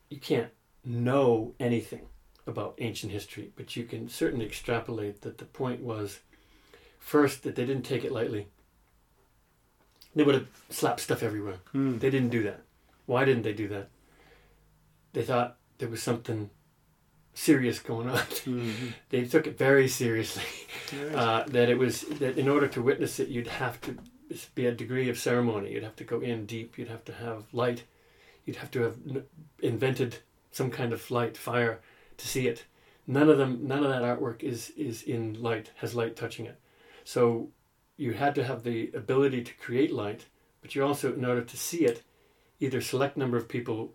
you 0.09 0.20
can't 0.20 0.51
know 0.84 1.55
anything 1.59 2.07
about 2.47 2.75
ancient 2.79 3.11
history, 3.11 3.51
but 3.55 3.75
you 3.75 3.83
can 3.85 4.07
certainly 4.09 4.45
extrapolate 4.45 5.21
that 5.21 5.37
the 5.37 5.45
point 5.45 5.81
was 5.81 6.19
first 6.99 7.43
that 7.43 7.55
they 7.55 7.65
didn't 7.65 7.83
take 7.85 8.03
it 8.03 8.11
lightly. 8.11 8.47
They 10.15 10.23
would 10.23 10.35
have 10.35 10.47
slapped 10.69 11.01
stuff 11.01 11.23
everywhere. 11.23 11.57
Mm. 11.73 11.99
They 11.99 12.09
didn't 12.09 12.29
do 12.29 12.43
that. 12.43 12.61
Why 13.05 13.25
didn't 13.25 13.43
they 13.43 13.53
do 13.53 13.67
that? 13.69 13.89
They 15.13 15.23
thought 15.23 15.57
there 15.77 15.89
was 15.89 16.01
something 16.01 16.49
serious 17.33 17.79
going 17.79 18.09
on. 18.09 18.17
Mhm. 18.17 18.93
they 19.09 19.25
took 19.25 19.47
it 19.47 19.57
very 19.57 19.87
seriously. 19.87 20.43
Uh, 21.15 21.43
that 21.47 21.67
it 21.67 21.79
was 21.79 22.01
that 22.19 22.37
in 22.37 22.47
order 22.47 22.67
to 22.67 22.79
witness 22.79 23.19
it, 23.19 23.27
you'd 23.27 23.47
have 23.47 23.81
to 23.81 23.97
be 24.53 24.67
a 24.67 24.71
degree 24.71 25.09
of 25.09 25.17
ceremony. 25.17 25.71
You'd 25.73 25.81
have 25.83 25.95
to 25.95 26.03
go 26.03 26.19
in 26.19 26.45
deep. 26.45 26.77
You'd 26.77 26.89
have 26.89 27.03
to 27.05 27.13
have 27.13 27.45
light. 27.53 27.83
You'd 28.45 28.57
have 28.57 28.69
to 28.71 28.81
have 28.83 28.95
n- 29.09 29.23
invented 29.63 30.17
some 30.51 30.69
kind 30.69 30.93
of 30.93 31.09
light, 31.09 31.37
fire, 31.37 31.79
to 32.18 32.28
see 32.28 32.47
it. 32.47 32.66
None 33.07 33.30
of 33.30 33.38
them, 33.38 33.68
none 33.68 33.84
of 33.84 33.89
that 33.89 34.01
artwork 34.01 34.43
is 34.43 34.72
is 34.72 35.03
in 35.03 35.41
light, 35.41 35.72
has 35.78 35.95
light 35.95 36.16
touching 36.16 36.45
it. 36.45 36.59
So 37.03 37.49
you 37.97 38.13
had 38.13 38.36
to 38.36 38.43
have 38.43 38.63
the 38.63 38.91
ability 38.93 39.43
to 39.43 39.53
create 39.55 39.93
light, 39.93 40.26
but 40.61 40.76
you 40.76 40.84
also, 40.84 41.13
in 41.13 41.24
order 41.24 41.41
to 41.43 41.57
see 41.57 41.86
it, 41.86 42.03
either 42.59 42.82
select 42.82 43.16
number 43.16 43.38
of 43.38 43.47
people 43.47 43.93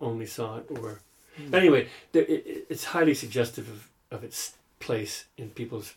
only 0.00 0.26
saw 0.26 0.58
it, 0.58 0.66
or 0.70 1.00
hmm. 1.36 1.54
anyway, 1.54 1.88
it, 2.12 2.30
it- 2.30 2.66
it's 2.70 2.84
highly 2.84 3.14
suggestive 3.14 3.68
of, 3.68 3.88
of 4.10 4.24
its 4.24 4.54
place 4.80 5.26
in 5.36 5.50
people's. 5.50 5.94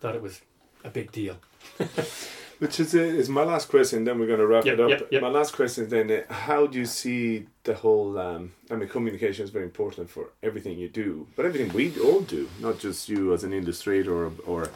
Thought 0.00 0.14
it 0.16 0.22
was 0.22 0.40
a 0.82 0.88
big 0.88 1.12
deal. 1.12 1.36
Which 2.60 2.78
is, 2.78 2.94
uh, 2.94 2.98
is 2.98 3.28
my 3.30 3.42
last 3.42 3.70
question, 3.70 4.04
then 4.04 4.18
we're 4.18 4.26
going 4.26 4.38
to 4.38 4.46
wrap 4.46 4.66
Yep, 4.66 4.74
it 4.74 4.80
up. 4.80 4.90
yep, 4.90 5.08
yep. 5.12 5.22
My 5.22 5.28
last 5.38 5.54
question 5.54 5.88
then, 5.88 6.10
uh, 6.10 6.32
how 6.32 6.66
do 6.66 6.78
you 6.78 6.84
see 6.84 7.46
the 7.64 7.74
whole, 7.74 8.18
um, 8.18 8.52
I 8.70 8.74
mean, 8.76 8.88
communication 8.88 9.44
is 9.46 9.50
very 9.50 9.64
important 9.64 10.10
for 10.10 10.24
everything 10.42 10.78
you 10.78 10.90
do, 10.90 11.26
but 11.36 11.46
everything 11.46 11.72
we 11.72 11.98
all 12.06 12.20
do, 12.20 12.42
not 12.60 12.78
just 12.78 13.08
you 13.08 13.32
as 13.32 13.44
an 13.44 13.54
illustrator 13.54 14.14
or, 14.26 14.32
or 14.46 14.68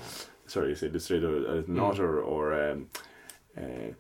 sorry, 0.47 0.73
as 0.73 0.83
illustrator, 0.83 1.31
as 1.59 1.69
an 1.69 1.77
Mm. 1.77 1.83
author 1.83 2.23
or 2.23 2.45
um, 2.71 2.89
uh, 3.57 3.91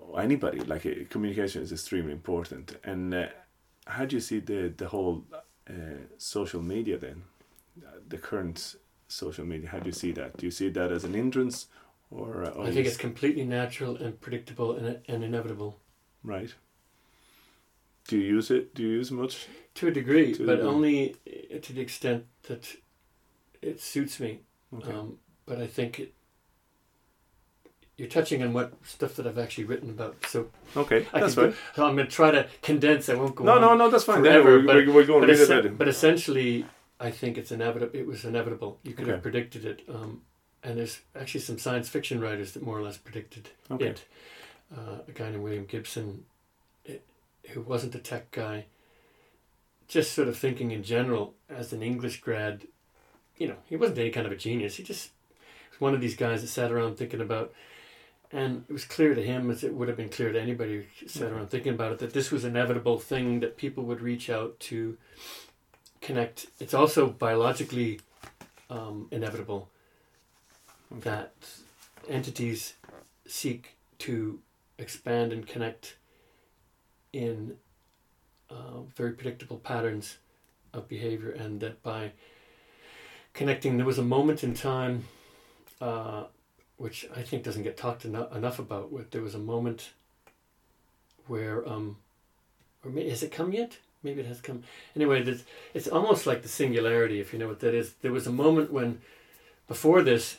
or 0.00 0.20
anybody, 0.20 0.60
like 0.60 0.86
uh, 0.86 0.92
communication 1.10 1.60
is 1.62 1.72
extremely 1.72 2.12
important. 2.12 2.76
And 2.84 3.12
uh, 3.12 3.26
how 3.86 4.04
do 4.04 4.14
you 4.14 4.20
see 4.20 4.38
the, 4.38 4.72
the 4.76 4.86
whole 4.94 5.24
uh, 5.68 5.74
social 6.18 6.62
media 6.62 6.98
then, 6.98 7.18
Uh, 7.84 7.98
the 8.08 8.18
current 8.18 8.76
social 9.08 9.44
media, 9.44 9.68
how 9.72 9.80
do 9.80 9.86
you 9.86 9.98
see 10.04 10.12
that? 10.12 10.36
Do 10.38 10.46
you 10.46 10.52
see 10.52 10.70
that 10.70 10.92
as 10.92 11.02
an 11.04 11.14
hindrance 11.14 11.66
or? 12.14 12.44
Uh, 12.44 12.50
or 12.50 12.66
I 12.66 12.70
think 12.70 12.86
it's 12.86 12.96
completely 12.96 13.44
natural 13.44 13.96
and 13.96 14.20
predictable 14.20 14.76
and, 14.76 14.98
and 15.08 15.24
inevitable 15.24 15.78
Right. 16.22 16.54
Do 18.08 18.16
you 18.18 18.26
use 18.36 18.50
it? 18.50 18.74
Do 18.74 18.82
you 18.82 18.88
use 18.90 19.10
much? 19.10 19.46
to 19.74 19.88
a 19.88 19.90
degree, 19.90 20.32
To 20.34 20.46
but 20.46 20.60
only 20.60 21.16
uh, 21.26 21.58
to 21.60 21.72
the 21.72 21.80
extent 21.80 22.24
that 22.48 22.76
it 23.60 23.80
suits 23.80 24.20
me. 24.20 24.40
Okay. 24.76 24.92
Um, 24.92 25.18
but 25.46 25.58
I 25.60 25.66
think 25.66 25.98
it, 25.98 26.14
you're 27.96 28.08
touching 28.08 28.42
on 28.42 28.52
what 28.52 28.72
stuff 28.84 29.14
that 29.16 29.26
I've 29.26 29.38
actually 29.38 29.64
written 29.64 29.90
about. 29.90 30.16
So 30.26 30.48
okay, 30.76 31.06
I 31.12 31.20
that's 31.20 31.34
fine. 31.34 31.50
Do, 31.50 31.56
so 31.74 31.86
I'm 31.86 31.94
going 31.96 32.06
to 32.08 32.12
try 32.12 32.30
to 32.30 32.46
condense. 32.62 33.08
I 33.08 33.14
won't 33.14 33.34
go 33.34 33.44
No, 33.44 33.54
on. 33.56 33.60
no, 33.60 33.74
no, 33.76 33.90
that's 33.90 34.04
fine. 34.04 34.22
forever, 34.22 34.60
but- 34.60 34.74
we're, 34.76 34.86
we're, 34.86 34.94
we're 34.94 35.06
going 35.06 35.20
but, 35.26 35.34
to 35.36 35.46
read 35.54 35.64
it. 35.66 35.78
but 35.78 35.88
essentially, 35.88 36.66
I 37.00 37.10
think 37.10 37.36
it's 37.38 37.52
inevitable. 37.52 37.98
It 37.98 38.06
was 38.06 38.24
inevitable. 38.24 38.78
You 38.82 38.92
could 38.94 39.04
Okay. 39.04 39.12
have 39.12 39.22
predicted 39.22 39.64
it. 39.64 39.82
Um, 39.88 40.22
and 40.64 40.78
there's 40.78 41.00
actually 41.18 41.40
some 41.42 41.58
science 41.58 41.88
fiction 41.88 42.20
writers 42.20 42.52
that 42.52 42.62
more 42.62 42.78
or 42.78 42.82
less 42.82 42.96
predicted 42.96 43.50
Okay. 43.70 43.88
it. 43.88 44.04
Uh, 44.74 44.98
a 45.06 45.12
guy 45.12 45.30
named 45.30 45.42
William 45.42 45.66
Gibson, 45.66 46.24
eh, 46.88 46.96
who 47.50 47.60
wasn't 47.60 47.94
a 47.94 47.98
tech 47.98 48.30
guy, 48.30 48.64
just 49.86 50.12
sort 50.12 50.26
of 50.26 50.36
thinking 50.38 50.70
in 50.70 50.82
general 50.82 51.34
as 51.48 51.72
an 51.72 51.82
English 51.82 52.20
grad. 52.22 52.66
You 53.36 53.48
know, 53.48 53.56
he 53.68 53.76
wasn't 53.76 53.98
any 53.98 54.10
kind 54.10 54.26
of 54.26 54.32
a 54.32 54.36
genius. 54.36 54.76
He 54.76 54.82
just 54.82 55.10
was 55.70 55.80
one 55.80 55.94
of 55.94 56.00
these 56.00 56.16
guys 56.16 56.40
that 56.40 56.48
sat 56.48 56.72
around 56.72 56.96
thinking 56.96 57.20
about. 57.20 57.52
And 58.32 58.64
it 58.68 58.72
was 58.72 58.84
clear 58.84 59.14
to 59.14 59.22
him, 59.22 59.50
as 59.50 59.62
it 59.62 59.74
would 59.74 59.86
have 59.86 59.96
been 59.96 60.08
clear 60.08 60.32
to 60.32 60.40
anybody 60.40 60.86
who 60.98 61.08
sat 61.08 61.30
around 61.30 61.50
thinking 61.50 61.74
about 61.74 61.92
it, 61.92 61.98
that 62.00 62.14
this 62.14 62.32
was 62.32 62.42
an 62.42 62.56
inevitable 62.56 62.98
thing 62.98 63.40
that 63.40 63.56
people 63.56 63.84
would 63.84 64.00
reach 64.00 64.28
out 64.30 64.58
to 64.60 64.96
connect. 66.00 66.46
It's 66.58 66.74
also 66.74 67.06
biologically 67.08 68.00
um, 68.70 69.06
inevitable. 69.12 69.68
That 71.00 71.32
entities 72.08 72.74
seek 73.26 73.76
to 73.98 74.40
expand 74.78 75.32
and 75.32 75.46
connect 75.46 75.96
in 77.12 77.56
uh, 78.50 78.80
very 78.94 79.12
predictable 79.12 79.58
patterns 79.58 80.18
of 80.72 80.88
behavior, 80.88 81.30
and 81.30 81.60
that 81.60 81.82
by 81.82 82.12
connecting, 83.32 83.76
there 83.76 83.86
was 83.86 83.98
a 83.98 84.02
moment 84.02 84.42
in 84.42 84.54
time, 84.54 85.04
uh, 85.80 86.24
which 86.76 87.06
I 87.14 87.22
think 87.22 87.44
doesn't 87.44 87.62
get 87.62 87.76
talked 87.76 88.04
eno- 88.04 88.28
enough 88.34 88.58
about. 88.58 88.92
Where 88.92 89.04
there 89.10 89.22
was 89.22 89.34
a 89.34 89.38
moment 89.38 89.90
where, 91.26 91.66
um, 91.68 91.96
or 92.84 92.90
may, 92.90 93.08
has 93.08 93.22
it 93.22 93.32
come 93.32 93.52
yet? 93.52 93.78
Maybe 94.02 94.20
it 94.20 94.26
has 94.26 94.40
come. 94.40 94.64
Anyway, 94.94 95.24
it's 95.72 95.88
almost 95.88 96.26
like 96.26 96.42
the 96.42 96.48
singularity, 96.48 97.20
if 97.20 97.32
you 97.32 97.38
know 97.38 97.48
what 97.48 97.60
that 97.60 97.74
is. 97.74 97.94
There 98.02 98.12
was 98.12 98.26
a 98.26 98.32
moment 98.32 98.70
when, 98.70 99.00
before 99.66 100.02
this, 100.02 100.38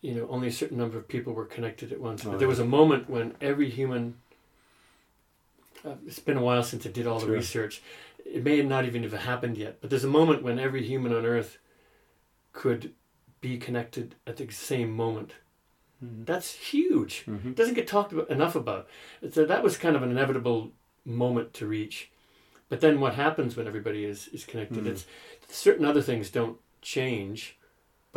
you, 0.00 0.14
know, 0.14 0.26
only 0.28 0.48
a 0.48 0.52
certain 0.52 0.78
number 0.78 0.96
of 0.98 1.08
people 1.08 1.32
were 1.32 1.44
connected 1.44 1.92
at 1.92 2.00
once. 2.00 2.24
But 2.24 2.38
there 2.38 2.48
was 2.48 2.58
a 2.58 2.64
moment 2.64 3.08
when 3.10 3.34
every 3.40 3.70
human 3.70 4.14
uh, 5.84 5.94
it's 6.06 6.18
been 6.18 6.36
a 6.36 6.42
while 6.42 6.62
since 6.62 6.86
I 6.86 6.90
did 6.90 7.06
all 7.06 7.20
the 7.20 7.26
Sure. 7.26 7.34
research. 7.34 7.82
It 8.24 8.42
may 8.44 8.60
not 8.62 8.84
even 8.84 9.02
have 9.04 9.12
happened 9.12 9.56
yet, 9.56 9.78
but 9.80 9.90
there's 9.90 10.04
a 10.04 10.08
moment 10.08 10.42
when 10.42 10.58
every 10.58 10.82
human 10.82 11.14
on 11.14 11.24
Earth 11.24 11.58
could 12.52 12.94
be 13.40 13.58
connected 13.58 14.16
at 14.26 14.36
the 14.36 14.50
same 14.50 14.90
moment. 14.90 15.34
Mhm. 16.04 16.26
That's 16.26 16.52
huge. 16.54 17.24
Mhm. 17.26 17.50
It 17.50 17.56
doesn't 17.56 17.74
get 17.74 17.86
talked 17.86 18.12
about 18.12 18.28
enough 18.30 18.56
about. 18.56 18.88
So 19.30 19.44
that 19.44 19.62
was 19.62 19.76
kind 19.76 19.96
of 19.96 20.02
an 20.02 20.10
inevitable 20.10 20.72
moment 21.04 21.54
to 21.54 21.66
reach. 21.66 22.10
But 22.68 22.80
then 22.80 23.00
what 23.00 23.14
happens 23.14 23.56
when 23.56 23.66
everybody 23.66 24.04
is, 24.04 24.28
is 24.28 24.44
connected? 24.44 24.84
Mhm. 24.84 24.88
It's 24.88 25.06
certain 25.48 25.84
other 25.84 26.02
things 26.02 26.30
don't 26.30 26.58
change, 26.82 27.56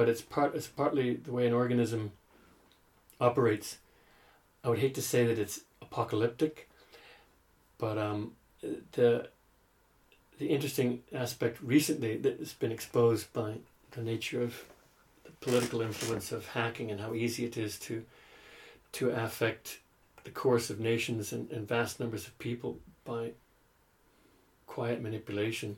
but 0.01 0.09
it's 0.09 0.21
part 0.21 0.55
it's 0.55 0.65
partly 0.65 1.13
the 1.13 1.31
way 1.31 1.45
an 1.45 1.53
organism 1.53 2.11
operates. 3.19 3.77
I 4.63 4.69
would 4.69 4.79
hate 4.79 4.95
to 4.95 5.01
say 5.03 5.27
that 5.27 5.37
it's 5.37 5.59
apocalyptic, 5.79 6.67
but 7.77 7.99
um, 7.99 8.31
the 8.93 9.29
the 10.39 10.47
interesting 10.47 11.03
aspect 11.13 11.61
recently 11.61 12.17
that 12.17 12.39
has 12.39 12.51
been 12.51 12.71
exposed 12.71 13.31
by 13.31 13.57
the 13.91 14.01
nature 14.01 14.41
of 14.41 14.63
the 15.23 15.29
political 15.33 15.81
influence 15.83 16.31
of 16.31 16.47
hacking 16.47 16.89
and 16.89 16.99
how 16.99 17.13
easy 17.13 17.45
it 17.45 17.55
is 17.55 17.77
to 17.77 18.03
to 18.93 19.11
affect 19.11 19.81
the 20.23 20.31
course 20.31 20.71
of 20.71 20.79
nations 20.79 21.31
and, 21.31 21.51
and 21.51 21.67
vast 21.67 21.99
numbers 21.99 22.25
of 22.25 22.35
people 22.39 22.79
by 23.05 23.33
quiet 24.65 24.99
manipulation 24.99 25.77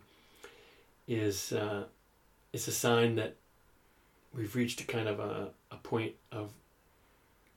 is 1.09 1.51
uh, 1.51 1.83
is 2.53 2.69
a 2.69 2.71
sign 2.71 3.15
that 3.15 3.35
we've 4.35 4.55
reached 4.55 4.81
a 4.81 4.85
kind 4.85 5.07
of 5.07 5.19
a, 5.19 5.49
a 5.71 5.75
point 5.77 6.13
of 6.31 6.51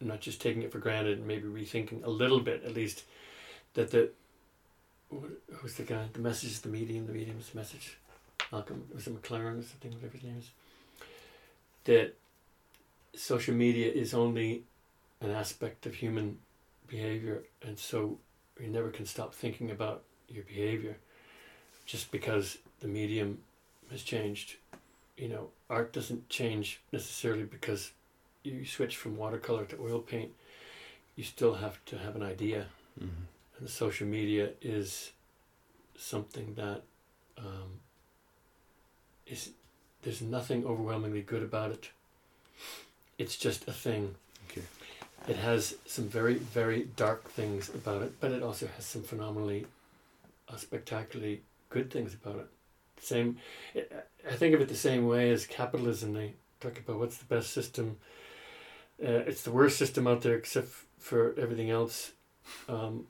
not 0.00 0.20
just 0.20 0.40
taking 0.40 0.62
it 0.62 0.70
for 0.70 0.78
granted 0.78 1.18
and 1.18 1.26
maybe 1.26 1.48
rethinking 1.48 2.04
a 2.04 2.10
little 2.10 2.40
bit 2.40 2.62
at 2.64 2.74
least 2.74 3.04
that 3.74 3.90
the 3.90 4.10
who's 5.10 5.74
the 5.74 5.84
guy? 5.84 6.04
The 6.12 6.18
message 6.18 6.50
is 6.50 6.60
the 6.60 6.68
medium 6.68 7.06
the 7.06 7.12
medium's 7.12 7.54
message. 7.54 7.96
Malcolm 8.52 8.84
was 8.94 9.06
it 9.06 9.22
McLaren 9.22 9.60
or 9.60 9.62
something 9.62 9.92
whatever 9.92 10.14
his 10.14 10.22
name 10.24 10.38
is? 10.38 10.50
That 11.84 12.14
social 13.14 13.54
media 13.54 13.90
is 13.90 14.12
only 14.12 14.64
an 15.20 15.30
aspect 15.30 15.86
of 15.86 15.94
human 15.94 16.38
behavior 16.86 17.42
and 17.62 17.78
so 17.78 18.18
you 18.60 18.68
never 18.68 18.90
can 18.90 19.06
stop 19.06 19.34
thinking 19.34 19.70
about 19.70 20.02
your 20.28 20.44
behavior 20.44 20.96
just 21.86 22.10
because 22.10 22.58
the 22.80 22.88
medium 22.88 23.38
has 23.90 24.02
changed 24.02 24.56
you 25.16 25.28
know 25.28 25.48
art 25.70 25.92
doesn't 25.92 26.28
change 26.28 26.80
necessarily 26.92 27.44
because 27.44 27.92
you 28.42 28.64
switch 28.64 28.96
from 28.96 29.16
watercolor 29.16 29.64
to 29.64 29.80
oil 29.80 30.00
paint 30.00 30.32
you 31.16 31.24
still 31.24 31.54
have 31.54 31.82
to 31.86 31.98
have 31.98 32.14
an 32.16 32.22
idea 32.22 32.66
Mhm. 33.00 33.26
and 33.58 33.68
social 33.70 34.06
media 34.06 34.52
is 34.60 35.12
something 35.96 36.54
that 36.54 36.82
um, 37.38 37.80
is 39.26 39.50
there's 40.02 40.22
nothing 40.22 40.64
overwhelmingly 40.64 41.22
good 41.22 41.42
about 41.42 41.70
it 41.70 41.90
it's 43.18 43.36
just 43.36 43.66
a 43.68 43.72
thing 43.72 44.14
Okay. 44.50 44.62
it 45.28 45.36
has 45.36 45.76
some 45.86 46.08
very 46.08 46.34
very 46.34 46.84
dark 46.96 47.24
things 47.30 47.68
about 47.70 48.02
it 48.02 48.20
but 48.20 48.30
it 48.32 48.42
also 48.42 48.66
has 48.68 48.84
some 48.86 49.02
phenomenally 49.02 49.66
uh, 50.48 50.56
spectacularly 50.56 51.42
good 51.70 51.90
things 51.90 52.14
about 52.14 52.36
it 52.36 52.46
same 53.00 53.38
I- 53.74 54.34
think 54.36 54.54
of 54.54 54.60
it 54.60 54.68
the 54.68 54.74
same 54.74 55.06
way 55.06 55.30
as 55.30 55.46
capitalism. 55.46 56.12
They 56.14 56.34
talk 56.60 56.78
about 56.78 56.98
what's 56.98 57.18
the 57.18 57.24
best 57.24 57.52
system. 57.52 57.98
Uh, 59.02 59.22
it's 59.26 59.42
the 59.42 59.52
worst 59.52 59.78
system 59.78 60.06
out 60.06 60.22
there 60.22 60.36
except 60.36 60.68
for 60.98 61.34
everything 61.38 61.70
else. 61.70 62.12
Um, 62.68 63.06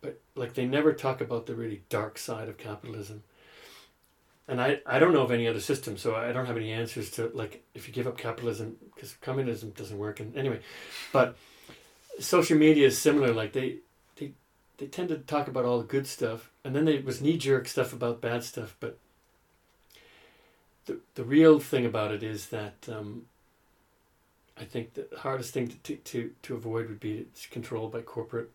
but 0.00 0.20
like 0.34 0.54
they 0.54 0.66
never 0.66 0.92
talk 0.92 1.20
about 1.20 1.46
the 1.46 1.54
really 1.54 1.82
dark 1.88 2.18
side 2.18 2.48
of 2.48 2.58
capitalism. 2.58 3.22
And 4.48 4.60
I, 4.60 4.80
I 4.86 4.98
don't 4.98 5.12
know 5.12 5.22
of 5.22 5.32
any 5.32 5.48
other 5.48 5.58
system 5.58 5.96
so 5.96 6.14
i 6.14 6.30
don't 6.30 6.46
have 6.46 6.56
any 6.56 6.70
answers 6.70 7.10
to 7.12 7.32
like 7.34 7.64
if 7.74 7.88
you 7.88 7.92
give 7.94 8.06
up 8.06 8.16
capitalism 8.16 8.76
because 8.94 9.14
communism 9.20 9.70
doesn't 9.70 9.98
work. 9.98 10.20
And 10.20 10.36
anyway 10.36 10.60
but 11.12 11.36
social 12.20 12.56
media 12.56 12.86
is 12.86 12.98
similar. 12.98 13.32
Like 13.32 13.52
they 13.52 13.78
they 14.78 14.86
tend 14.86 15.08
to 15.08 15.16
talk 15.18 15.48
about 15.48 15.64
all 15.64 15.78
the 15.78 15.84
good 15.84 16.06
stuff 16.06 16.50
and 16.64 16.74
then 16.74 16.84
there 16.84 17.00
was 17.02 17.20
knee-jerk 17.20 17.68
stuff 17.68 17.92
about 17.92 18.20
bad 18.20 18.44
stuff 18.44 18.76
but 18.80 18.98
the, 20.86 20.98
the 21.14 21.24
real 21.24 21.58
thing 21.58 21.84
about 21.84 22.12
it 22.12 22.22
is 22.22 22.46
that 22.46 22.88
um, 22.88 23.26
I 24.58 24.64
think 24.64 24.94
the 24.94 25.06
hardest 25.18 25.52
thing 25.52 25.68
to, 25.68 25.76
to, 25.76 25.96
to, 25.96 26.30
to 26.42 26.54
avoid 26.54 26.88
would 26.88 27.00
be 27.00 27.18
it's 27.18 27.46
controlled 27.46 27.92
by 27.92 28.00
corporate 28.00 28.50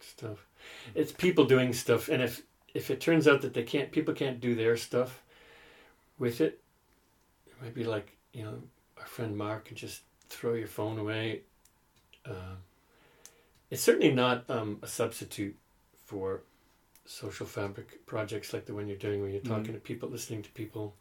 stuff. 0.00 0.46
It's 0.94 1.12
people 1.12 1.44
doing 1.44 1.72
stuff, 1.72 2.08
and 2.08 2.22
if 2.22 2.42
if 2.74 2.90
it 2.90 3.00
turns 3.00 3.26
out 3.28 3.42
that 3.42 3.52
they 3.52 3.64
can't, 3.64 3.90
people 3.90 4.14
can't 4.14 4.40
do 4.40 4.54
their 4.54 4.76
stuff 4.76 5.22
with 6.18 6.40
it, 6.40 6.60
it 7.46 7.54
might 7.60 7.74
be 7.74 7.84
like 7.84 8.16
you 8.32 8.44
know 8.44 8.54
our 8.98 9.06
friend 9.06 9.36
Mark 9.36 9.68
and 9.68 9.76
just 9.76 10.02
throw 10.28 10.54
your 10.54 10.68
phone 10.68 10.98
away. 10.98 11.40
Uh, 12.24 12.54
it's 13.72 13.80
certainly 13.82 14.12
not 14.12 14.44
um, 14.50 14.78
a 14.82 14.86
substitute 14.86 15.56
for 16.04 16.42
social 17.06 17.46
fabric 17.46 18.04
projects 18.04 18.52
like 18.52 18.66
the 18.66 18.74
one 18.74 18.86
you're 18.86 18.98
doing, 18.98 19.22
where 19.22 19.30
you're 19.30 19.40
Mhm. 19.40 19.48
talking 19.48 19.72
to 19.72 19.80
people, 19.80 20.10
listening 20.10 20.42
to 20.42 20.50
people 20.50 20.94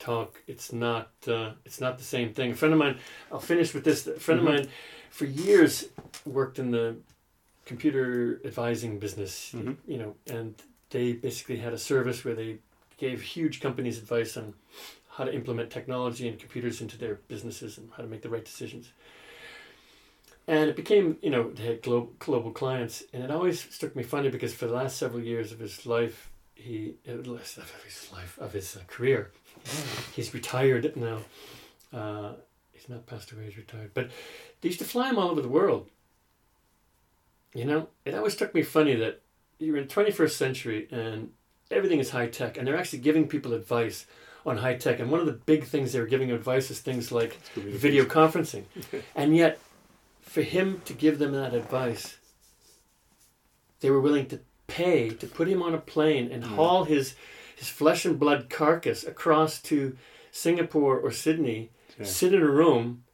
talk. 0.00 0.42
It's 0.48 0.72
not. 0.72 1.12
Uh, 1.28 1.52
it's 1.64 1.80
not 1.80 1.98
the 1.98 2.04
same 2.04 2.34
thing. 2.34 2.50
A 2.50 2.54
friend 2.56 2.74
of 2.74 2.80
mine. 2.80 2.98
I'll 3.30 3.38
finish 3.38 3.72
with 3.72 3.84
this. 3.84 4.04
A 4.08 4.18
friend 4.18 4.40
Mhm. 4.40 4.48
of 4.48 4.52
mine, 4.52 4.68
for 5.10 5.26
years, 5.26 5.90
worked 6.26 6.58
in 6.58 6.72
the 6.72 6.96
computer 7.66 8.40
advising 8.44 8.98
business. 8.98 9.52
Mhm. 9.54 9.76
You 9.86 9.98
know, 9.98 10.16
and 10.26 10.60
they 10.90 11.12
basically 11.12 11.58
had 11.58 11.72
a 11.72 11.78
service 11.78 12.24
where 12.24 12.34
they 12.34 12.58
gave 12.98 13.22
huge 13.22 13.60
companies 13.60 13.98
advice 13.98 14.36
on 14.36 14.54
how 15.10 15.22
to 15.24 15.32
implement 15.32 15.70
technology 15.70 16.26
and 16.26 16.36
computers 16.36 16.80
into 16.80 16.98
their 16.98 17.14
businesses 17.28 17.78
and 17.78 17.92
how 17.92 18.02
to 18.02 18.08
make 18.08 18.22
the 18.22 18.28
right 18.28 18.44
decisions. 18.44 18.90
And 20.48 20.68
it 20.68 20.76
became, 20.76 21.18
you 21.22 21.30
know, 21.30 21.50
they 21.50 21.64
had 21.64 21.82
global, 21.82 22.12
global 22.18 22.50
clients, 22.50 23.04
and 23.12 23.22
it 23.22 23.30
always 23.30 23.60
struck 23.60 23.94
me 23.94 24.02
funny 24.02 24.28
because 24.28 24.52
for 24.52 24.66
the 24.66 24.74
last 24.74 24.96
several 24.96 25.22
years 25.22 25.52
of 25.52 25.60
his 25.60 25.86
life, 25.86 26.30
he 26.54 26.94
uh, 27.08 27.12
of 27.12 27.84
his 27.84 28.10
life 28.12 28.38
of 28.38 28.52
his 28.52 28.76
uh, 28.76 28.80
career, 28.86 29.30
he's 30.14 30.34
retired 30.34 30.96
now. 30.96 31.18
Uh, 31.92 32.32
he's 32.72 32.88
not 32.88 33.06
passed 33.06 33.32
away; 33.32 33.46
he's 33.46 33.56
retired. 33.56 33.92
But 33.94 34.10
they 34.60 34.68
used 34.68 34.80
to 34.80 34.84
fly 34.84 35.10
him 35.10 35.18
all 35.18 35.30
over 35.30 35.42
the 35.42 35.48
world. 35.48 35.88
You 37.54 37.64
know, 37.64 37.88
it 38.04 38.14
always 38.14 38.32
struck 38.32 38.54
me 38.54 38.62
funny 38.62 38.94
that 38.96 39.20
you're 39.58 39.76
in 39.76 39.86
21st 39.86 40.30
century 40.30 40.88
and 40.90 41.30
everything 41.70 41.98
is 41.98 42.10
high 42.10 42.26
tech, 42.28 42.56
and 42.56 42.66
they're 42.66 42.76
actually 42.76 43.00
giving 43.00 43.28
people 43.28 43.52
advice 43.52 44.06
on 44.44 44.58
high 44.58 44.74
tech. 44.74 45.00
And 45.00 45.10
one 45.10 45.20
of 45.20 45.26
the 45.26 45.32
big 45.32 45.64
things 45.64 45.92
they 45.92 46.00
were 46.00 46.06
giving 46.06 46.30
advice 46.30 46.70
is 46.70 46.80
things 46.80 47.12
like 47.12 47.38
video 47.54 48.04
conferencing. 48.04 48.64
and 49.14 49.36
yet, 49.36 49.58
for 50.32 50.40
him 50.42 50.80
to 50.86 50.94
give 50.94 51.18
them 51.18 51.32
that 51.32 51.52
advice, 51.52 52.16
they 53.80 53.90
were 53.90 54.00
willing 54.00 54.26
to 54.26 54.40
pay 54.66 55.10
to 55.10 55.26
put 55.26 55.46
him 55.46 55.62
on 55.62 55.74
a 55.74 55.78
plane 55.78 56.30
and 56.32 56.42
Mm. 56.42 56.54
haul 56.56 56.84
his 56.84 57.14
his 57.54 57.68
flesh 57.68 58.04
and 58.06 58.18
blood 58.18 58.48
carcass 58.48 59.04
across 59.04 59.60
to 59.60 59.96
Singapore 60.32 60.98
or 60.98 61.12
Sydney, 61.12 61.70
Yeah. 61.98 62.06
sit 62.06 62.32
in 62.32 62.42
a 62.42 62.48
room, 62.50 63.04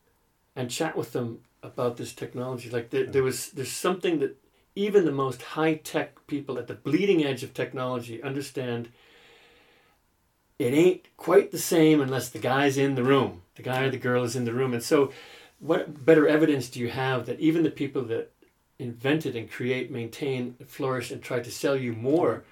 and 0.54 0.70
chat 0.70 0.96
with 0.96 1.12
them 1.12 1.40
about 1.62 1.96
this 1.96 2.12
technology. 2.14 2.70
Like 2.70 2.90
there, 2.90 3.04
there 3.04 3.24
was 3.24 3.50
there's 3.50 3.72
something 3.72 4.20
that 4.20 4.36
even 4.76 5.04
the 5.04 5.12
most 5.24 5.42
high 5.42 5.74
tech 5.74 6.24
people 6.28 6.56
at 6.56 6.68
the 6.68 6.74
bleeding 6.74 7.24
edge 7.24 7.42
of 7.42 7.52
technology 7.52 8.22
understand. 8.22 8.90
It 10.58 10.72
ain't 10.74 11.04
quite 11.16 11.50
the 11.50 11.58
same 11.58 12.00
unless 12.00 12.28
the 12.30 12.38
guy's 12.38 12.76
in 12.78 12.94
the 12.94 13.04
room. 13.04 13.42
The 13.56 13.62
guy 13.62 13.82
or 13.84 13.90
the 13.90 13.96
girl 13.98 14.22
is 14.24 14.34
in 14.36 14.44
the 14.44 14.52
room, 14.54 14.72
and 14.72 14.82
so 14.82 15.12
what 15.60 16.04
better 16.04 16.26
evidence 16.28 16.68
do 16.68 16.80
you 16.80 16.88
have 16.90 17.26
that 17.26 17.40
even 17.40 17.62
the 17.62 17.70
people 17.70 18.02
that 18.04 18.30
invented 18.78 19.34
and 19.34 19.50
create, 19.50 19.90
maintain, 19.90 20.54
flourish, 20.66 21.10
and 21.10 21.20
try 21.22 21.40
to 21.40 21.50
sell 21.50 21.76
you 21.76 21.92
more, 21.92 22.44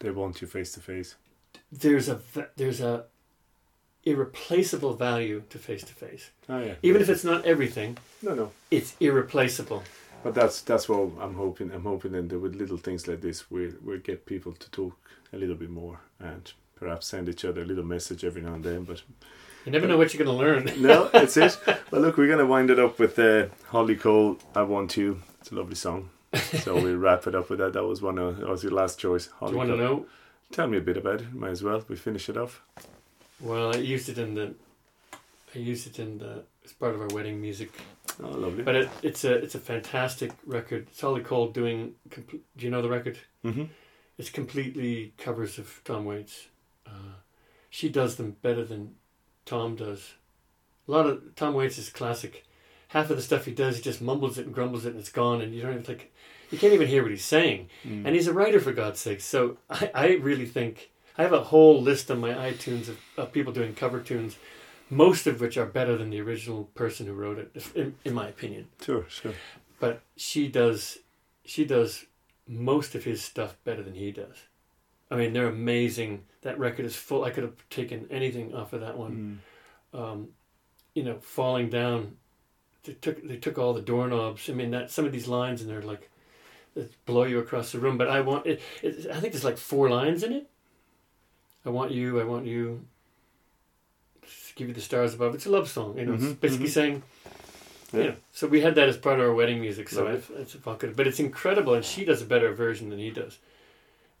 They 0.00 0.10
want 0.10 0.40
you 0.42 0.46
face 0.46 0.72
to 0.72 0.80
face. 0.80 1.16
there's 1.72 2.08
a 2.08 2.20
there's 2.56 2.80
a 2.80 3.04
irreplaceable 4.04 4.94
value 4.94 5.42
to 5.50 5.58
face 5.58 5.82
to 5.84 5.92
face. 5.94 6.30
Oh 6.48 6.58
yeah. 6.60 6.74
Even 6.82 7.02
if 7.02 7.08
it's 7.08 7.24
not 7.24 7.44
everything, 7.44 7.98
no 8.22 8.34
no. 8.34 8.50
it's 8.70 8.94
irreplaceable. 9.00 9.82
But 10.22 10.34
that's 10.34 10.62
that's 10.62 10.88
what 10.88 11.10
I'm 11.20 11.34
hoping. 11.34 11.70
I'm 11.72 11.84
hoping 11.84 12.12
that 12.12 12.38
with 12.40 12.54
little 12.56 12.76
things 12.76 13.06
like 13.08 13.20
this, 13.20 13.50
we 13.50 13.72
we'll 13.82 13.98
get 14.00 14.26
people 14.26 14.52
to 14.52 14.70
talk 14.70 14.96
a 15.32 15.36
little 15.36 15.54
bit 15.56 15.70
more 15.70 16.00
and 16.20 16.52
perhaps 16.76 17.06
send 17.06 17.28
each 17.28 17.44
other 17.44 17.62
a 17.62 17.64
little 17.64 17.84
message 17.84 18.24
every 18.24 18.42
now 18.42 18.54
and 18.54 18.64
then. 18.64 18.84
But 18.84 19.02
You 19.68 19.72
never 19.72 19.86
know 19.86 19.98
what 19.98 20.14
you're 20.14 20.24
going 20.24 20.34
to 20.34 20.44
learn. 20.44 20.72
no, 20.82 21.08
that's 21.08 21.36
it. 21.36 21.58
Well, 21.90 22.00
look, 22.00 22.16
we're 22.16 22.28
gonna 22.28 22.46
wind 22.46 22.70
it 22.70 22.78
up 22.78 22.98
with 22.98 23.18
uh, 23.18 23.46
Holly 23.68 23.96
Cole. 23.96 24.38
I 24.54 24.62
want 24.62 24.96
you. 24.96 25.22
It's 25.40 25.50
a 25.52 25.54
lovely 25.54 25.74
song. 25.74 26.08
So 26.62 26.74
we'll 26.74 26.96
wrap 27.06 27.26
it 27.26 27.34
up 27.34 27.50
with 27.50 27.58
that. 27.58 27.74
That 27.74 27.84
was 27.84 28.00
one 28.00 28.18
of 28.18 28.38
that 28.38 28.48
was 28.48 28.62
your 28.62 28.72
last 28.72 28.98
choice. 28.98 29.28
Do 29.40 29.50
you 29.50 29.56
want 29.56 29.70
to 29.70 29.76
know? 29.76 30.06
Tell 30.52 30.66
me 30.68 30.78
a 30.78 30.82
bit 30.82 30.96
about 30.96 31.20
it. 31.20 31.34
Might 31.34 31.50
as 31.50 31.62
well. 31.62 31.82
We 31.88 31.96
finish 31.96 32.28
it 32.30 32.36
off. 32.38 32.62
Well, 33.40 33.74
I 33.74 33.78
used 33.78 34.08
it 34.08 34.18
in 34.18 34.34
the. 34.34 34.54
I 35.54 35.58
used 35.58 35.86
it 35.86 35.98
in 35.98 36.18
the 36.18 36.44
It's 36.62 36.72
part 36.72 36.94
of 36.94 37.00
our 37.02 37.08
wedding 37.08 37.40
music 37.40 37.72
Oh, 38.22 38.28
lovely. 38.28 38.64
But 38.64 38.76
it, 38.76 38.90
it's 39.02 39.24
a 39.24 39.32
it's 39.34 39.54
a 39.54 39.60
fantastic 39.60 40.32
record. 40.46 40.88
Solid 40.94 41.24
Cold 41.24 41.52
doing. 41.52 41.94
Compl- 42.08 42.40
do 42.56 42.64
you 42.64 42.70
know 42.70 42.82
the 42.82 42.90
record? 42.90 43.18
Mm-hmm. 43.44 43.64
It's 44.16 44.30
completely 44.30 45.12
covers 45.18 45.58
of 45.58 45.80
Tom 45.84 46.06
Waits. 46.06 46.48
Uh, 46.86 47.20
she 47.70 47.88
does 47.88 48.16
them 48.16 48.36
better 48.42 48.64
than 48.64 48.94
Tom 49.48 49.76
does. 49.76 50.14
A 50.86 50.90
lot 50.90 51.06
of 51.06 51.34
Tom 51.36 51.54
Waits 51.54 51.78
is 51.78 51.88
classic. 51.88 52.44
Half 52.88 53.10
of 53.10 53.16
the 53.16 53.22
stuff 53.22 53.44
he 53.44 53.52
does, 53.52 53.76
he 53.76 53.82
just 53.82 54.00
mumbles 54.00 54.38
it 54.38 54.46
and 54.46 54.54
grumbles 54.54 54.84
it, 54.86 54.90
and 54.90 55.00
it's 55.00 55.10
gone, 55.12 55.40
and 55.42 55.54
you 55.54 55.62
don't 55.62 55.72
even 55.72 55.84
like. 55.86 56.12
You 56.50 56.56
can't 56.58 56.72
even 56.72 56.88
hear 56.88 57.02
what 57.02 57.10
he's 57.10 57.24
saying. 57.24 57.68
Mm. 57.86 58.06
And 58.06 58.14
he's 58.14 58.26
a 58.26 58.32
writer 58.32 58.58
for 58.58 58.72
God's 58.72 59.00
sake. 59.00 59.20
So 59.20 59.58
I, 59.68 59.90
I 59.94 60.06
really 60.14 60.46
think 60.46 60.90
I 61.18 61.22
have 61.22 61.34
a 61.34 61.42
whole 61.44 61.82
list 61.82 62.10
on 62.10 62.20
my 62.20 62.32
iTunes 62.32 62.88
of, 62.88 62.98
of 63.18 63.32
people 63.32 63.52
doing 63.52 63.74
cover 63.74 64.00
tunes, 64.00 64.36
most 64.88 65.26
of 65.26 65.40
which 65.42 65.58
are 65.58 65.66
better 65.66 65.98
than 65.98 66.08
the 66.08 66.22
original 66.22 66.64
person 66.74 67.06
who 67.06 67.12
wrote 67.12 67.38
it, 67.38 67.50
if- 67.54 67.76
in, 67.76 67.96
in 68.04 68.14
my 68.14 68.28
opinion. 68.28 68.68
Sure, 68.80 69.04
sure. 69.10 69.34
But 69.78 70.00
she 70.16 70.48
does, 70.48 70.98
she 71.44 71.66
does 71.66 72.06
most 72.46 72.94
of 72.94 73.04
his 73.04 73.22
stuff 73.22 73.56
better 73.64 73.82
than 73.82 73.94
he 73.94 74.10
does. 74.10 74.36
I 75.10 75.16
mean, 75.16 75.32
they're 75.32 75.48
amazing. 75.48 76.24
That 76.42 76.58
record 76.58 76.84
is 76.84 76.94
full. 76.96 77.24
I 77.24 77.30
could 77.30 77.44
have 77.44 77.68
taken 77.70 78.06
anything 78.10 78.54
off 78.54 78.72
of 78.72 78.80
that 78.80 78.96
one. 78.96 79.42
Mm. 79.94 79.98
Um, 79.98 80.28
you 80.94 81.02
know, 81.02 81.18
falling 81.20 81.70
down. 81.70 82.16
They 82.84 82.92
took 82.94 83.26
they 83.26 83.36
took 83.36 83.58
all 83.58 83.74
the 83.74 83.80
doorknobs. 83.80 84.48
I 84.48 84.52
mean, 84.52 84.70
that 84.70 84.90
some 84.90 85.04
of 85.04 85.12
these 85.12 85.28
lines 85.28 85.60
and 85.62 85.70
they're 85.70 85.82
like, 85.82 86.10
that 86.74 87.04
blow 87.06 87.24
you 87.24 87.38
across 87.38 87.72
the 87.72 87.78
room. 87.78 87.98
But 87.98 88.08
I 88.08 88.20
want 88.20 88.46
it, 88.46 88.60
it. 88.82 89.06
I 89.10 89.20
think 89.20 89.32
there's 89.32 89.44
like 89.44 89.58
four 89.58 89.88
lines 89.90 90.22
in 90.22 90.32
it. 90.32 90.48
I 91.64 91.70
want 91.70 91.90
you. 91.90 92.20
I 92.20 92.24
want 92.24 92.46
you. 92.46 92.84
Give 94.54 94.68
you 94.68 94.74
the 94.74 94.80
stars 94.80 95.14
above. 95.14 95.34
It's 95.34 95.46
a 95.46 95.50
love 95.50 95.68
song. 95.68 95.96
You 95.96 96.06
know, 96.06 96.12
Mhm, 96.12 96.30
it's 96.32 96.40
basically 96.40 96.66
mhm. 96.66 96.70
saying. 96.72 97.02
Yeah. 97.92 98.00
You 98.00 98.06
know, 98.08 98.16
so 98.32 98.46
we 98.46 98.60
had 98.60 98.74
that 98.74 98.88
as 98.88 98.96
part 98.98 99.18
of 99.18 99.26
our 99.26 99.32
wedding 99.32 99.60
music. 99.60 99.88
So 99.88 100.06
it's 100.06 100.54
evocative, 100.54 100.94
but 100.96 101.06
it's 101.06 101.20
incredible, 101.20 101.74
and 101.74 101.84
she 101.84 102.04
does 102.04 102.20
a 102.20 102.26
better 102.26 102.52
version 102.52 102.90
than 102.90 102.98
he 102.98 103.10
does. 103.10 103.38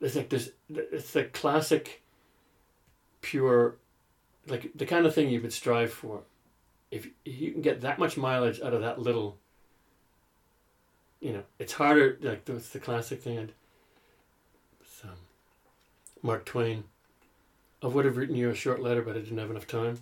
It's 0.00 0.14
like 0.14 0.28
there's, 0.28 0.50
it's 0.68 1.12
the 1.12 1.24
classic, 1.24 2.02
pure, 3.20 3.76
like 4.46 4.70
the 4.74 4.86
kind 4.86 5.06
of 5.06 5.14
thing 5.14 5.28
you 5.28 5.40
would 5.40 5.52
strive 5.52 5.92
for. 5.92 6.20
If 6.90 7.08
you 7.24 7.52
can 7.52 7.62
get 7.62 7.80
that 7.82 7.98
much 7.98 8.16
mileage 8.16 8.60
out 8.60 8.72
of 8.72 8.80
that 8.80 9.00
little, 9.00 9.36
you 11.20 11.32
know, 11.32 11.42
it's 11.58 11.72
harder. 11.72 12.16
Like 12.22 12.44
that's 12.44 12.68
the 12.70 12.78
classic 12.78 13.20
thing. 13.20 13.38
I'd, 13.38 13.52
um, 15.04 15.16
Mark 16.22 16.44
Twain. 16.44 16.84
I 17.82 17.86
would 17.86 18.04
have 18.04 18.16
written 18.16 18.34
you 18.34 18.50
a 18.50 18.54
short 18.54 18.80
letter, 18.82 19.02
but 19.02 19.16
I 19.16 19.20
didn't 19.20 19.38
have 19.38 19.50
enough 19.50 19.66
time. 19.66 19.98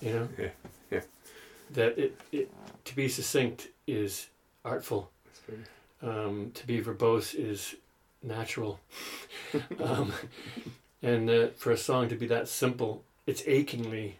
You 0.00 0.12
know. 0.12 0.28
Yeah, 0.38 0.48
yeah. 0.90 1.00
That 1.70 1.98
it, 1.98 2.20
it 2.32 2.50
to 2.84 2.96
be 2.96 3.08
succinct 3.08 3.68
is 3.86 4.28
artful. 4.64 5.10
Um, 6.02 6.50
to 6.54 6.66
be 6.66 6.80
verbose 6.82 7.34
is 7.34 7.76
natural. 8.22 8.80
um, 9.82 10.12
and 11.02 11.28
uh, 11.28 11.48
for 11.56 11.70
a 11.72 11.76
song 11.76 12.08
to 12.08 12.14
be 12.16 12.26
that 12.26 12.48
simple, 12.48 13.04
it's 13.26 13.42
achingly, 13.46 14.16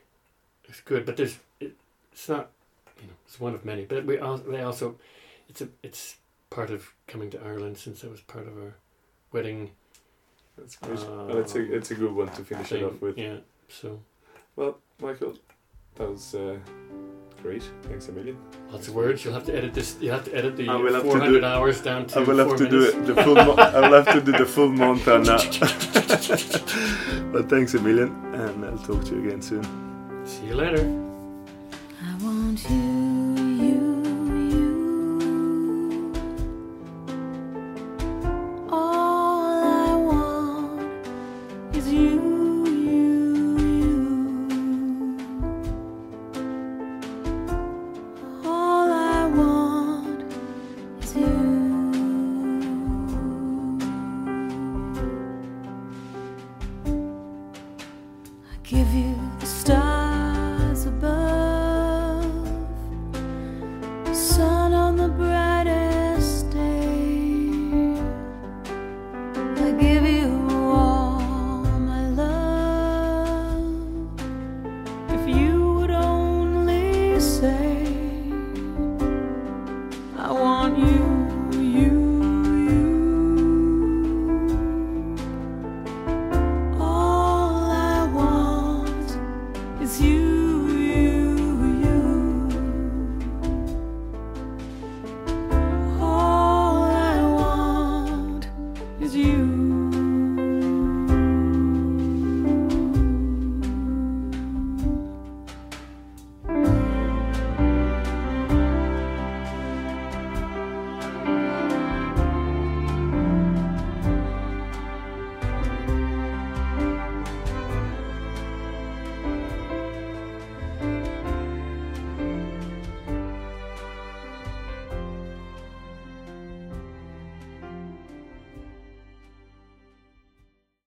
it's 0.65 0.81
good. 0.81 1.05
But 1.05 1.17
there's, 1.17 1.39
it, 1.61 1.75
it's 2.13 2.29
not, 2.29 2.51
you 3.01 3.07
know, 3.07 3.15
it's 3.27 3.41
one 3.41 3.55
of 3.55 3.65
many. 3.65 3.85
But 3.85 4.05
we 4.05 4.19
also, 4.19 4.45
they 4.51 4.63
also, 4.63 4.97
it's 5.49 5.61
a, 5.61 5.69
it's 5.83 6.17
part 6.51 6.71
of 6.71 6.93
coming 7.07 7.31
to 7.31 7.43
Ireland 7.43 7.79
since 7.79 8.05
it 8.05 8.11
was 8.11 8.21
part 8.21 8.47
of 8.47 8.57
our 8.59 8.75
wedding 9.33 9.71
That's 10.59 10.77
great. 10.77 10.99
Uh, 10.99 11.25
well, 11.27 11.39
it's 11.39 11.55
a 11.55 11.75
it's 11.75 11.91
a 11.91 11.95
good 11.95 12.13
one 12.13 12.29
to 12.29 12.45
finish 12.45 12.73
it 12.73 12.85
off 12.85 13.01
with. 13.01 13.17
Yeah. 13.17 13.39
So 13.69 14.01
Well, 14.57 14.79
Michael, 15.01 15.35
that 15.95 16.11
was 16.11 16.35
uh, 16.35 16.59
great. 17.43 17.63
Thanks 17.83 18.09
a 18.09 18.13
million. 18.13 18.37
lots 18.71 18.89
of 18.89 18.95
words. 18.95 19.25
You'll 19.25 19.35
have 19.35 19.45
to 19.47 19.55
edit 19.57 19.75
this. 19.75 19.97
You 20.01 20.11
have 20.13 20.25
to 20.25 20.35
edit 20.35 20.57
the 20.57 20.69
I 20.69 20.77
will 20.77 20.95
have 20.95 21.03
to 21.03 21.11
400 21.11 21.41
do- 21.41 21.47
hours 21.47 21.81
down 21.81 22.07
to. 22.07 22.21
I 22.21 22.23
will 22.23 22.39
have 22.39 22.49
four 22.49 22.57
to 22.57 22.69
do 22.69 22.83
it 22.85 23.07
the 23.07 23.15
full. 23.23 23.35
Mo- 23.35 23.55
I 23.77 23.81
will 23.81 24.03
have 24.03 24.13
to 24.17 24.21
do 24.21 24.33
the 24.33 24.47
full 24.47 24.69
month 24.71 25.09
on 25.09 25.25
that. 25.25 25.43
but 27.33 27.49
thanks 27.51 27.75
a 27.75 27.81
million, 27.81 28.11
and 28.35 28.65
I'll 28.65 28.79
talk 28.79 29.05
to 29.07 29.15
you 29.17 29.21
again 29.27 29.43
soon. 29.43 29.65
See 30.25 30.47
you 30.47 30.55
later. 30.55 30.83
I 32.05 32.25
want 32.25 32.59
you, 32.71 32.77
you, 32.77 33.02